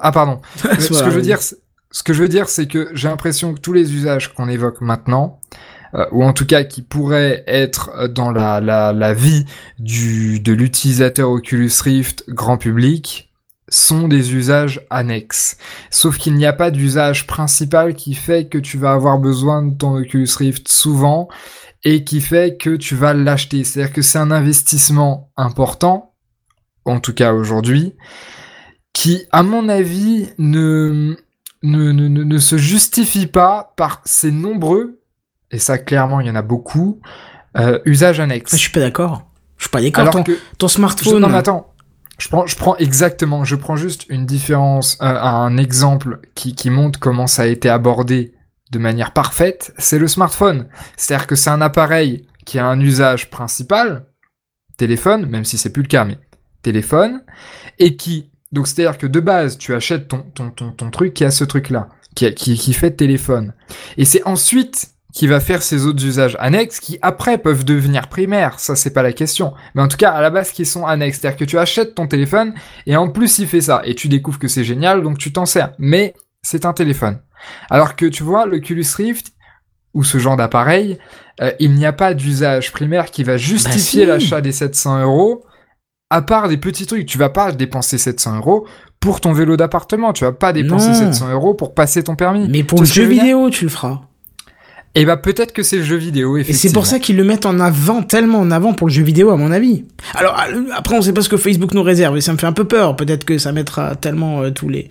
[0.00, 0.40] Ah pardon.
[0.78, 3.60] ce que je veux dire, ce que je veux dire, c'est que j'ai l'impression que
[3.60, 5.40] tous les usages qu'on évoque maintenant,
[5.94, 9.46] euh, ou en tout cas qui pourraient être dans la, la, la vie
[9.78, 13.27] du de l'utilisateur Oculus Rift grand public,
[13.68, 15.56] sont des usages annexes.
[15.90, 19.76] Sauf qu'il n'y a pas d'usage principal qui fait que tu vas avoir besoin de
[19.76, 21.28] ton Oculus Rift souvent
[21.84, 23.64] et qui fait que tu vas l'acheter.
[23.64, 26.14] C'est-à-dire que c'est un investissement important,
[26.84, 27.94] en tout cas aujourd'hui,
[28.92, 31.16] qui, à mon avis, ne,
[31.62, 35.00] ne, ne, ne se justifie pas par ces nombreux,
[35.50, 37.00] et ça clairement il y en a beaucoup,
[37.56, 38.52] euh, usages annexes.
[38.52, 39.24] Je suis pas d'accord.
[39.56, 40.10] Je suis pas d'accord.
[40.10, 40.38] Ton, que...
[40.58, 41.20] ton smartphone.
[41.20, 41.72] Non, attends.
[42.18, 46.68] Je prends, je prends exactement, je prends juste une différence, euh, un exemple qui, qui
[46.68, 48.34] montre comment ça a été abordé
[48.70, 50.68] de manière parfaite, c'est le smartphone.
[50.96, 54.06] C'est-à-dire que c'est un appareil qui a un usage principal,
[54.76, 56.18] téléphone, même si c'est plus le cas, mais
[56.62, 57.22] téléphone,
[57.78, 61.24] et qui, donc c'est-à-dire que de base, tu achètes ton, ton, ton, ton truc qui
[61.24, 63.54] a ce truc-là, qui, qui, qui fait téléphone.
[63.96, 68.60] Et c'est ensuite qui va faire ces autres usages annexes qui après peuvent devenir primaires,
[68.60, 69.52] ça c'est pas la question.
[69.74, 72.06] Mais en tout cas à la base qui sont annexes, c'est-à-dire que tu achètes ton
[72.06, 72.54] téléphone
[72.86, 75.44] et en plus il fait ça et tu découvres que c'est génial donc tu t'en
[75.44, 75.72] sers.
[75.80, 77.18] Mais c'est un téléphone.
[77.68, 79.32] Alors que tu vois l'Oculus Rift
[79.92, 80.98] ou ce genre d'appareil,
[81.40, 85.44] euh, il n'y a pas d'usage primaire qui va justifier bah l'achat des 700 euros.
[86.10, 88.68] À part des petits trucs, tu vas pas dépenser 700 euros
[89.00, 92.48] pour ton vélo d'appartement, tu vas pas dépenser 700 euros pour passer ton permis.
[92.48, 94.02] Mais pour le jeu vidéo, tu le feras.
[94.94, 96.56] Et bah peut-être que c'est le jeu vidéo, effectivement.
[96.56, 99.02] Et c'est pour ça qu'ils le mettent en avant, tellement en avant pour le jeu
[99.02, 99.84] vidéo, à mon avis.
[100.14, 102.46] Alors euh, après, on sait pas ce que Facebook nous réserve, et ça me fait
[102.46, 102.96] un peu peur.
[102.96, 104.88] Peut-être que ça mettra tellement euh, tous les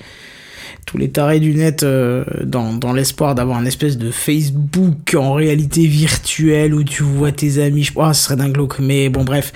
[0.85, 5.33] tous les tarés du net euh, dans, dans l'espoir d'avoir un espèce de Facebook en
[5.33, 7.83] réalité virtuelle où tu vois tes amis.
[7.83, 7.91] Je...
[7.95, 9.51] Oh, ce serait dingue glauque, mais bon, bref,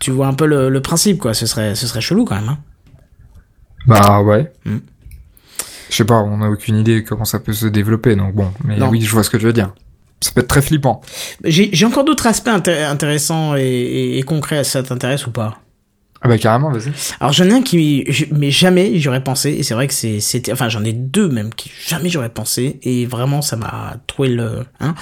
[0.00, 1.34] tu vois un peu le, le, principe, quoi.
[1.34, 2.48] Ce serait, ce serait chelou quand même.
[2.48, 2.58] Hein.
[3.86, 4.50] Bah ouais.
[4.64, 4.78] Hmm.
[5.90, 8.80] Je sais pas, on n'a aucune idée comment ça peut se développer, donc bon, mais
[8.82, 9.72] oui, je vois ce que tu veux dire
[10.20, 11.00] ça peut être très flippant.
[11.44, 14.64] J'ai encore d'autres aspects intéressants et, et, concrets.
[14.64, 15.58] Ça t'intéresse ou pas
[16.20, 16.92] Ah bah carrément, vas-y.
[17.20, 19.50] Alors j'en ai un qui, mais jamais j'aurais pensé.
[19.50, 22.78] Et c'est vrai que c'était, enfin j'en ai deux même qui jamais j'aurais pensé.
[22.82, 24.66] Et vraiment ça m'a trouvé le.
[24.80, 24.94] Hein.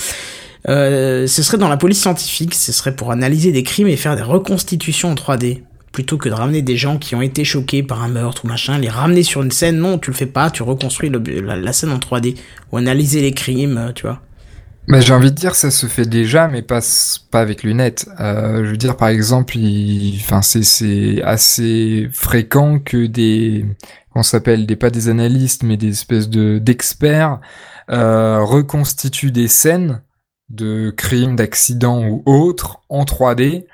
[0.68, 2.55] Euh, ce serait dans la police scientifique.
[2.55, 5.62] Ce serait pour analyser des crimes et faire des reconstitutions en 3D
[5.99, 8.78] plutôt que de ramener des gens qui ont été choqués par un meurtre ou machin,
[8.78, 11.99] les ramener sur une scène, non, tu le fais pas, tu reconstruis la, scène en
[11.99, 12.36] 3D,
[12.70, 14.22] ou analyser les crimes, tu vois.
[15.01, 16.78] J'ai envie de dire ça se fait déjà, mais pas
[17.32, 18.09] avec lunettes.
[18.20, 19.57] Euh, je veux dire par exemple,
[20.20, 23.66] enfin c'est assez fréquent que des
[24.14, 27.40] on s'appelle pas des analystes, mais des espèces de d'experts
[27.90, 30.01] euh, reconstituent des scènes
[30.49, 33.64] de crimes, d'accidents ou autres en 3D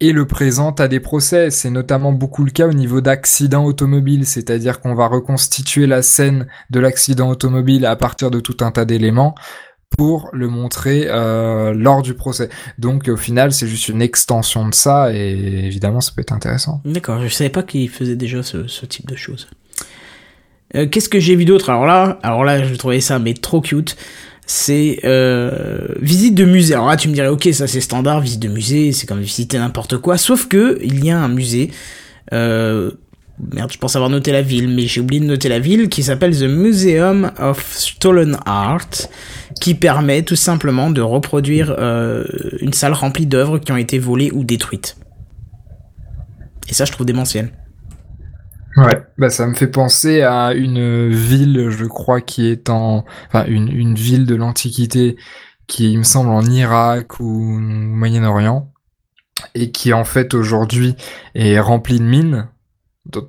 [0.00, 1.50] et le présentent à des procès.
[1.50, 6.46] C'est notamment beaucoup le cas au niveau d'accidents automobiles, c'est-à-dire qu'on va reconstituer la scène
[6.70, 9.34] de l'accident automobile à partir de tout un tas d'éléments
[9.96, 12.50] pour le montrer euh, lors du procès.
[12.78, 15.30] Donc au final, c'est juste une extension de ça et
[15.64, 16.82] évidemment, ça peut être intéressant.
[16.84, 19.48] D'accord, je savais pas qu'il faisait déjà ce, ce, type de choses.
[20.74, 21.70] Euh, Qu'est-ce que j'ai vu d'autre?
[21.70, 23.96] Alors là, alors là, je trouvais ça mais trop cute.
[24.46, 26.74] C'est euh, visite de musée.
[26.74, 29.58] Alors là, tu me dirais, ok, ça c'est standard, visite de musée, c'est comme visiter
[29.58, 30.16] n'importe quoi.
[30.18, 31.72] Sauf que il y a un musée.
[32.32, 32.92] Euh,
[33.52, 36.04] merde, je pense avoir noté la ville, mais j'ai oublié de noter la ville, qui
[36.04, 38.88] s'appelle The Museum of Stolen Art,
[39.60, 42.24] qui permet tout simplement de reproduire euh,
[42.60, 44.96] une salle remplie d'œuvres qui ont été volées ou détruites.
[46.68, 47.50] Et ça, je trouve démentiel.
[48.76, 53.46] Ouais, bah ça me fait penser à une ville, je crois, qui est en, enfin
[53.46, 55.16] une, une ville de l'Antiquité,
[55.66, 58.70] qui il me semble en Irak ou Moyen-Orient,
[59.54, 60.94] et qui en fait aujourd'hui
[61.34, 62.48] est remplie de mines,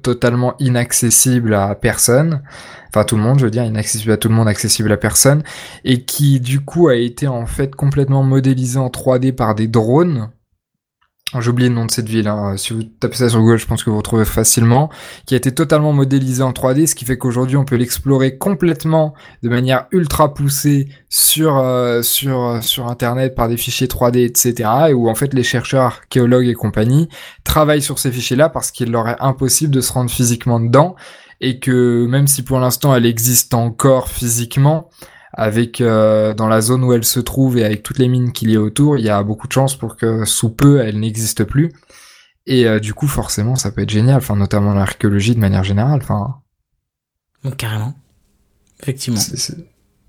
[0.04, 2.42] totalement inaccessible à personne,
[2.90, 5.44] enfin tout le monde, je veux dire, inaccessible à tout le monde, accessible à personne,
[5.86, 10.30] et qui du coup a été en fait complètement modélisé en 3D par des drones
[11.40, 12.56] j'ai oublié le nom de cette ville, hein.
[12.56, 14.90] si vous tapez ça sur Google, je pense que vous retrouvez facilement,
[15.26, 19.14] qui a été totalement modélisé en 3D, ce qui fait qu'aujourd'hui on peut l'explorer complètement
[19.44, 24.70] de manière ultra poussée sur euh, sur euh, sur internet par des fichiers 3D, etc.
[24.90, 27.10] Et où en fait les chercheurs, archéologues et compagnie
[27.44, 30.96] travaillent sur ces fichiers-là parce qu'il leur est impossible de se rendre physiquement dedans
[31.42, 34.90] et que même si pour l'instant elle existe encore physiquement,
[35.38, 38.50] avec euh, dans la zone où elle se trouve et avec toutes les mines qu'il
[38.50, 41.44] y a autour, il y a beaucoup de chances pour que sous peu elle n'existe
[41.44, 41.72] plus.
[42.48, 46.00] Et euh, du coup, forcément, ça peut être génial, enfin notamment l'archéologie de manière générale,
[46.02, 46.38] enfin.
[47.56, 47.94] carrément,
[48.82, 49.20] effectivement.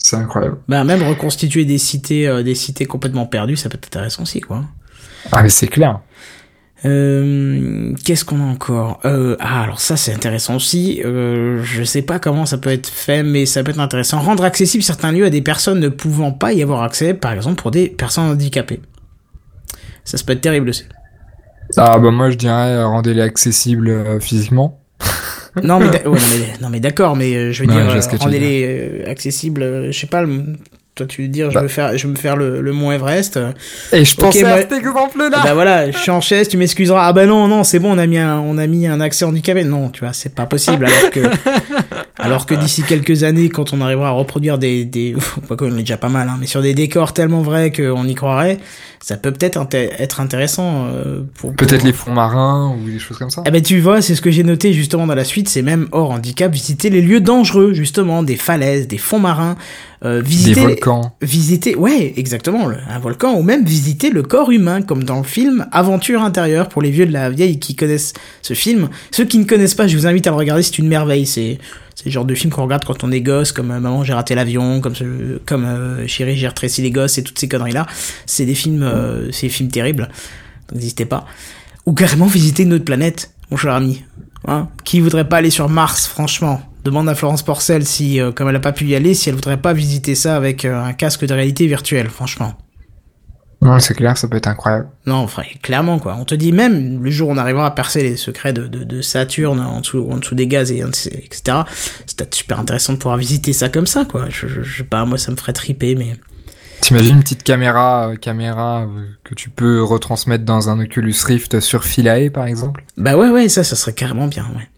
[0.01, 0.59] C'est incroyable.
[0.69, 4.41] Bah même reconstituer des cités, euh, des cités complètement perdues, ça peut être intéressant aussi,
[4.41, 4.65] quoi.
[5.31, 6.01] Ah mais c'est clair.
[6.85, 11.03] Euh, Qu'est-ce qu'on a encore euh, Ah, alors ça c'est intéressant aussi.
[11.05, 14.21] Euh, je sais pas comment ça peut être fait, mais ça peut être intéressant.
[14.21, 17.61] Rendre accessible certains lieux à des personnes ne pouvant pas y avoir accès, par exemple
[17.61, 18.81] pour des personnes handicapées.
[20.05, 20.85] Ça, ça peut être terrible aussi.
[21.77, 24.81] Ah bah moi je dirais euh, rendez-les accessibles physiquement.
[25.63, 26.03] non mais,
[26.61, 27.87] non mais, d'accord, mais je veux dire
[28.21, 30.25] rendez-les accessibles, je sais pas,
[30.99, 31.63] toi, tu veux dire, je, bah.
[31.63, 33.39] veux faire, je veux me faire le, le Mont Everest.
[33.93, 35.31] Et je pensais à cet exemple-là.
[35.31, 37.07] Bah voilà, je suis en chaise, tu m'excuseras.
[37.07, 39.25] Ah bah non, non, c'est bon, on a mis un, on a mis un accès
[39.25, 39.65] handicapé.
[39.65, 40.87] Non, tu vois, c'est pas possible.
[40.87, 41.21] Alors que,
[42.19, 45.15] alors que d'ici quelques années, quand on arrivera à reproduire des, des,
[45.47, 48.15] quoi qu'on est déjà pas mal, hein, mais sur des décors tellement vrais qu'on y
[48.15, 48.59] croirait,
[49.01, 51.55] ça peut peut-être être intéressant euh, pour.
[51.55, 53.43] Peut-être les fonds marins ou des choses comme ça.
[53.47, 55.89] Eh ben tu vois, c'est ce que j'ai noté justement dans la suite, c'est même
[55.93, 59.57] hors handicap visiter les lieux dangereux, justement, des falaises, des fonds marins,
[60.05, 61.17] euh, visiter, des volcans.
[61.21, 65.67] Visiter, ouais, exactement, un volcan, ou même visiter le corps humain, comme dans le film
[65.73, 68.13] Aventure intérieure, pour les vieux de la vieille qui connaissent
[68.43, 68.89] ce film.
[69.11, 71.27] Ceux qui ne connaissent pas, je vous invite à le regarder, c'est une merveille.
[71.27, 71.59] C'est
[71.99, 74.13] c'est le genre de film qu'on regarde quand on est gosse, comme euh, Maman j'ai
[74.13, 74.95] raté l'avion, comme
[75.45, 77.89] comme euh, Chérie j'ai rétréci les gosses et toutes ces conneries là.
[78.25, 80.09] C'est des films, euh, c'est des films terribles.
[80.73, 81.27] N'hésitez pas.
[81.87, 84.05] Ou carrément visiter une autre planète, mon cher ami.
[84.47, 84.69] Hein?
[84.85, 86.63] Qui voudrait pas aller sur Mars, franchement?
[86.89, 89.35] Demande à Florence Porcel si, euh, comme elle a pas pu y aller, si elle
[89.35, 92.55] voudrait pas visiter ça avec euh, un casque de réalité virtuelle, franchement.
[93.61, 94.89] Non, c'est clair, ça peut être incroyable.
[95.05, 96.17] Non, enfin, clairement, quoi.
[96.19, 99.03] On te dit même, le jour où on arrivera à percer les secrets de, de,
[99.03, 101.59] Saturne en dessous, en dessous des gaz, et, etc.,
[102.07, 104.31] c'est super intéressant de pouvoir visiter ça comme ça, quoi.
[104.31, 106.17] Je, je, sais pas, moi, ça me ferait triper, mais...
[106.81, 108.87] T'imagines une petite caméra, euh, caméra
[109.25, 112.85] que tu peux retransmettre dans un Oculus Rift sur Philae, par exemple?
[112.97, 114.69] Bah ouais, ouais, ça, ça serait carrément bien, ouais.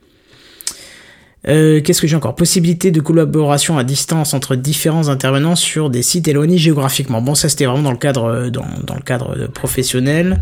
[1.49, 2.35] Euh, qu'est-ce que j'ai encore?
[2.35, 7.23] Possibilité de collaboration à distance entre différents intervenants sur des sites éloignés géographiquement.
[7.23, 10.41] Bon, ça c'était vraiment dans le cadre, euh, dans, dans le cadre professionnel.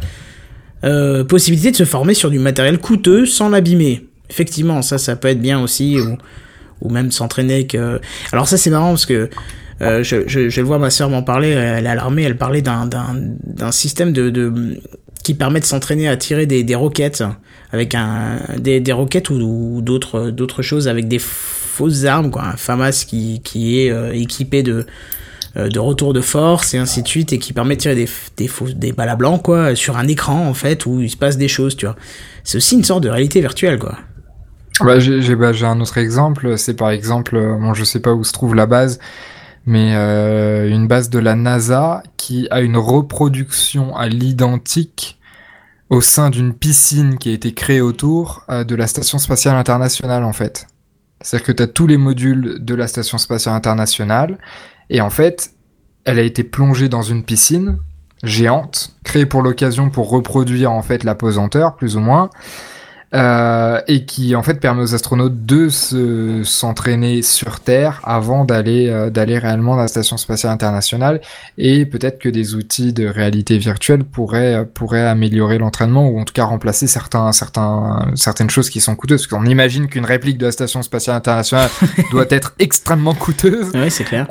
[0.84, 4.06] Euh, possibilité de se former sur du matériel coûteux sans l'abîmer.
[4.30, 6.18] Effectivement, ça, ça peut être bien aussi, ou,
[6.82, 8.00] ou même s'entraîner que.
[8.32, 9.28] Alors ça c'est marrant parce que
[9.80, 12.62] euh, je, je, je, vois ma soeur m'en parler, elle est à l'armée, elle parlait
[12.62, 14.80] d'un système de, de,
[15.22, 17.22] qui permet de s'entraîner à tirer des, des roquettes
[17.72, 22.44] avec un des, des roquettes ou, d'autres d'autres choses avec des fausses armes quoi.
[22.44, 24.86] Un FAMAS qui qui est euh, équipé de
[25.56, 28.08] euh, de retour de force et ainsi de suite et qui permet de tirer des
[28.36, 31.16] des fausses des balles à blanc quoi sur un écran en fait où il se
[31.16, 31.96] passe des choses tu vois.
[32.44, 33.96] C'est aussi une sorte de réalité virtuelle quoi.
[34.80, 36.56] Bah, j'ai bah, un autre exemple.
[36.56, 38.98] C'est par exemple euh, bon je sais pas où se trouve la base
[39.66, 45.18] mais euh, une base de la NASA qui a une reproduction à l'identique
[45.90, 50.24] au sein d'une piscine qui a été créée autour euh, de la Station Spatiale Internationale
[50.24, 50.66] en fait.
[51.20, 54.38] C'est-à-dire que tu as tous les modules de la Station Spatiale Internationale
[54.90, 55.52] et en fait,
[56.04, 57.78] elle a été plongée dans une piscine
[58.22, 62.30] géante, créée pour l'occasion pour reproduire en fait la pesanteur plus ou moins.
[63.14, 68.90] Euh, et qui en fait permet aux astronautes de se s'entraîner sur Terre avant d'aller
[68.90, 71.22] euh, d'aller réellement dans la station spatiale internationale
[71.56, 76.24] et peut-être que des outils de réalité virtuelle pourraient euh, pourraient améliorer l'entraînement ou en
[76.26, 80.36] tout cas remplacer certains certains certaines choses qui sont coûteuses parce qu'on imagine qu'une réplique
[80.36, 81.70] de la station spatiale internationale
[82.10, 83.70] doit être extrêmement coûteuse.
[83.74, 84.26] Oui, c'est clair.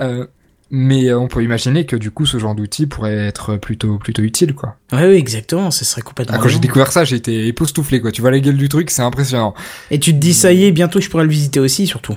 [0.72, 4.22] Euh, mais on peut imaginer que du coup ce genre d'outil pourrait être plutôt plutôt
[4.22, 4.76] utile quoi.
[4.92, 6.38] Ouais, oui, exactement, ce serait complètement.
[6.38, 8.12] Ah, quand j'ai découvert ça, j'ai été époustouflé quoi.
[8.12, 9.54] Tu vois la gueule du truc, c'est impressionnant.
[9.92, 12.16] Et tu te dis ça y est, bientôt je pourrais le visiter aussi surtout.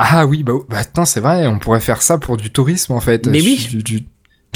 [0.00, 3.00] Ah oui, bah, bah attends, c'est vrai, on pourrait faire ça pour du tourisme en
[3.00, 3.26] fait.
[3.26, 3.68] Mais oui.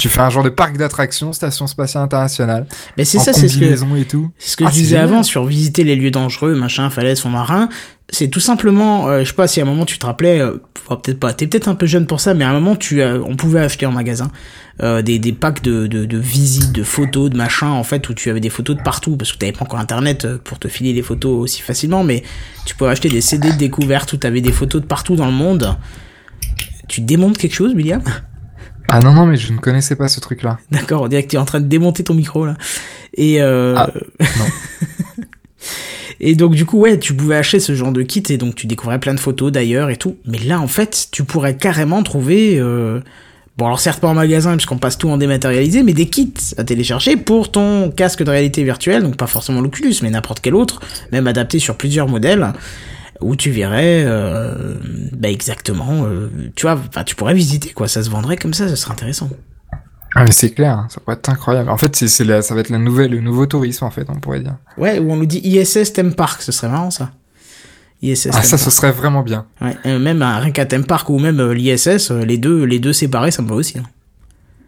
[0.03, 2.67] Tu, fais un genre de parc d'attractions, station spatiale internationale.
[2.97, 4.29] Mais c'est ça, c'est ce que et tout.
[4.37, 7.29] C'est ce que je ah, disais avant sur visiter les lieux dangereux, machin, falaises, fonds
[7.29, 7.69] marins
[8.13, 10.61] c'est tout simplement, euh, je sais pas si à un moment tu te rappelais, euh,
[10.87, 13.35] peut-être pas, t'es peut-être un peu jeune pour ça, mais à un moment tu, on
[13.35, 14.31] pouvait acheter en magasin
[14.81, 18.13] euh, des, des packs de, de, de visites, de photos, de machin, en fait, où
[18.13, 20.93] tu avais des photos de partout, parce que t'avais pas encore internet pour te filer
[20.93, 22.23] les photos aussi facilement, mais
[22.65, 25.31] tu pouvais acheter des CD de découverte où t'avais des photos de partout dans le
[25.31, 25.75] monde.
[26.87, 28.03] Tu démontes quelque chose, William?
[28.95, 30.59] Ah non, non, mais je ne connaissais pas ce truc-là.
[30.69, 32.55] D'accord, on dirait que t'es en train de démonter ton micro, là.
[33.15, 33.73] Et euh...
[33.75, 33.89] Ah,
[34.19, 34.45] non.
[36.19, 38.65] Et donc du coup ouais, tu pouvais acheter ce genre de kit et donc tu
[38.65, 40.15] découvrais plein de photos d'ailleurs et tout.
[40.25, 43.01] Mais là en fait, tu pourrais carrément trouver euh...
[43.57, 46.63] bon alors certes pas en magasin puisqu'on passe tout en dématérialisé, mais des kits à
[46.63, 50.79] télécharger pour ton casque de réalité virtuelle, donc pas forcément l'Oculus, mais n'importe quel autre,
[51.11, 52.53] même adapté sur plusieurs modèles
[53.23, 54.75] où tu verrais euh,
[55.13, 58.75] bah exactement euh, tu vois tu pourrais visiter quoi ça se vendrait comme ça ça
[58.75, 59.29] serait intéressant
[60.15, 61.71] ah mais c'est clair, hein, ça pourrait être incroyable.
[61.71, 64.19] En fait, c'est, la, ça va être la nouvelle, le nouveau tourisme en fait, on
[64.19, 64.57] pourrait dire.
[64.77, 67.09] Ouais, où on nous dit ISS Theme Park, ce serait marrant ça.
[68.03, 68.29] ISS.
[68.31, 69.47] Ah ça, ce serait vraiment bien.
[69.59, 72.93] Ouais, euh, même un rien qu'à Theme Park ou même l'ISS, les deux, les deux
[72.93, 73.79] séparés, ça me va aussi.
[73.79, 73.85] Hein.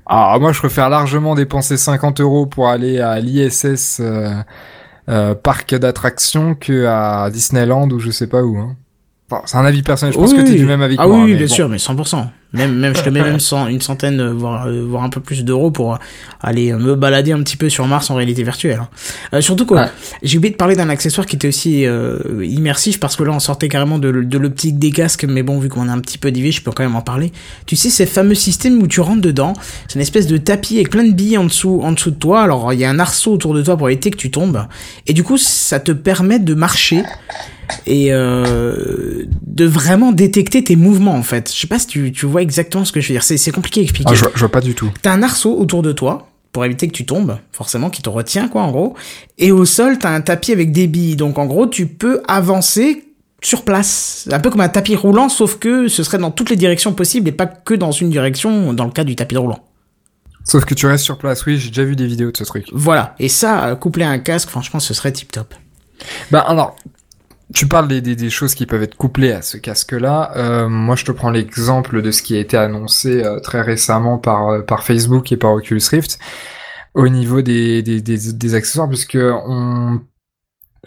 [0.08, 4.34] Ah moi, je préfère largement dépenser 50 euros pour aller à l'ISS euh,
[5.44, 8.58] parc d'attractions que à Disneyland ou je sais pas où.
[8.58, 8.76] Hein.
[9.46, 10.14] c'est un avis personnel.
[10.14, 11.24] Je pense que que t'es du même avis que ah moi.
[11.24, 12.28] oui, bien sûr, mais 100%.
[12.54, 13.38] Même, même, je te mets même
[13.70, 16.00] une centaine, euh, voire, euh, voire un peu plus d'euros pour
[16.42, 18.80] aller me balader un petit peu sur Mars en réalité virtuelle.
[18.82, 18.88] Hein.
[19.34, 19.90] Euh, surtout quoi,
[20.24, 23.40] j'ai oublié de parler d'un accessoire qui était aussi euh, immersif parce que là on
[23.40, 26.32] sortait carrément de, de l'optique des casques, mais bon vu qu'on est un petit peu
[26.32, 27.34] divé, je peux quand même en parler.
[27.66, 29.54] Tu sais ces fameux systèmes où tu rentres dedans,
[29.88, 32.42] c'est une espèce de tapis avec plein de billes en dessous, en dessous de toi.
[32.44, 34.66] Alors il y a un arceau autour de toi pour éviter que tu tombes,
[35.08, 37.04] et du coup ça te permet de marcher
[37.88, 41.52] et euh, de vraiment détecter tes mouvements en fait.
[41.52, 43.24] Je sais pas si tu, tu vois exactement ce que je veux dire.
[43.24, 44.14] C'est, compliqué à expliquer.
[44.14, 44.92] Ah, je, vois, pas du tout.
[45.02, 48.48] T'as un arceau autour de toi pour éviter que tu tombes, forcément, qui te retient
[48.48, 48.96] quoi en gros.
[49.38, 51.18] Et au sol, t'as un tapis avec des billes.
[51.18, 53.04] Donc en gros, tu peux avancer
[53.42, 54.28] sur place.
[54.32, 57.28] Un peu comme un tapis roulant, sauf que ce serait dans toutes les directions possibles
[57.28, 59.60] et pas que dans une direction dans le cas du tapis roulant.
[60.46, 62.68] Sauf que tu restes sur place, oui, j'ai déjà vu des vidéos de ce truc.
[62.72, 65.54] Voilà, et ça, couplé à un casque, franchement, ce serait tip top.
[66.32, 66.76] Bah alors,
[67.56, 70.34] tu parles des, des, choses qui peuvent être couplées à ce casque-là.
[70.36, 74.18] Euh, moi, je te prends l'exemple de ce qui a été annoncé euh, très récemment
[74.18, 76.20] par, euh, par Facebook et par Oculus Rift
[76.94, 80.02] au niveau des, des, des, accessoires, puisque on,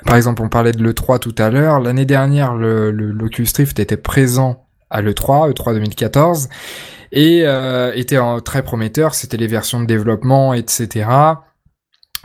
[0.04, 1.80] par exemple, on parlait de l'E3 tout à l'heure.
[1.80, 6.48] L'année dernière, le, l'Oculus Rift était présent à l'E3, E3 2014,
[7.12, 7.44] et
[7.94, 9.14] était très prometteur.
[9.14, 11.06] C'était les versions de développement, etc.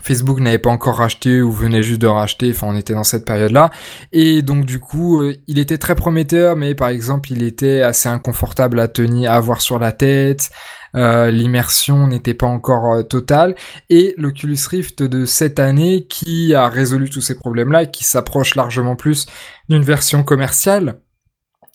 [0.02, 3.26] Facebook n'avait pas encore racheté ou venait juste de racheter, enfin on était dans cette
[3.26, 3.70] période-là.
[4.11, 8.10] Et donc du coup, euh, il était très prometteur, mais par exemple il était assez
[8.10, 10.49] inconfortable à tenir, à avoir sur la tête.
[10.95, 13.56] Euh, l'immersion n'était pas encore euh, totale.
[13.90, 18.95] Et l'Oculus Rift de cette année qui a résolu tous ces problèmes-là, qui s'approche largement
[18.95, 19.26] plus
[19.70, 20.99] d'une version commerciale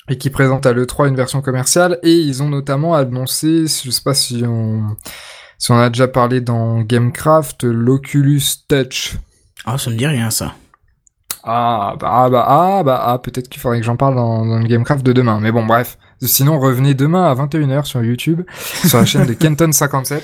[0.08, 1.98] et qui présente à l'E3 une version commerciale.
[2.02, 4.96] Et ils ont notamment annoncé, je sais pas si on
[5.58, 9.16] si on a déjà parlé dans Gamecraft, l'Oculus Touch.
[9.64, 10.54] Ah, ça me dit rien, ça.
[11.42, 14.58] Ah, bah, ah, bah, ah, bah, ah, peut-être qu'il faudrait que j'en parle dans, dans,
[14.58, 15.40] le Gamecraft de demain.
[15.40, 15.98] Mais bon, bref.
[16.20, 18.42] Sinon, revenez demain à 21h sur YouTube,
[18.84, 20.20] sur la chaîne de Kenton57,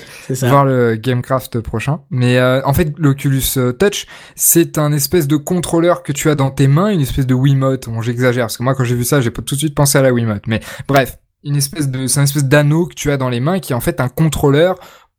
[0.47, 2.01] voir le Gamecraft prochain.
[2.09, 4.05] Mais euh, en fait, l'Oculus euh, Touch,
[4.35, 7.87] c'est un espèce de contrôleur que tu as dans tes mains, une espèce de Wiimote.
[7.87, 9.97] Bon, j'exagère, parce que moi, quand j'ai vu ça, j'ai pas tout de suite pensé
[9.97, 10.47] à la Wiimote.
[10.47, 13.59] Mais bref, une espèce de, c'est une espèce d'anneau que tu as dans les mains
[13.59, 14.75] qui est en fait un contrôleur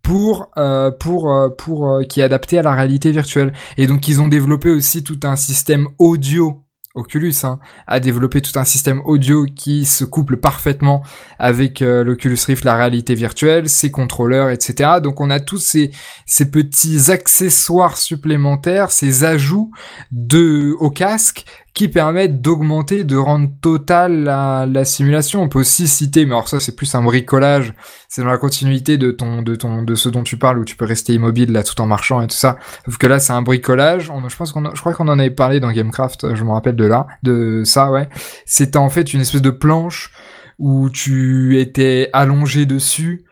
[0.07, 3.53] pour euh, pour euh, pour euh, qui est adapté à la réalité virtuelle.
[3.77, 6.63] Et donc ils ont développé aussi tout un système audio
[6.95, 11.03] Oculus hein, a développé tout un système audio qui se couple parfaitement
[11.39, 14.93] avec l'Oculus Rift, la réalité virtuelle, ses contrôleurs, etc.
[15.03, 15.91] Donc on a tous ces,
[16.25, 19.73] ces petits accessoires supplémentaires, ces ajouts
[20.11, 21.45] de au casque
[21.77, 25.43] qui permettent d'augmenter, de rendre totale la, la, simulation.
[25.43, 27.75] On peut aussi citer, mais alors ça c'est plus un bricolage,
[28.09, 30.75] c'est dans la continuité de ton, de ton, de ce dont tu parles où tu
[30.75, 32.57] peux rester immobile là tout en marchant et tout ça.
[32.87, 34.09] Sauf que là c'est un bricolage.
[34.09, 36.35] On, je pense qu'on, je crois qu'on en avait parlé dans Gamecraft.
[36.35, 38.09] Je me rappelle de là, de ça, ouais.
[38.47, 40.13] C'était en fait une espèce de planche
[40.59, 43.26] où tu étais allongé dessus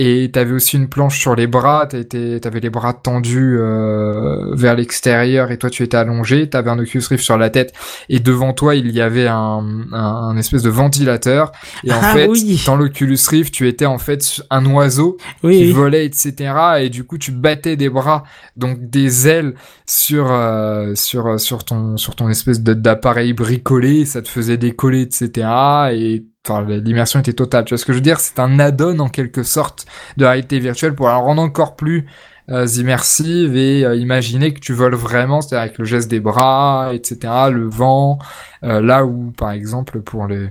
[0.00, 5.50] et t'avais aussi une planche sur les bras, t'avais les bras tendus euh, vers l'extérieur
[5.50, 7.74] et toi tu étais allongé, t'avais un Oculus Rift sur la tête
[8.08, 11.50] et devant toi il y avait un, un, espèce de ventilateur.
[11.82, 12.28] Et en ah fait
[12.64, 17.18] dans l'Oculus Rift tu étais en fait un oiseau qui volait etc et du coup
[17.18, 18.22] tu battais des bras
[18.56, 19.54] donc des ailes
[19.84, 25.48] sur euh, sur sur ton sur ton espèce d'appareil bricolé, ça te faisait décoller etc
[25.92, 27.64] et enfin l'immersion était totale.
[27.64, 28.20] Tu vois ce que je veux dire?
[28.20, 29.86] C'est un add-on en quelque sorte
[30.16, 32.06] de réalité virtuelle pour la rendre encore plus
[32.50, 36.90] euh, immersive et euh, imaginer que tu voles vraiment, c'est-à-dire avec le geste des bras,
[36.94, 38.18] etc., le vent,
[38.64, 40.50] euh, là où par exemple pour les,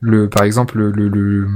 [0.00, 1.48] le, par exemple le, le,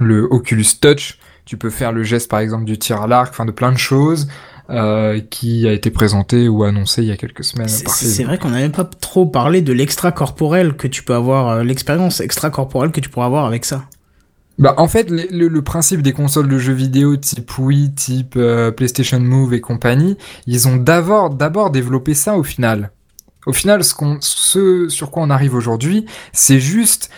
[0.00, 3.44] le Oculus Touch, tu peux faire le geste par exemple du tir à l'arc, enfin
[3.44, 4.28] de plein de choses.
[4.70, 7.66] Euh, qui a été présenté ou annoncé il y a quelques semaines.
[7.66, 11.62] C'est vrai qu'on n'a même pas trop parlé de l'extra-corporel que tu peux avoir, euh,
[11.64, 13.86] l'expérience extra-corporelle que tu pourras avoir avec ça.
[14.58, 18.70] Bah en fait le, le, principe des consoles de jeux vidéo type Wii, type euh,
[18.70, 20.16] PlayStation Move et compagnie,
[20.46, 22.92] ils ont d'abord d'abord développé ça au final.
[23.46, 27.10] Au final, ce, qu'on, ce sur quoi on arrive aujourd'hui, c'est juste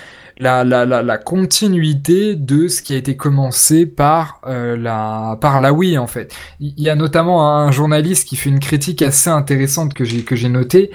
[0.43, 5.61] la, la, la, la, continuité de ce qui a été commencé par euh, la par
[5.61, 6.35] la Wii en fait.
[6.59, 10.35] Il y a notamment un journaliste qui fait une critique assez intéressante que j'ai que
[10.35, 10.91] j'ai noté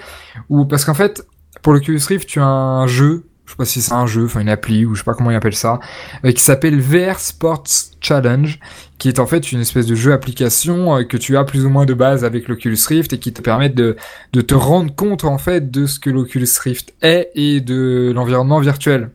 [0.50, 1.26] où parce qu'en fait
[1.62, 4.26] pour le Oculus Rift tu as un jeu je sais pas si c'est un jeu,
[4.26, 5.80] enfin une appli ou je sais pas comment il appelle ça,
[6.26, 7.64] euh, qui s'appelle VR Sports
[8.02, 8.60] Challenge,
[8.98, 11.70] qui est en fait une espèce de jeu application euh, que tu as plus ou
[11.70, 13.96] moins de base avec l'Oculus Rift et qui te permet de,
[14.34, 18.60] de te rendre compte en fait de ce que l'Oculus Rift est et de l'environnement
[18.60, 19.12] virtuel.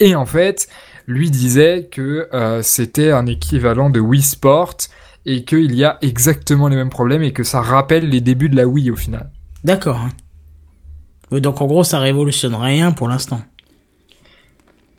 [0.00, 0.68] Et en fait,
[1.06, 4.76] lui disait que euh, c'était un équivalent de Wii Sport
[5.24, 8.56] et qu'il y a exactement les mêmes problèmes et que ça rappelle les débuts de
[8.56, 9.30] la Wii au final.
[9.64, 10.00] D'accord.
[11.30, 13.40] Donc en gros, ça révolutionne rien pour l'instant.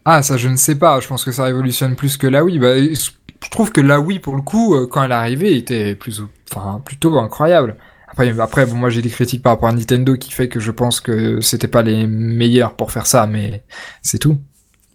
[0.04, 1.00] Ah, ça je ne sais pas.
[1.00, 2.60] Je pense que ça révolutionne plus que la Wii.
[2.60, 5.96] Bah, je trouve que la Wii, pour le coup, euh, quand elle est arrivée, était
[5.96, 6.22] plus,
[6.52, 7.78] enfin, plutôt incroyable.
[8.08, 10.72] Après, après bon, moi j'ai des critiques par rapport à Nintendo qui fait que je
[10.72, 13.64] pense que c'était pas les meilleurs pour faire ça, mais
[14.02, 14.40] c'est tout.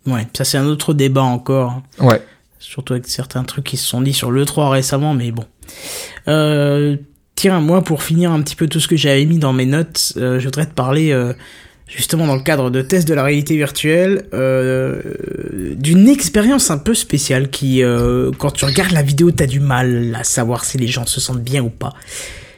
[0.07, 1.83] Ouais, ça c'est un autre débat encore.
[2.01, 2.23] Ouais.
[2.59, 5.45] Surtout avec certains trucs qui se sont dit sur l'E3 récemment, mais bon.
[6.29, 6.97] Euh,
[7.35, 10.13] tiens, moi pour finir un petit peu tout ce que j'avais mis dans mes notes,
[10.17, 11.33] euh, je voudrais te parler euh,
[11.87, 14.27] justement dans le cadre de tests de la réalité virtuelle
[15.77, 17.83] d'une expérience un peu spéciale qui,
[18.39, 21.43] quand tu regardes la vidéo, t'as du mal à savoir si les gens se sentent
[21.43, 21.93] bien ou pas.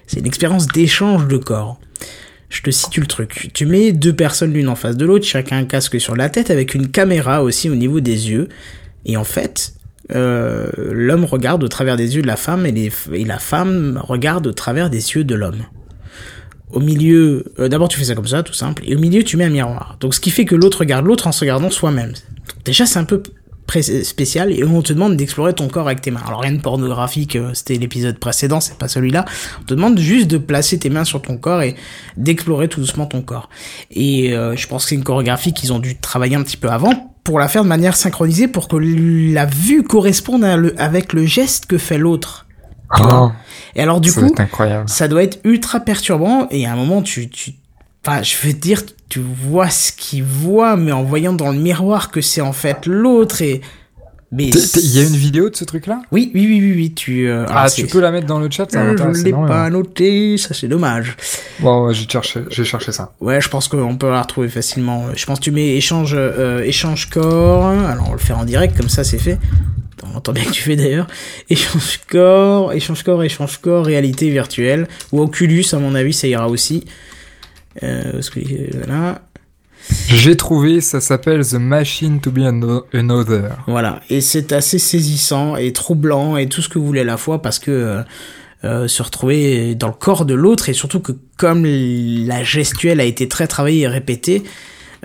[0.06, 1.78] C'est une expérience d'échange de corps.
[2.54, 3.50] Je te situe le truc.
[3.52, 6.50] Tu mets deux personnes l'une en face de l'autre, chacun un casque sur la tête
[6.52, 8.48] avec une caméra aussi au niveau des yeux.
[9.04, 9.74] Et en fait,
[10.14, 12.92] euh, l'homme regarde au travers des yeux de la femme et,
[13.24, 15.64] la femme regarde au travers des yeux de l'homme.
[16.70, 19.36] Au milieu, euh, d'abord tu fais ça comme ça, tout simple, et au milieu tu
[19.36, 19.96] mets un miroir.
[19.98, 22.12] Donc ce qui fait que l'autre regarde l'autre en se regardant soi-même.
[22.64, 23.20] Déjà c'est un peu
[23.80, 26.22] spécial et on te demande d'explorer ton corps avec tes mains.
[26.26, 29.24] Alors rien de pornographique, euh, c'était l'épisode précédent, c'est pas celui-là.
[29.60, 31.74] On te demande juste de placer tes mains sur ton corps et
[32.16, 33.48] d'explorer tout doucement ton corps.
[33.90, 36.68] Et euh, je pense que c'est une chorégraphie qu'ils ont dû travailler un petit peu
[36.68, 40.44] avant pour la faire de manière synchronisée pour que la vue corresponde
[40.76, 42.46] avec le geste que fait l'autre.
[43.00, 43.30] Oh,
[43.74, 44.32] et alors du coup,
[44.86, 47.54] ça doit être ultra perturbant et à un moment tu, tu
[48.06, 52.10] Enfin, je veux dire, tu vois ce qu'il voit, mais en voyant dans le miroir
[52.10, 53.62] que c'est en fait l'autre et.
[54.30, 56.02] Mais il y a une vidéo de ce truc-là?
[56.10, 57.28] Oui, oui, oui, oui, oui, tu.
[57.28, 60.52] Euh, ah, tu peux la mettre dans le chat, ça Je l'ai pas noté, ça
[60.52, 61.16] c'est dommage.
[61.60, 63.12] Bon, j'ai cherché, j'ai cherché ça.
[63.20, 65.04] Ouais, je pense qu'on peut la retrouver facilement.
[65.14, 67.66] Je pense que tu mets échange, euh, échange corps.
[67.66, 69.38] Alors on le fait en direct, comme ça c'est fait.
[70.02, 71.06] On entend bien que tu fais d'ailleurs.
[71.48, 74.88] Échange corps, échange corps, échange corps, réalité virtuelle.
[75.12, 76.84] Ou Oculus, à mon avis, ça ira aussi.
[77.82, 78.20] Euh,
[78.86, 79.22] voilà.
[80.08, 82.38] J'ai trouvé, ça s'appelle The Machine to Be
[82.92, 83.58] Another.
[83.66, 87.16] Voilà, et c'est assez saisissant et troublant et tout ce que vous voulez à la
[87.16, 88.02] fois parce que euh,
[88.64, 93.04] euh, se retrouver dans le corps de l'autre et surtout que comme la gestuelle a
[93.04, 94.42] été très travaillée et répétée,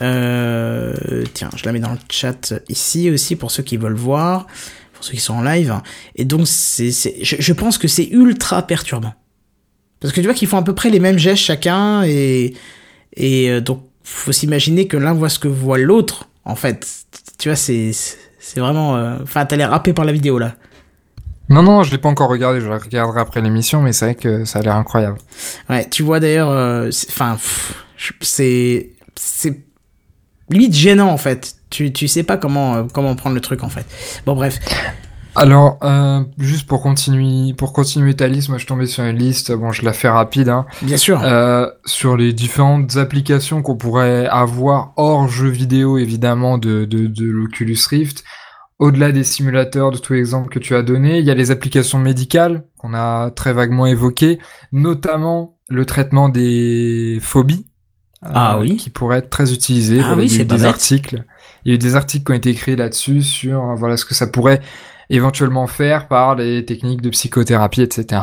[0.01, 0.93] euh,
[1.33, 4.47] tiens, je la mets dans le chat ici aussi pour ceux qui veulent voir,
[4.93, 5.75] pour ceux qui sont en live.
[6.15, 6.91] Et donc, c'est,
[7.21, 9.13] je, je pense que c'est ultra perturbant.
[9.99, 12.53] Parce que tu vois qu'ils font à peu près les mêmes gestes chacun et
[13.15, 16.87] et euh, donc faut s'imaginer que l'un voit ce que voit l'autre en fait.
[17.37, 20.55] Tu vois c'est c'est vraiment euh, enfin t'as l'air happé par la vidéo là.
[21.49, 24.15] Non non, je l'ai pas encore regardé, je la regarderai après l'émission mais c'est vrai
[24.15, 25.17] que ça a l'air incroyable.
[25.69, 27.37] Ouais, tu vois d'ailleurs euh, enfin
[28.21, 29.59] c'est c'est
[30.49, 31.55] limite gênant en fait.
[31.69, 33.85] Tu tu sais pas comment comment prendre le truc en fait.
[34.25, 34.59] Bon bref.
[35.39, 39.53] Alors, euh, juste pour continuer, pour continuer ta liste, moi je tombais sur une liste,
[39.53, 41.21] bon je la fais rapide, hein, Bien sûr.
[41.23, 47.25] Euh, sur les différentes applications qu'on pourrait avoir hors jeux vidéo évidemment de, de, de
[47.25, 48.25] l'Oculus Rift.
[48.79, 51.51] au-delà des simulateurs de tous les exemples que tu as donnés, il y a les
[51.51, 54.39] applications médicales qu'on a très vaguement évoquées,
[54.73, 57.65] notamment le traitement des phobies.
[58.21, 58.75] Ah oui.
[58.75, 60.01] Qui pourraient être très utilisées.
[60.03, 61.23] Ah oui, il y a c'est des articles.
[61.63, 64.03] Il y a eu des articles qui ont été écrits là-dessus sur euh, voilà ce
[64.03, 64.59] que ça pourrait
[65.09, 68.21] éventuellement faire par les techniques de psychothérapie, etc.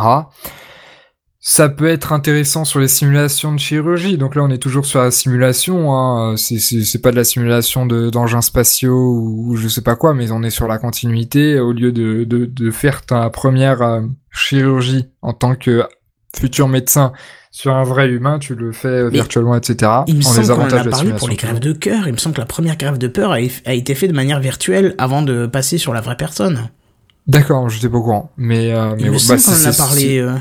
[1.48, 4.18] Ça peut être intéressant sur les simulations de chirurgie.
[4.18, 5.94] Donc là, on est toujours sur la simulation.
[5.94, 6.36] Hein.
[6.36, 9.94] C'est, c'est, c'est pas de la simulation de, d'engins spatiaux ou, ou je sais pas
[9.94, 11.60] quoi, mais on est sur la continuité.
[11.60, 14.00] Au lieu de, de, de faire ta première euh,
[14.32, 15.84] chirurgie en tant que
[16.36, 17.12] futur médecin
[17.50, 19.90] sur un vrai humain, tu le fais euh, Mais virtuellement, etc.
[20.08, 22.06] Il me semble les qu'on en avantages a de parlé pour les grèves de cœur.
[22.06, 24.40] Il me semble que la première grève de peur a, a été faite de manière
[24.40, 26.68] virtuelle avant de passer sur la vraie personne.
[27.26, 28.32] D'accord, je n'étais pas au courant.
[28.36, 30.18] Mais, euh, mais Il me bah, qu'on en a parlé.
[30.18, 30.36] euh,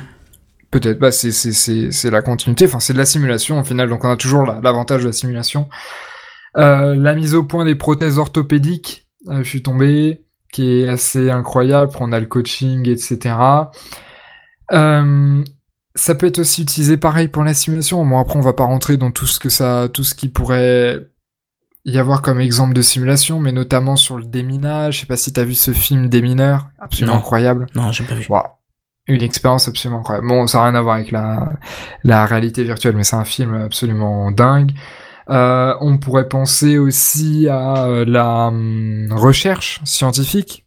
[0.71, 3.87] Peut-être, bah c'est c'est c'est c'est la continuité, enfin c'est de la simulation au final,
[3.87, 5.69] donc on a toujours la- l'avantage de la simulation.
[6.57, 11.29] Euh, la mise au point des prothèses orthopédiques, euh, je suis tombé, qui est assez
[11.31, 11.91] incroyable.
[11.99, 13.35] On a le coaching, etc.
[14.73, 15.43] Euh,
[15.95, 18.05] ça peut être aussi utilisé pareil pour la simulation.
[18.05, 21.07] Bon après on va pas rentrer dans tout ce que ça, tout ce qui pourrait
[21.85, 24.95] y avoir comme exemple de simulation, mais notamment sur le déminage.
[24.95, 27.19] Je sais pas si t'as vu ce film Démineur, absolument Non.
[27.19, 27.67] incroyable.
[27.75, 28.25] Non, j'ai pas vu.
[28.27, 28.41] Wow.
[29.07, 30.27] Une expérience absolument incroyable.
[30.27, 31.53] Bon, ça n'a rien à voir avec la,
[32.03, 34.71] la réalité virtuelle, mais c'est un film absolument dingue.
[35.29, 40.64] Euh, on pourrait penser aussi à euh, la hum, recherche scientifique.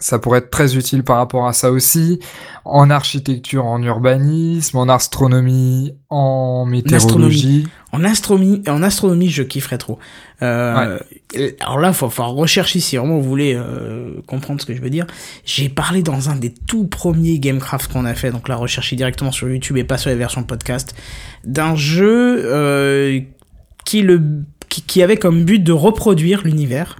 [0.00, 2.20] Ça pourrait être très utile par rapport à ça aussi.
[2.64, 7.66] En architecture, en urbanisme, en astronomie, en météorologie.
[7.92, 9.98] En astronomie, en astronomie, je kifferais trop.
[10.42, 10.98] Euh,
[11.60, 14.82] Alors là, il va falloir rechercher si vraiment vous voulez euh, comprendre ce que je
[14.82, 15.06] veux dire.
[15.44, 19.32] J'ai parlé dans un des tout premiers Gamecraft qu'on a fait, donc là, recherchez directement
[19.32, 20.94] sur YouTube et pas sur les versions podcast,
[21.44, 23.20] d'un jeu euh,
[23.84, 24.22] qui, le,
[24.68, 26.98] qui, qui avait comme but de reproduire l'univers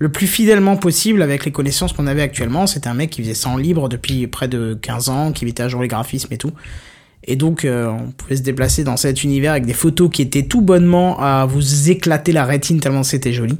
[0.00, 2.66] le plus fidèlement possible avec les connaissances qu'on avait actuellement.
[2.66, 5.62] C'était un mec qui faisait ça en libre depuis près de 15 ans, qui mettait
[5.62, 6.52] à jour les graphismes et tout.
[7.26, 10.42] Et donc, euh, on pouvait se déplacer dans cet univers avec des photos qui étaient
[10.42, 13.56] tout bonnement à vous éclater la rétine tellement c'était joli.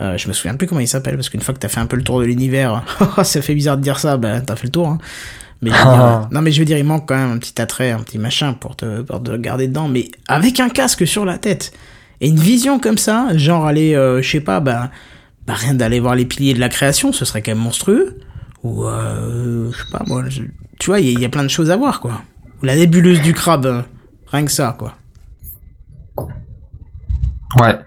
[0.00, 1.86] Euh, je me souviens plus comment il s'appelle parce qu'une fois que t'as fait un
[1.86, 2.84] peu le tour de l'univers,
[3.22, 4.88] ça fait bizarre de dire ça, ben t'as fait le tour.
[4.88, 4.98] Hein.
[5.60, 7.98] Mais dire, non mais je veux dire, il manque quand même un petit attrait, un
[7.98, 9.88] petit machin pour te, pour te garder dedans.
[9.88, 11.72] Mais avec un casque sur la tête
[12.20, 14.90] et une vision comme ça, genre aller, euh, je sais pas, bah,
[15.48, 18.20] bah rien d'aller voir les piliers de la création, ce serait quand même monstrueux.
[18.62, 20.42] Ou euh, je sais pas moi, je-
[20.78, 22.22] tu vois, il y, a- il y a plein de choses à voir quoi.
[22.62, 23.82] Ou la nébuleuse du crabe, euh,
[24.28, 24.94] rien que ça quoi.
[27.60, 27.78] Ouais.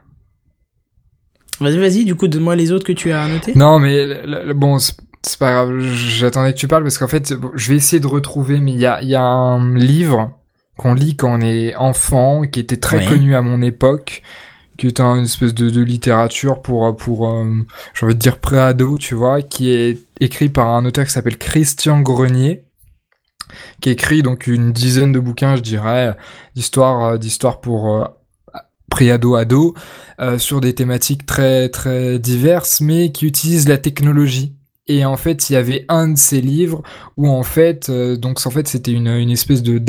[1.60, 3.54] Vas-y, vas-y, du coup, donne-moi les autres que tu as notés.
[3.56, 5.80] Non, mais le- le- bon, c'est pas grave.
[5.80, 8.60] J'attendais que tu parles parce qu'en fait, bon, je vais essayer de retrouver.
[8.60, 10.32] Mais il y a, il y a un livre
[10.78, 13.06] qu'on lit quand on est enfant, qui était très Ouais.
[13.06, 14.24] connu à mon époque,
[14.82, 17.46] qui est une espèce de, littérature pour pour euh,
[17.94, 21.38] j'ai envie de dire pré-ado, tu vois, qui est écrit par un auteur qui s'appelle
[21.38, 22.64] Christian Grenier
[23.80, 26.18] qui écrit donc une dizaine de bouquins, je dirais,
[26.56, 28.06] d'histoire euh, d'histoire pour euh,
[28.90, 29.76] pré-ado ado
[30.38, 34.56] sur des thématiques très très diverses mais qui utilisent la technologie.
[34.94, 36.82] Et en fait, il y avait un de ces livres
[37.16, 39.80] où en fait, euh, donc c'était une, espèce de,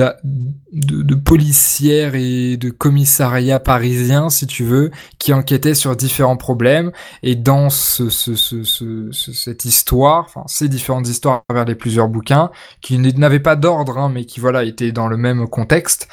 [1.17, 6.93] policière et de commissariat parisien, si tu veux, qui enquêtait sur différents problèmes.
[7.23, 11.65] Et dans ce, ce, ce, ce- ce- cette histoire, enfin ces différentes histoires à travers
[11.65, 12.51] les plusieurs bouquins,
[12.81, 16.09] qui n'avaient pas d'ordre, hein, mais qui voilà étaient dans le même contexte.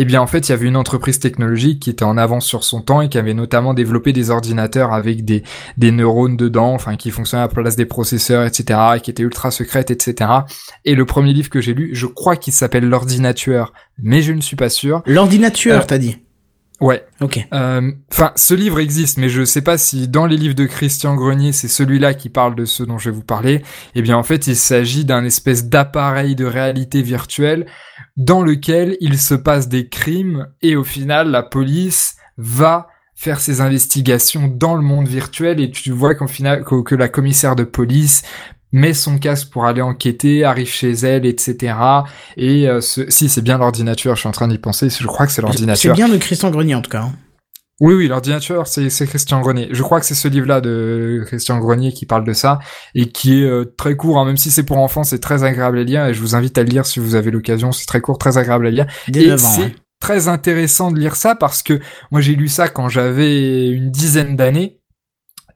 [0.00, 2.62] Eh bien, en fait, il y avait une entreprise technologique qui était en avance sur
[2.62, 5.42] son temps et qui avait notamment développé des ordinateurs avec des,
[5.76, 9.24] des neurones dedans, enfin, qui fonctionnaient à la place des processeurs, etc., et qui étaient
[9.24, 10.30] ultra secrètes, etc.
[10.84, 14.40] Et le premier livre que j'ai lu, je crois qu'il s'appelle L'ordinateur, mais je ne
[14.40, 15.02] suis pas sûr.
[15.04, 16.18] L'ordinateur, Euh, t'as dit.
[16.80, 17.04] Ouais.
[17.20, 17.46] Ok.
[17.52, 21.14] Euh, Enfin, ce livre existe, mais je sais pas si dans les livres de Christian
[21.16, 23.62] Grenier, c'est celui-là qui parle de ce dont je vais vous parler.
[23.94, 27.66] Eh bien, en fait, il s'agit d'un espèce d'appareil de réalité virtuelle
[28.16, 33.60] dans lequel il se passe des crimes et au final, la police va faire ses
[33.60, 37.64] investigations dans le monde virtuel et tu vois qu'au final, que, que la commissaire de
[37.64, 38.22] police
[38.72, 41.74] met son casque pour aller enquêter, arrive chez elle, etc.
[42.36, 45.26] Et euh, ce- si c'est bien l'ordinateur, je suis en train d'y penser, je crois
[45.26, 45.94] que c'est C'est l'ordinateur.
[45.94, 47.02] bien de Christian Grenier en tout cas.
[47.02, 47.12] hein.
[47.80, 49.68] Oui, oui, l'ordinateur, c'est c'est Christian Grenier.
[49.70, 52.58] Je crois que c'est ce livre-là de Christian Grenier qui parle de ça
[52.96, 55.78] et qui est euh, très court, hein, même si c'est pour enfants, c'est très agréable
[55.78, 57.70] à lire et je vous invite à le lire si vous avez l'occasion.
[57.70, 58.86] C'est très court, très agréable à lire.
[59.06, 59.48] Dès et 9 ans.
[59.48, 59.70] c'est hein.
[60.00, 61.78] très intéressant de lire ça parce que
[62.10, 64.77] moi j'ai lu ça quand j'avais une dizaine d'années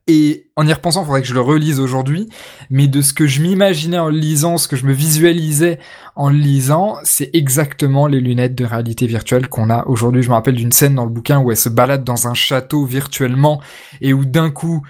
[0.09, 2.29] et en y repensant, il faudrait que je le relise aujourd'hui.
[2.71, 5.79] Mais de ce que je m'imaginais en le lisant, ce que je me visualisais
[6.17, 10.23] en le lisant, c'est exactement les lunettes de réalité virtuelle qu'on a aujourd'hui.
[10.23, 12.85] Je me rappelle d'une scène dans le bouquin où elle se balade dans un château
[12.85, 13.61] virtuellement
[14.01, 14.83] et où d'un coup,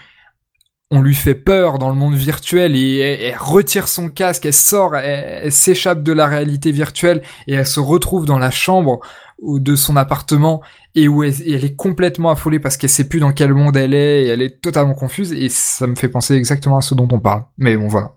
[0.91, 4.97] on lui fait peur dans le monde virtuel et elle, retire son casque, elle sort,
[4.97, 9.01] elle, s'échappe de la réalité virtuelle et elle se retrouve dans la chambre
[9.43, 10.63] de son appartement
[10.95, 14.25] et où elle, est complètement affolée parce qu'elle sait plus dans quel monde elle est
[14.25, 17.21] et elle est totalement confuse et ça me fait penser exactement à ce dont on
[17.21, 17.45] parle.
[17.59, 18.15] Mais bon voilà.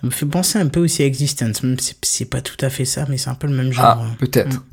[0.00, 2.70] Ça me fait penser un peu aussi à Existence, même si c'est pas tout à
[2.70, 3.84] fait ça, mais c'est un peu le même genre.
[4.00, 4.56] Ah, peut-être.
[4.56, 4.64] Mm.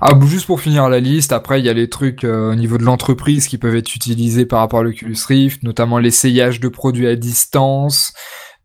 [0.00, 2.78] Ah, juste pour finir la liste, après il y a les trucs euh, au niveau
[2.78, 7.08] de l'entreprise qui peuvent être utilisés par rapport à l'Oculus Rift, notamment l'essayage de produits
[7.08, 8.12] à distance.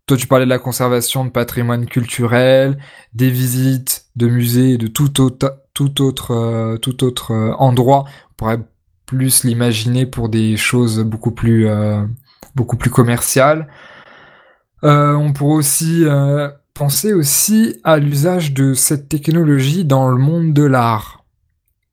[0.05, 2.77] Toi, tu parlais de la conservation de patrimoine culturel,
[3.13, 8.05] des visites de musées, de tout autre, tout autre, euh, tout autre euh, endroit.
[8.31, 8.61] On pourrait
[9.05, 11.67] plus l'imaginer pour des choses beaucoup plus,
[12.55, 13.67] beaucoup plus commerciales.
[14.81, 16.05] on pourrait aussi
[16.73, 21.22] Pensez aussi à l'usage de cette technologie dans le monde de l'art.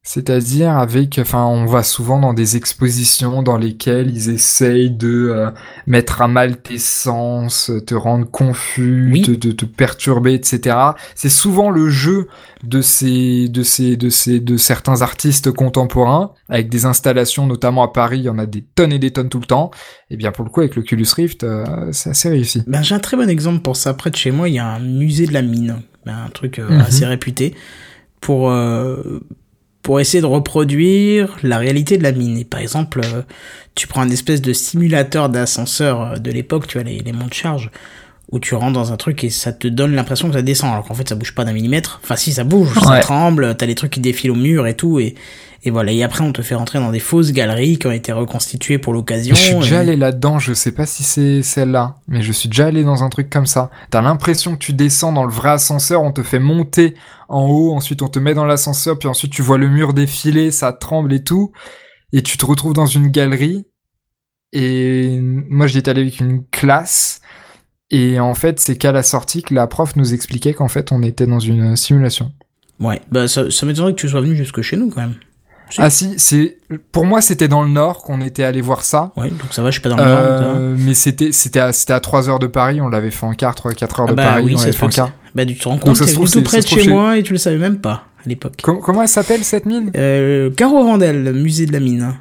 [0.03, 5.51] C'est-à-dire avec, enfin, on va souvent dans des expositions dans lesquelles ils essayent de euh,
[5.87, 10.75] mettre à mal tes sens, te rendre confus, de te, perturber, etc.
[11.15, 12.29] C'est souvent le jeu
[12.65, 17.89] de ces, de ces, de ces, de certains artistes contemporains avec des installations, notamment à
[17.89, 19.71] Paris, il y en a des tonnes et des tonnes tout le temps.
[20.09, 22.63] Et bien pour le coup, avec l'Oculus Rift, euh, c'est assez réussi.
[22.67, 23.93] Ben j'ai un très bon exemple pour ça.
[23.93, 26.59] Près de chez moi, il y a un musée de la mine, ben, un truc
[26.59, 26.81] euh, mhm.
[26.81, 27.55] assez réputé
[28.23, 28.51] pour
[29.83, 32.37] pour essayer de reproduire la réalité de la mine.
[32.39, 33.23] Et par exemple, euh,
[33.75, 37.29] tu prends un espèce de simulateur d'ascenseur euh, de l'époque, tu vois, les, les monts
[37.29, 37.71] de charge,
[38.33, 40.87] où tu rentres dans un truc et ça te donne l'impression que ça descend, alors
[40.87, 42.01] qu'en fait ça bouge pas d'un millimètre.
[42.03, 45.01] Enfin si, ça bouge, ça tremble, t'as les trucs qui défilent au mur et tout,
[45.01, 45.15] et
[45.63, 48.13] et voilà, et après on te fait rentrer dans des fausses galeries qui ont été
[48.13, 49.35] reconstituées pour l'occasion.
[49.35, 52.69] Je suis déjà allé là-dedans, je sais pas si c'est celle-là, mais je suis déjà
[52.69, 53.71] allé dans un truc comme ça.
[53.91, 56.95] T'as l'impression que tu descends dans le vrai ascenseur, on te fait monter
[57.29, 60.51] en haut, ensuite on te met dans l'ascenseur, puis ensuite tu vois le mur défiler,
[60.51, 61.53] ça tremble et tout,
[62.15, 63.67] et tu te retrouves dans une galerie.
[64.55, 67.21] Et moi j'y étais allé avec une classe,
[67.91, 71.03] et en fait c'est qu'à la sortie que la prof nous expliquait qu'en fait on
[71.03, 72.33] était dans une simulation.
[72.79, 75.15] Ouais, bah ça, ça m'étonnerait que tu sois venu jusque chez nous quand même.
[75.79, 76.59] Ah si, c'est
[76.93, 79.13] pour moi c'était dans le nord qu'on était allé voir ça.
[79.17, 80.19] Ouais, donc ça va, je suis pas dans le nord.
[80.19, 83.35] Euh, mais c'était c'était à c'était à 3 heures de Paris, on l'avait fait en
[83.35, 85.13] quart, 3 4 heures ah de bah Paris, oui, on l'avait fait en quart.
[85.35, 87.59] Bah tu te rends compte, c'est tout près de chez moi et tu le savais
[87.59, 88.61] même pas à l'époque.
[88.63, 89.93] comment elle s'appelle cette mine?
[89.97, 92.15] Euh, Caro Vandel, musée de la mine.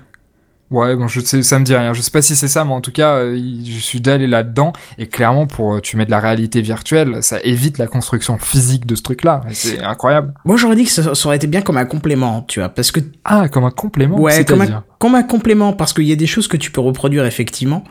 [0.72, 1.94] Ouais, bon, je sais, ça me dit rien.
[1.94, 3.36] Je sais pas si c'est ça, mais en tout cas, euh,
[3.66, 4.72] je suis d'aller là-dedans.
[5.00, 8.86] Et clairement, pour euh, tu mets de la réalité virtuelle, ça évite la construction physique
[8.86, 9.42] de ce truc-là.
[9.52, 10.34] C'est incroyable.
[10.46, 13.00] Moi, j'aurais dit que ça, aurait été bien comme un complément, tu vois, parce que
[13.26, 14.20] ah, comme un complément.
[14.20, 16.82] Ouais, comme un, comme un complément, parce qu'il y a des choses que tu peux
[16.82, 17.84] reproduire effectivement.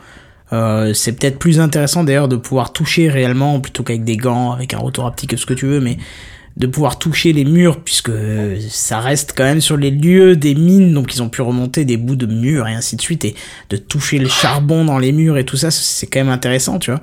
[0.51, 4.73] Euh, c'est peut-être plus intéressant d'ailleurs de pouvoir toucher réellement plutôt qu'avec des gants, avec
[4.73, 5.97] un retour haptique, ce que tu veux, mais
[6.59, 8.11] de pouvoir toucher les murs puisque
[8.69, 11.97] ça reste quand même sur les lieux des mines donc ils ont pu remonter des
[11.97, 13.33] bouts de murs et ainsi de suite et
[13.69, 16.91] de toucher le charbon dans les murs et tout ça c'est quand même intéressant tu
[16.91, 17.01] vois.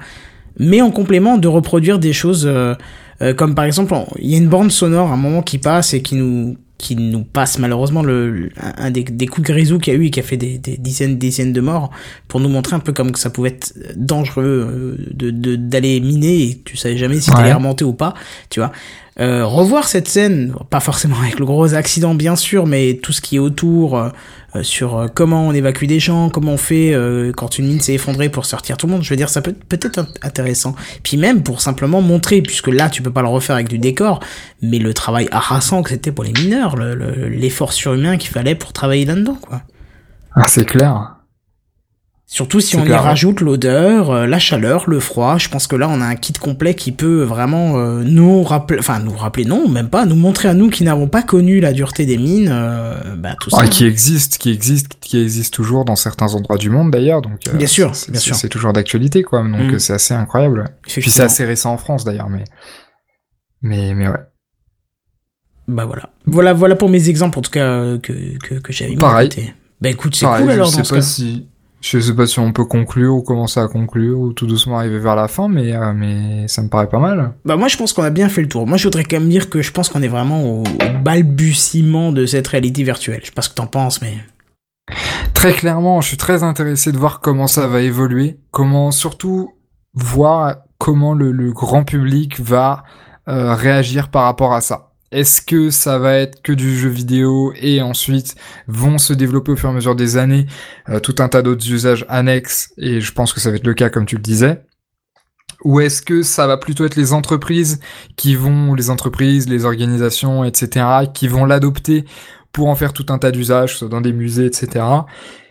[0.58, 2.74] Mais en complément de reproduire des choses euh,
[3.22, 5.94] euh, comme par exemple il y a une bande sonore à un moment qui passe
[5.94, 9.94] et qui nous qui nous passe malheureusement le, un des, des coups de grisou qu'il
[9.94, 11.90] y a eu et qui a fait des, des dizaines dizaines de morts
[12.28, 16.42] pour nous montrer un peu comme que ça pouvait être dangereux euh, de d'aller miner
[16.42, 18.12] et tu savais jamais si t'allais remonter ou pas
[18.50, 18.72] tu vois
[19.18, 23.22] euh, revoir cette scène, pas forcément avec le gros accident bien sûr, mais tout ce
[23.22, 24.10] qui est autour, euh,
[24.54, 26.94] euh, sur comment on évacue des gens, comment on fait
[27.34, 29.54] quand une mine s'est effondrée pour sortir tout le monde, je veux dire ça peut
[29.54, 30.74] peut-être intéressant.
[31.02, 34.20] Puis même pour simplement montrer, puisque là tu peux pas le refaire avec du décor,
[34.60, 39.06] mais le travail harassant que c'était pour les mineurs, l'effort surhumain qu'il fallait pour travailler
[39.06, 39.62] là-dedans quoi.
[40.34, 41.15] Ah c'est clair.
[42.28, 45.88] Surtout si on y rajoute l'odeur, euh, la chaleur, le froid, je pense que là
[45.88, 49.68] on a un kit complet qui peut vraiment euh, nous rappeler, enfin nous rappeler, non,
[49.68, 53.14] même pas, nous montrer à nous qui n'avons pas connu la dureté des mines, euh,
[53.16, 53.58] bah, tout ça.
[53.60, 57.38] Ah, qui existe, qui existe, qui existe toujours dans certains endroits du monde d'ailleurs, donc.
[57.54, 58.34] bien sûr, bien sûr.
[58.34, 59.78] C'est toujours d'actualité quoi, donc mm.
[59.78, 60.64] c'est assez incroyable.
[60.82, 62.44] Puis c'est assez récent en France d'ailleurs, mais,
[63.62, 64.20] mais, mais ouais.
[65.68, 68.96] Bah voilà, voilà, voilà pour mes exemples en tout cas que que, que j'avais.
[68.96, 69.30] Pareil.
[69.80, 71.46] Bah écoute, c'est cool alors je sais pas si
[71.80, 74.98] je sais pas si on peut conclure ou commencer à conclure ou tout doucement arriver
[74.98, 77.34] vers la fin, mais, euh, mais ça me paraît pas mal.
[77.44, 78.66] Bah moi je pense qu'on a bien fait le tour.
[78.66, 80.62] Moi je voudrais quand même dire que je pense qu'on est vraiment au,
[81.02, 83.20] balbutiement de cette réalité virtuelle.
[83.22, 84.14] Je sais pas ce que t'en penses, mais...
[85.34, 89.52] Très clairement, je suis très intéressé de voir comment ça va évoluer, comment surtout
[89.94, 92.84] voir comment le, le grand public va
[93.28, 94.85] euh, réagir par rapport à ça.
[95.12, 98.34] Est-ce que ça va être que du jeu vidéo et ensuite
[98.66, 100.46] vont se développer au fur et à mesure des années
[100.88, 103.74] euh, tout un tas d'autres usages annexes et je pense que ça va être le
[103.74, 104.62] cas comme tu le disais
[105.64, 107.80] ou est-ce que ça va plutôt être les entreprises
[108.16, 112.04] qui vont, les entreprises, les organisations, etc., qui vont l'adopter
[112.52, 114.84] pour en faire tout un tas d'usages, dans des musées, etc.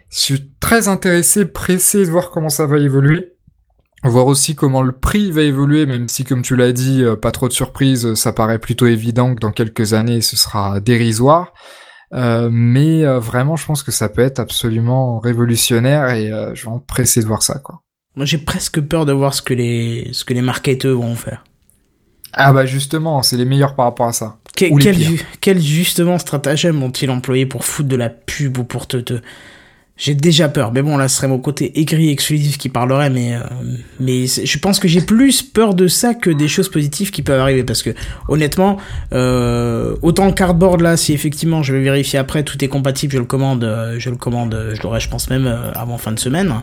[0.09, 3.34] Je suis très intéressé, pressé de voir comment ça va évoluer.
[4.03, 7.31] Voir aussi comment le prix va évoluer, même si, comme tu l'as dit, euh, pas
[7.31, 11.53] trop de surprises, ça paraît plutôt évident que dans quelques années, ce sera dérisoire.
[12.13, 16.71] Euh, mais euh, vraiment, je pense que ça peut être absolument révolutionnaire et je vais
[16.71, 17.81] en presser de voir ça, quoi.
[18.15, 21.43] Moi, j'ai presque peur de voir ce que les ce que les marketeurs vont faire.
[22.31, 24.37] Ah bah justement, c'est les meilleurs par rapport à ça.
[24.55, 24.71] quel,
[25.41, 29.21] quel, justement stratagème ont-ils employé pour foutre de la pub ou pour te, te
[29.97, 33.35] j'ai déjà peur, mais bon là ce serait mon côté aigri exclusif qui parlerait, mais
[33.35, 33.39] euh,
[34.01, 37.39] mais je pense que j'ai plus peur de ça que des choses positives qui peuvent
[37.39, 37.91] arriver parce que
[38.27, 38.77] honnêtement,
[39.13, 43.19] euh, autant le cardboard là, si effectivement je vais vérifier après tout est compatible, je
[43.19, 46.53] le commande, euh, je le commande, je l'aurai je pense même avant fin de semaine.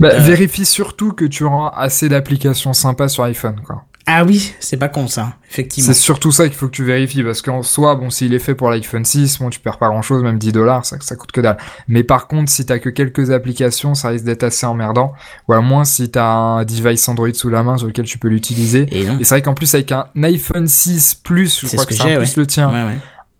[0.00, 3.84] Bah, vérifie surtout que tu auras assez d'applications sympas sur iPhone quoi.
[4.10, 5.92] Ah oui, c'est pas con ça, effectivement.
[5.92, 8.54] C'est surtout ça qu'il faut que tu vérifies, parce qu'en soi, bon, s'il est fait
[8.54, 11.30] pour l'iPhone 6, bon, tu perds pas grand chose, même 10 dollars, ça, ça coûte
[11.30, 11.58] que dalle.
[11.88, 15.12] Mais par contre, si t'as que quelques applications, ça risque d'être assez emmerdant.
[15.46, 18.28] Ou à moins si t'as un device Android sous la main sur lequel tu peux
[18.28, 18.86] l'utiliser.
[18.90, 22.36] Et, c'est vrai qu'en plus, avec un iPhone 6 Plus, je crois que, c'est plus
[22.38, 22.72] le tien,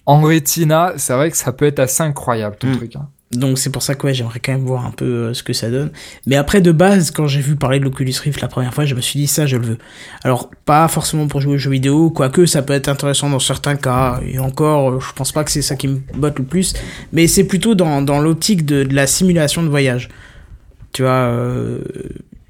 [0.05, 2.77] en Retina, c'est vrai que ça peut être assez incroyable, ton mm.
[2.77, 2.97] truc.
[2.97, 3.09] Hein.
[3.31, 5.53] Donc c'est pour ça que ouais, j'aimerais quand même voir un peu euh, ce que
[5.53, 5.91] ça donne.
[6.27, 8.95] Mais après de base, quand j'ai vu parler de l'Oculus Rift la première fois, je
[8.95, 9.79] me suis dit ça, je le veux.
[10.25, 13.77] Alors pas forcément pour jouer aux jeux vidéo, quoique ça peut être intéressant dans certains
[13.77, 14.21] cas.
[14.27, 16.73] Et encore, euh, je pense pas que c'est ça qui me botte le plus.
[17.13, 20.09] Mais c'est plutôt dans, dans l'optique de, de, la simulation de voyage.
[20.93, 21.81] Tu vois, euh,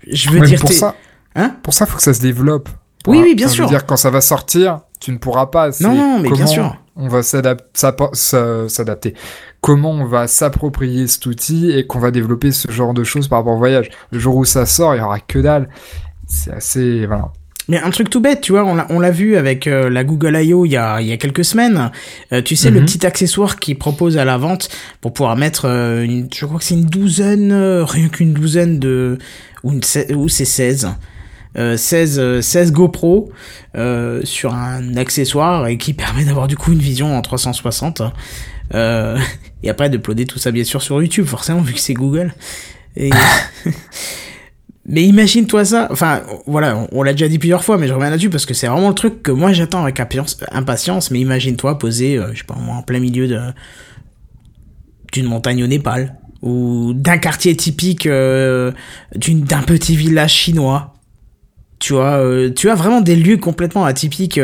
[0.09, 0.61] je veux dire...
[0.61, 0.95] Pour ça,
[1.35, 2.69] hein pour ça, faut que ça se développe.
[3.09, 3.57] Oui, oui, bien sûr.
[3.57, 5.71] Je veux dire, quand ça va sortir, tu ne pourras pas.
[5.81, 6.77] Non, non, mais bien sûr.
[6.99, 9.15] On va s'adapter
[9.61, 13.39] comment on va s'approprier cet outil et qu'on va développer ce genre de choses par
[13.39, 13.91] rapport au voyage?
[14.11, 15.69] Le jour où ça sort, il y aura que dalle.
[16.27, 17.33] C'est assez, voilà.
[17.69, 20.65] Mais un truc tout bête, tu vois, on l'a vu avec euh, la Google I.O.
[20.65, 21.91] il y a, il y a quelques semaines.
[22.33, 22.87] Euh, tu sais, le mhm.
[22.87, 24.71] petit accessoire qui propose à la vente
[25.03, 29.19] pour pouvoir mettre, euh, une, je crois que c'est une douzaine, rien qu'une douzaine de...
[29.65, 30.89] ou, ou c'est 16
[31.77, 33.33] 16, 16 GoPro
[34.25, 38.03] sur un accessoire et qui permet d'avoir du coup une vision en 360.
[38.75, 39.19] Euh,
[39.63, 42.35] et après d'uploader tout ça bien sûr sur YouTube, forcément, vu que c'est Google.
[44.91, 48.31] Mais imagine-toi ça, enfin voilà, on, l'a déjà dit plusieurs fois, mais je reviens là-dessus
[48.31, 52.39] parce que c'est vraiment le truc que moi j'attends avec impatience, mais imagine-toi euh, je
[52.39, 53.29] sais pas moi, en plein milieu
[55.13, 58.73] d'une montagne au Népal, ou d'un quartier typique euh,
[59.15, 60.95] d'un petit village chinois.
[61.79, 62.21] Tu vois,
[62.55, 64.41] tu as vraiment des lieux complètement atypiques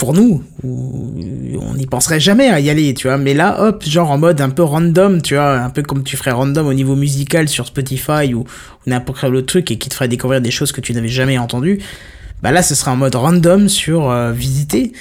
[0.00, 3.18] pour nous, on n'y penserait jamais à y aller, tu vois.
[3.18, 6.16] Mais là, hop, genre en mode un peu random, tu vois, un peu comme tu
[6.16, 8.46] ferais random au niveau musical sur Spotify ou,
[8.86, 11.36] n'importe quel autre truc et qui te ferait découvrir des choses que tu n'avais jamais
[11.36, 11.80] entendues.
[12.42, 14.92] Bah là, ce serait en mode random sur euh, visiter.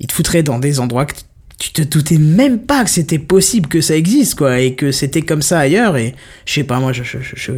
[0.00, 1.16] Il te foutrait dans des endroits que
[1.58, 5.22] tu te doutais même pas que c'était possible que ça existe, quoi, et que c'était
[5.22, 5.96] comme ça ailleurs.
[5.96, 6.14] Et
[6.44, 7.52] je sais pas, moi, je, je, je,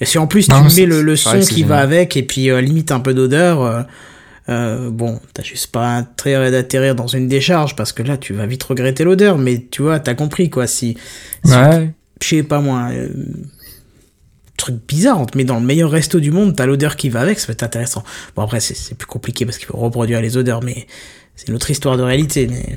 [0.00, 2.92] Et si en plus tu mets le, son qui va avec et puis euh, limite
[2.92, 3.62] un peu d'odeur.
[3.62, 3.82] Euh,
[4.50, 8.44] euh, bon, t'as juste pas intérêt d'atterrir dans une décharge parce que là, tu vas
[8.44, 10.66] vite regretter l'odeur, mais tu vois, t'as compris quoi.
[10.66, 10.98] Si,
[11.46, 11.90] ouais.
[12.20, 12.90] je sais pas moi,
[14.58, 17.20] truc bizarre, on te met dans le meilleur resto du monde, t'as l'odeur qui va
[17.20, 18.04] avec, ça peut être intéressant.
[18.36, 20.86] Bon, après, c'est plus compliqué parce qu'il faut reproduire les odeurs, mais
[21.36, 22.76] c'est une autre histoire de réalité, mais.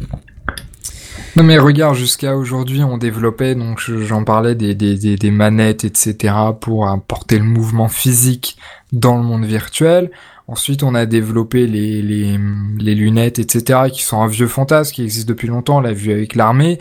[1.38, 6.34] Non mais regarde, jusqu'à aujourd'hui, on développait, donc j'en parlais, des, des, des, manettes, etc.,
[6.60, 8.58] pour apporter le mouvement physique
[8.92, 10.10] dans le monde virtuel.
[10.48, 12.40] Ensuite, on a développé les, les,
[12.80, 16.12] les, lunettes, etc., qui sont un vieux fantasme qui existe depuis longtemps, on l'a vu
[16.12, 16.80] avec l'armée.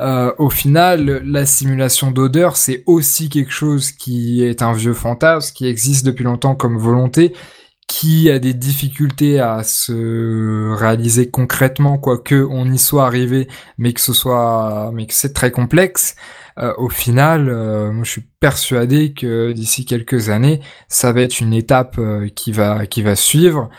[0.00, 5.54] Euh, au final, la simulation d'odeur, c'est aussi quelque chose qui est un vieux fantasme,
[5.54, 7.34] qui existe depuis longtemps comme volonté,
[7.86, 13.48] qui a des difficultés à se réaliser concrètement, quoique on y soit arrivé,
[13.78, 16.16] mais que ce soit, mais que c'est très complexe.
[16.58, 21.40] Euh, au final, euh, moi je suis persuadé que d'ici quelques années, ça va être
[21.40, 23.70] une étape euh, qui va qui va suivre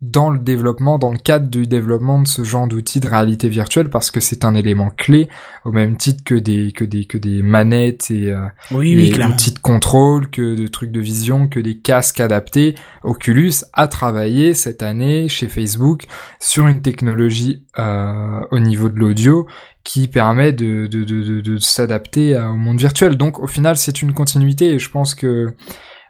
[0.00, 3.90] dans le développement, dans le cadre du développement de ce genre d'outils de réalité virtuelle,
[3.90, 5.28] parce que c'est un élément clé
[5.64, 8.34] au même titre que des que des que des manettes et,
[8.70, 12.76] oui, oui, outils de contrôle, que de trucs de vision, que des casques adaptés.
[13.02, 16.06] Oculus a travaillé cette année chez Facebook
[16.38, 19.46] sur une technologie au niveau de l'audio
[19.84, 23.16] qui permet de, de, de, de s'adapter au monde virtuel.
[23.16, 25.54] Donc au final, c'est une continuité et je pense que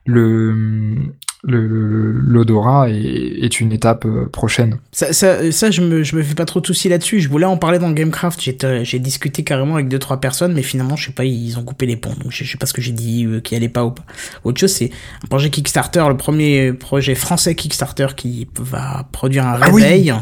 [0.04, 4.78] le l'odorat est, est, une étape euh, prochaine.
[4.92, 7.20] Ça, ça, ça, je me, je me fais pas trop de soucis là-dessus.
[7.20, 8.40] Je voulais en parler dans Gamecraft.
[8.82, 11.86] J'ai discuté carrément avec deux trois personnes, mais finalement, je sais pas, ils ont coupé
[11.86, 12.14] les ponts.
[12.22, 14.04] Donc je, sais pas ce que j'ai dit, euh, qui allait pas ou pas.
[14.44, 14.90] Autre chose, c'est
[15.24, 20.12] un projet Kickstarter, le premier projet français Kickstarter qui va produire un ah réveil,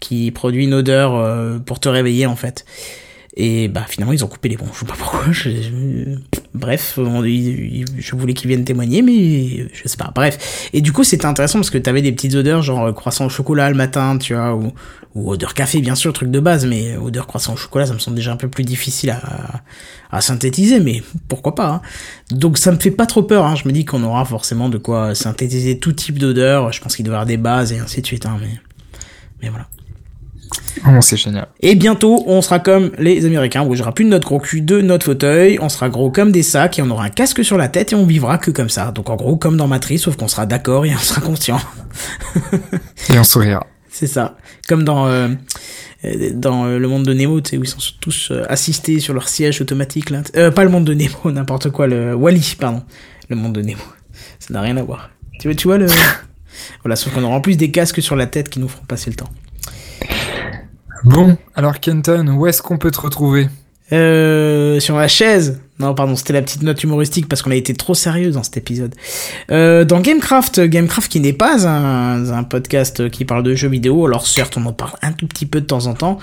[0.00, 2.64] qui produit une odeur euh, pour te réveiller en fait.
[3.34, 4.66] Et bah finalement ils ont coupé les ponts.
[4.74, 5.24] Je sais pas pourquoi.
[6.54, 10.12] Bref, je voulais qu'ils viennent témoigner, mais je sais pas.
[10.14, 10.68] Bref.
[10.74, 13.28] Et du coup c'était intéressant parce que t'avais des petites odeurs genre euh, croissant au
[13.30, 14.72] chocolat le matin, tu vois, ou,
[15.14, 18.16] odeur café bien sûr, truc de base, mais odeur croissant au chocolat ça me semble
[18.16, 19.62] déjà un peu plus difficile à,
[20.10, 21.68] à synthétiser, mais pourquoi pas.
[21.68, 21.80] hein.
[22.30, 23.46] Donc ça me fait pas trop peur.
[23.46, 23.54] Hein.
[23.56, 26.70] Je me dis qu'on aura forcément de quoi synthétiser tout type d'odeur.
[26.70, 28.26] Je pense qu'il doit y avoir des bases et ainsi de suite.
[28.26, 28.60] Hein, mais
[29.42, 29.66] mais voilà.
[30.86, 31.48] Oh, c'est génial.
[31.60, 34.80] Et bientôt, on sera comme les Américains, on bougera plus de notre gros cul, de
[34.80, 37.68] notre fauteuil, on sera gros comme des sacs et on aura un casque sur la
[37.68, 38.90] tête et on vivra que comme ça.
[38.90, 41.60] Donc en gros, comme dans Matrice, sauf qu'on sera d'accord et on sera conscient.
[43.10, 43.66] Et on sourira.
[43.90, 44.36] C'est ça.
[44.68, 45.28] Comme dans euh,
[46.32, 49.14] dans euh, le monde de Nemo, tu sais, où ils sont tous euh, assistés sur
[49.14, 50.22] leur siège automatique là.
[50.50, 52.82] Pas le monde de Nemo, n'importe quoi, le Wally, pardon.
[53.28, 53.82] Le monde de Nemo.
[54.38, 55.10] Ça n'a rien à voir.
[55.38, 55.86] Tu vois, tu vois le.
[56.82, 59.10] voilà, sauf qu'on aura en plus des casques sur la tête qui nous feront passer
[59.10, 59.30] le temps.
[61.04, 63.48] Bon, alors Kenton, où est-ce qu'on peut te retrouver?
[63.92, 65.60] Euh, sur la chaise.
[65.78, 68.56] Non, pardon, c'était la petite note humoristique parce qu'on a été trop sérieux dans cet
[68.56, 68.94] épisode.
[69.50, 74.06] Euh, dans Gamecraft, Gamecraft qui n'est pas un, un podcast qui parle de jeux vidéo.
[74.06, 76.18] Alors certes, on en parle un tout petit peu de temps en temps.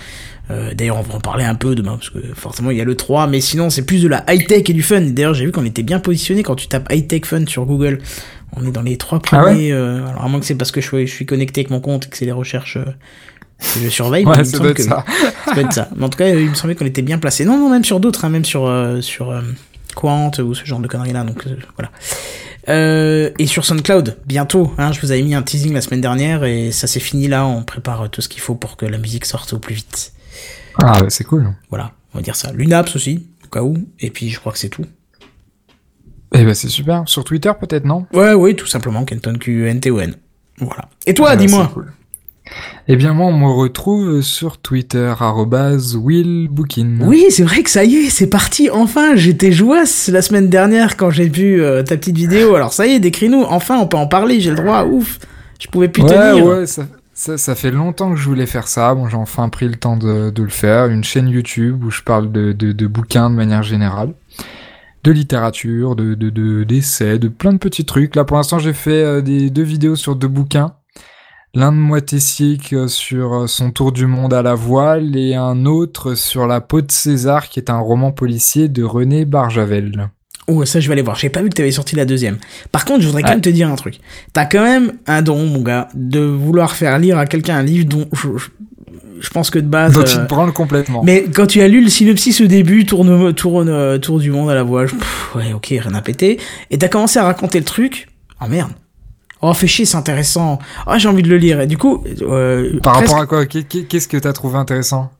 [0.49, 2.85] Euh, D'ailleurs, on va en parler un peu demain parce que forcément il y a
[2.85, 5.01] le 3, mais sinon c'est plus de la high tech et du fun.
[5.01, 7.99] D'ailleurs, j'ai vu qu'on était bien positionné quand tu tapes high tech fun sur Google.
[8.55, 9.51] On est dans les trois Ah ouais?
[9.51, 9.71] premiers.
[9.73, 11.81] euh, alors à moins que c'est parce que je suis, je suis connecté avec mon
[11.81, 12.79] compte et que c'est les recherches
[13.59, 14.25] je surveille.
[14.25, 15.05] mais il Ouais, me ça semble doit être que- ça.
[15.45, 15.89] ça doit être ça.
[15.95, 17.45] Mais en tout cas, il me semblait qu'on était bien placé.
[17.45, 19.41] Non, non, même sur d'autres, hein, même sur euh, sur euh,
[19.95, 21.23] Quant ou ce genre de conneries là.
[21.23, 21.91] Donc euh, voilà.
[22.69, 24.71] Euh, et sur SoundCloud, bientôt.
[24.77, 27.45] Hein, je vous avais mis un teasing la semaine dernière et ça s'est fini là.
[27.45, 30.13] On prépare tout ce qu'il faut pour que la musique sorte au plus vite.
[30.81, 31.51] Ah, bah, c'est cool.
[31.69, 32.51] Voilà, on va dire ça.
[32.53, 33.75] Lunaps aussi, au cas où.
[33.99, 34.85] Et puis je crois que c'est tout.
[36.35, 37.03] Eh ben, c'est super.
[37.07, 38.05] Sur Twitter, peut-être, non?
[38.13, 39.03] Ouais, oui, tout simplement.
[39.03, 40.13] Kenton Q N T O N.
[40.59, 40.87] Voilà.
[41.07, 41.65] Et toi, Ah, dis-moi.
[41.67, 41.91] c'est cool.
[42.87, 46.97] Eh bien, moi, on me retrouve sur Twitter, arrobase willbookin.
[47.01, 48.69] Oui, c'est vrai que ça y est, c'est parti.
[48.71, 52.55] Enfin, j'étais jouasse la semaine dernière quand j'ai vu euh, ta petite vidéo.
[52.55, 53.43] Alors ça y est, décris-nous.
[53.43, 54.39] Enfin, on peut en parler.
[54.41, 54.85] J'ai le droit.
[54.85, 55.19] Ouf.
[55.59, 56.45] Je pouvais plus ouais, tenir.
[56.45, 58.95] ouais, ça, ça, ça fait longtemps que je voulais faire ça.
[58.95, 60.87] Bon, j'ai enfin pris le temps de, de le faire.
[60.87, 64.13] Une chaîne YouTube où je parle de, de, de bouquins de manière générale.
[65.03, 68.15] De littérature, de, de, de, d'essais, de plein de petits trucs.
[68.15, 70.73] Là, pour l'instant, j'ai fait euh, des deux vidéos sur deux bouquins.
[71.55, 71.99] L'un de moi
[72.73, 76.61] euh, sur euh, son tour du monde à la voile et un autre sur La
[76.61, 80.09] peau de César qui est un roman policier de René Barjavel.
[80.47, 81.15] Oh, ça, je vais aller voir.
[81.15, 82.37] J'ai pas vu que t'avais sorti la deuxième.
[82.71, 83.35] Par contre, je voudrais quand Ouais.
[83.35, 83.99] même te dire un truc.
[84.33, 87.85] T'as quand même un don, mon gars, de vouloir faire lire à quelqu'un un livre
[87.87, 88.49] dont je, je-
[89.19, 89.97] je pense que de base.
[89.97, 91.03] Euh, il te branle complètement.
[91.03, 94.49] Mais quand tu as lu le synopsis au début, tourne, tourne, euh, tour du monde
[94.49, 96.39] à la pff, ouais, ok, rien à péter.
[96.71, 98.07] Et t'as commencé à raconter le truc.
[98.41, 98.71] Oh merde.
[99.41, 100.59] Oh, fais chier, c'est intéressant.
[100.87, 101.61] Oh, j'ai envie de le lire.
[101.61, 104.57] Et du coup, euh, Par presque- rapport à quoi Qu'est- qu'est- Qu'est-ce que t'as trouvé
[104.57, 105.11] intéressant?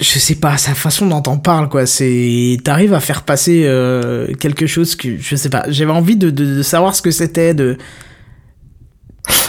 [0.00, 1.86] Je sais pas, sa façon dont t'en parles, quoi.
[1.86, 5.64] C'est, t'arrives à faire passer euh, quelque chose que, je sais pas.
[5.68, 7.78] J'avais envie de, de, de savoir ce que c'était, de.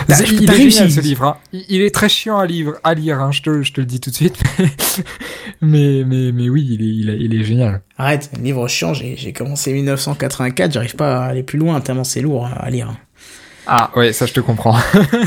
[0.09, 1.23] Il est génial ce livre.
[1.25, 1.37] hein.
[1.51, 3.99] Il, est très chiant à, livre, à lire, hein, je, te, je te le dis
[3.99, 4.37] tout de suite.
[5.61, 7.81] mais, mais, mais oui, il est, il est, il est génial.
[7.97, 8.93] Arrête, un livre chiant.
[8.93, 10.71] J'ai, j'ai commencé 1984.
[10.71, 12.93] J'arrive pas à aller plus loin tellement c'est lourd à lire.
[13.67, 14.77] Ah ouais, ça je te comprends.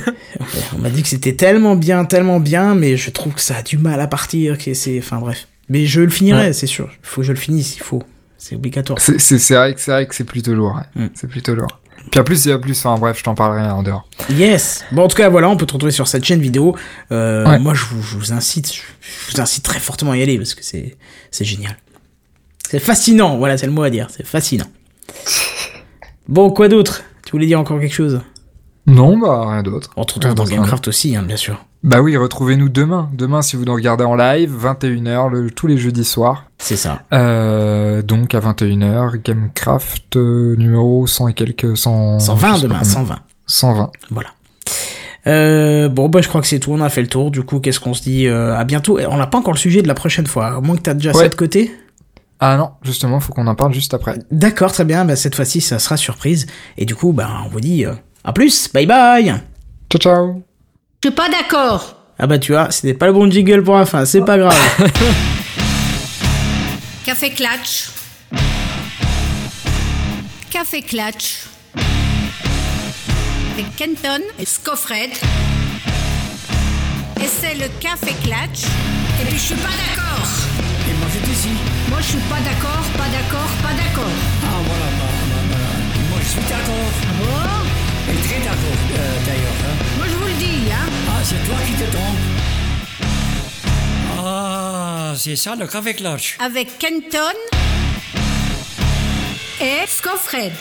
[0.74, 3.62] On m'a dit que c'était tellement bien, tellement bien, mais je trouve que ça a
[3.62, 5.46] du mal à partir, que c'est, enfin bref.
[5.68, 6.52] Mais je le finirai, Ouais.
[6.52, 6.88] c'est sûr.
[6.90, 8.02] Il faut que je le finisse, il faut.
[8.38, 8.98] C'est obligatoire.
[9.00, 10.74] C'est c'est- c'est vrai que c'est vrai que c'est plutôt lourd.
[10.96, 11.04] ouais.
[11.04, 11.10] Mm.
[11.14, 11.80] C'est plutôt lourd.
[12.10, 14.08] Puis en plus, il y a plus, enfin bref, je t'en parlerai en dehors.
[14.30, 14.84] Yes.
[14.90, 16.74] Bon, en tout cas, voilà, on peut te retrouver sur cette chaîne vidéo.
[17.12, 17.58] Euh, Ouais.
[17.58, 18.80] Moi, je vous, je vous incite, je
[19.34, 20.96] vous incite très fortement à y aller parce que c'est,
[21.30, 21.76] c'est génial.
[22.70, 23.36] C'est fascinant.
[23.36, 24.08] Voilà, c'est le mot à dire.
[24.16, 24.66] C'est fascinant.
[26.28, 27.02] Bon, quoi d'autre?
[27.26, 28.20] Tu voulais dire encore quelque chose?
[28.90, 29.90] Non, bah rien d'autre.
[29.96, 31.64] On retrouve dans Gamecraft aussi, hein, bien sûr.
[31.82, 33.08] Bah oui, retrouvez-nous demain.
[33.14, 36.44] Demain, si vous nous regardez en live, 21h, le, tous les jeudis soirs.
[36.58, 37.02] C'est ça.
[37.12, 41.76] Euh, donc à 21h, Gamecraft euh, numéro 100 et quelques...
[41.76, 42.92] 100, 120 je sais pas demain, combien.
[42.92, 43.18] 120.
[43.46, 43.90] 120.
[44.10, 44.28] Voilà.
[45.26, 46.72] Euh, bon, bah, je crois que c'est tout.
[46.72, 47.30] On a fait le tour.
[47.30, 48.98] Du coup, qu'est-ce qu'on se dit euh, À bientôt.
[48.98, 50.46] Et On n'a pas encore le sujet de la prochaine fois.
[50.56, 51.22] À moins que t'as déjà Ouais.
[51.22, 51.72] ça de côté.
[52.42, 54.18] Ah non, justement, faut qu'on en parle juste après.
[54.30, 55.04] D'accord, très bien.
[55.04, 56.46] Bah, cette fois-ci, ça sera surprise.
[56.78, 57.92] Et du coup, bah, on vous dit euh,
[58.24, 58.68] à plus.
[58.72, 59.34] Bye bye.
[59.90, 60.42] Ciao, ciao
[61.02, 61.96] Je suis pas d'accord.
[62.18, 64.04] Ah bah, tu vois, c'était pas le bon jingle pour la fin.
[64.04, 64.54] C'est pas grave.
[67.04, 67.88] Café Clatch.
[70.50, 71.44] Café Clatch.
[73.54, 75.10] Avec Kenton et Scoffred.
[77.22, 78.64] Et c'est le Café Clatch.
[79.22, 80.28] Et puis je suis pas d'accord.
[80.88, 81.48] Et moi j'étais ici.
[81.88, 84.12] Moi je suis pas d'accord, pas d'accord, pas d'accord.
[84.44, 85.56] Ah voilà, bah, bah, bah,
[86.10, 86.90] moi je suis d'accord.
[87.02, 87.79] Ah bon?
[89.26, 89.60] D'ailleurs.
[89.64, 89.84] hein.
[89.96, 90.86] Moi je vous le dis, hein.
[91.08, 92.18] Ah c'est toi qui te trompes.
[94.24, 96.36] Ah c'est ça le café clutch.
[96.40, 97.18] avec Kenton
[99.60, 100.52] et Scoffred.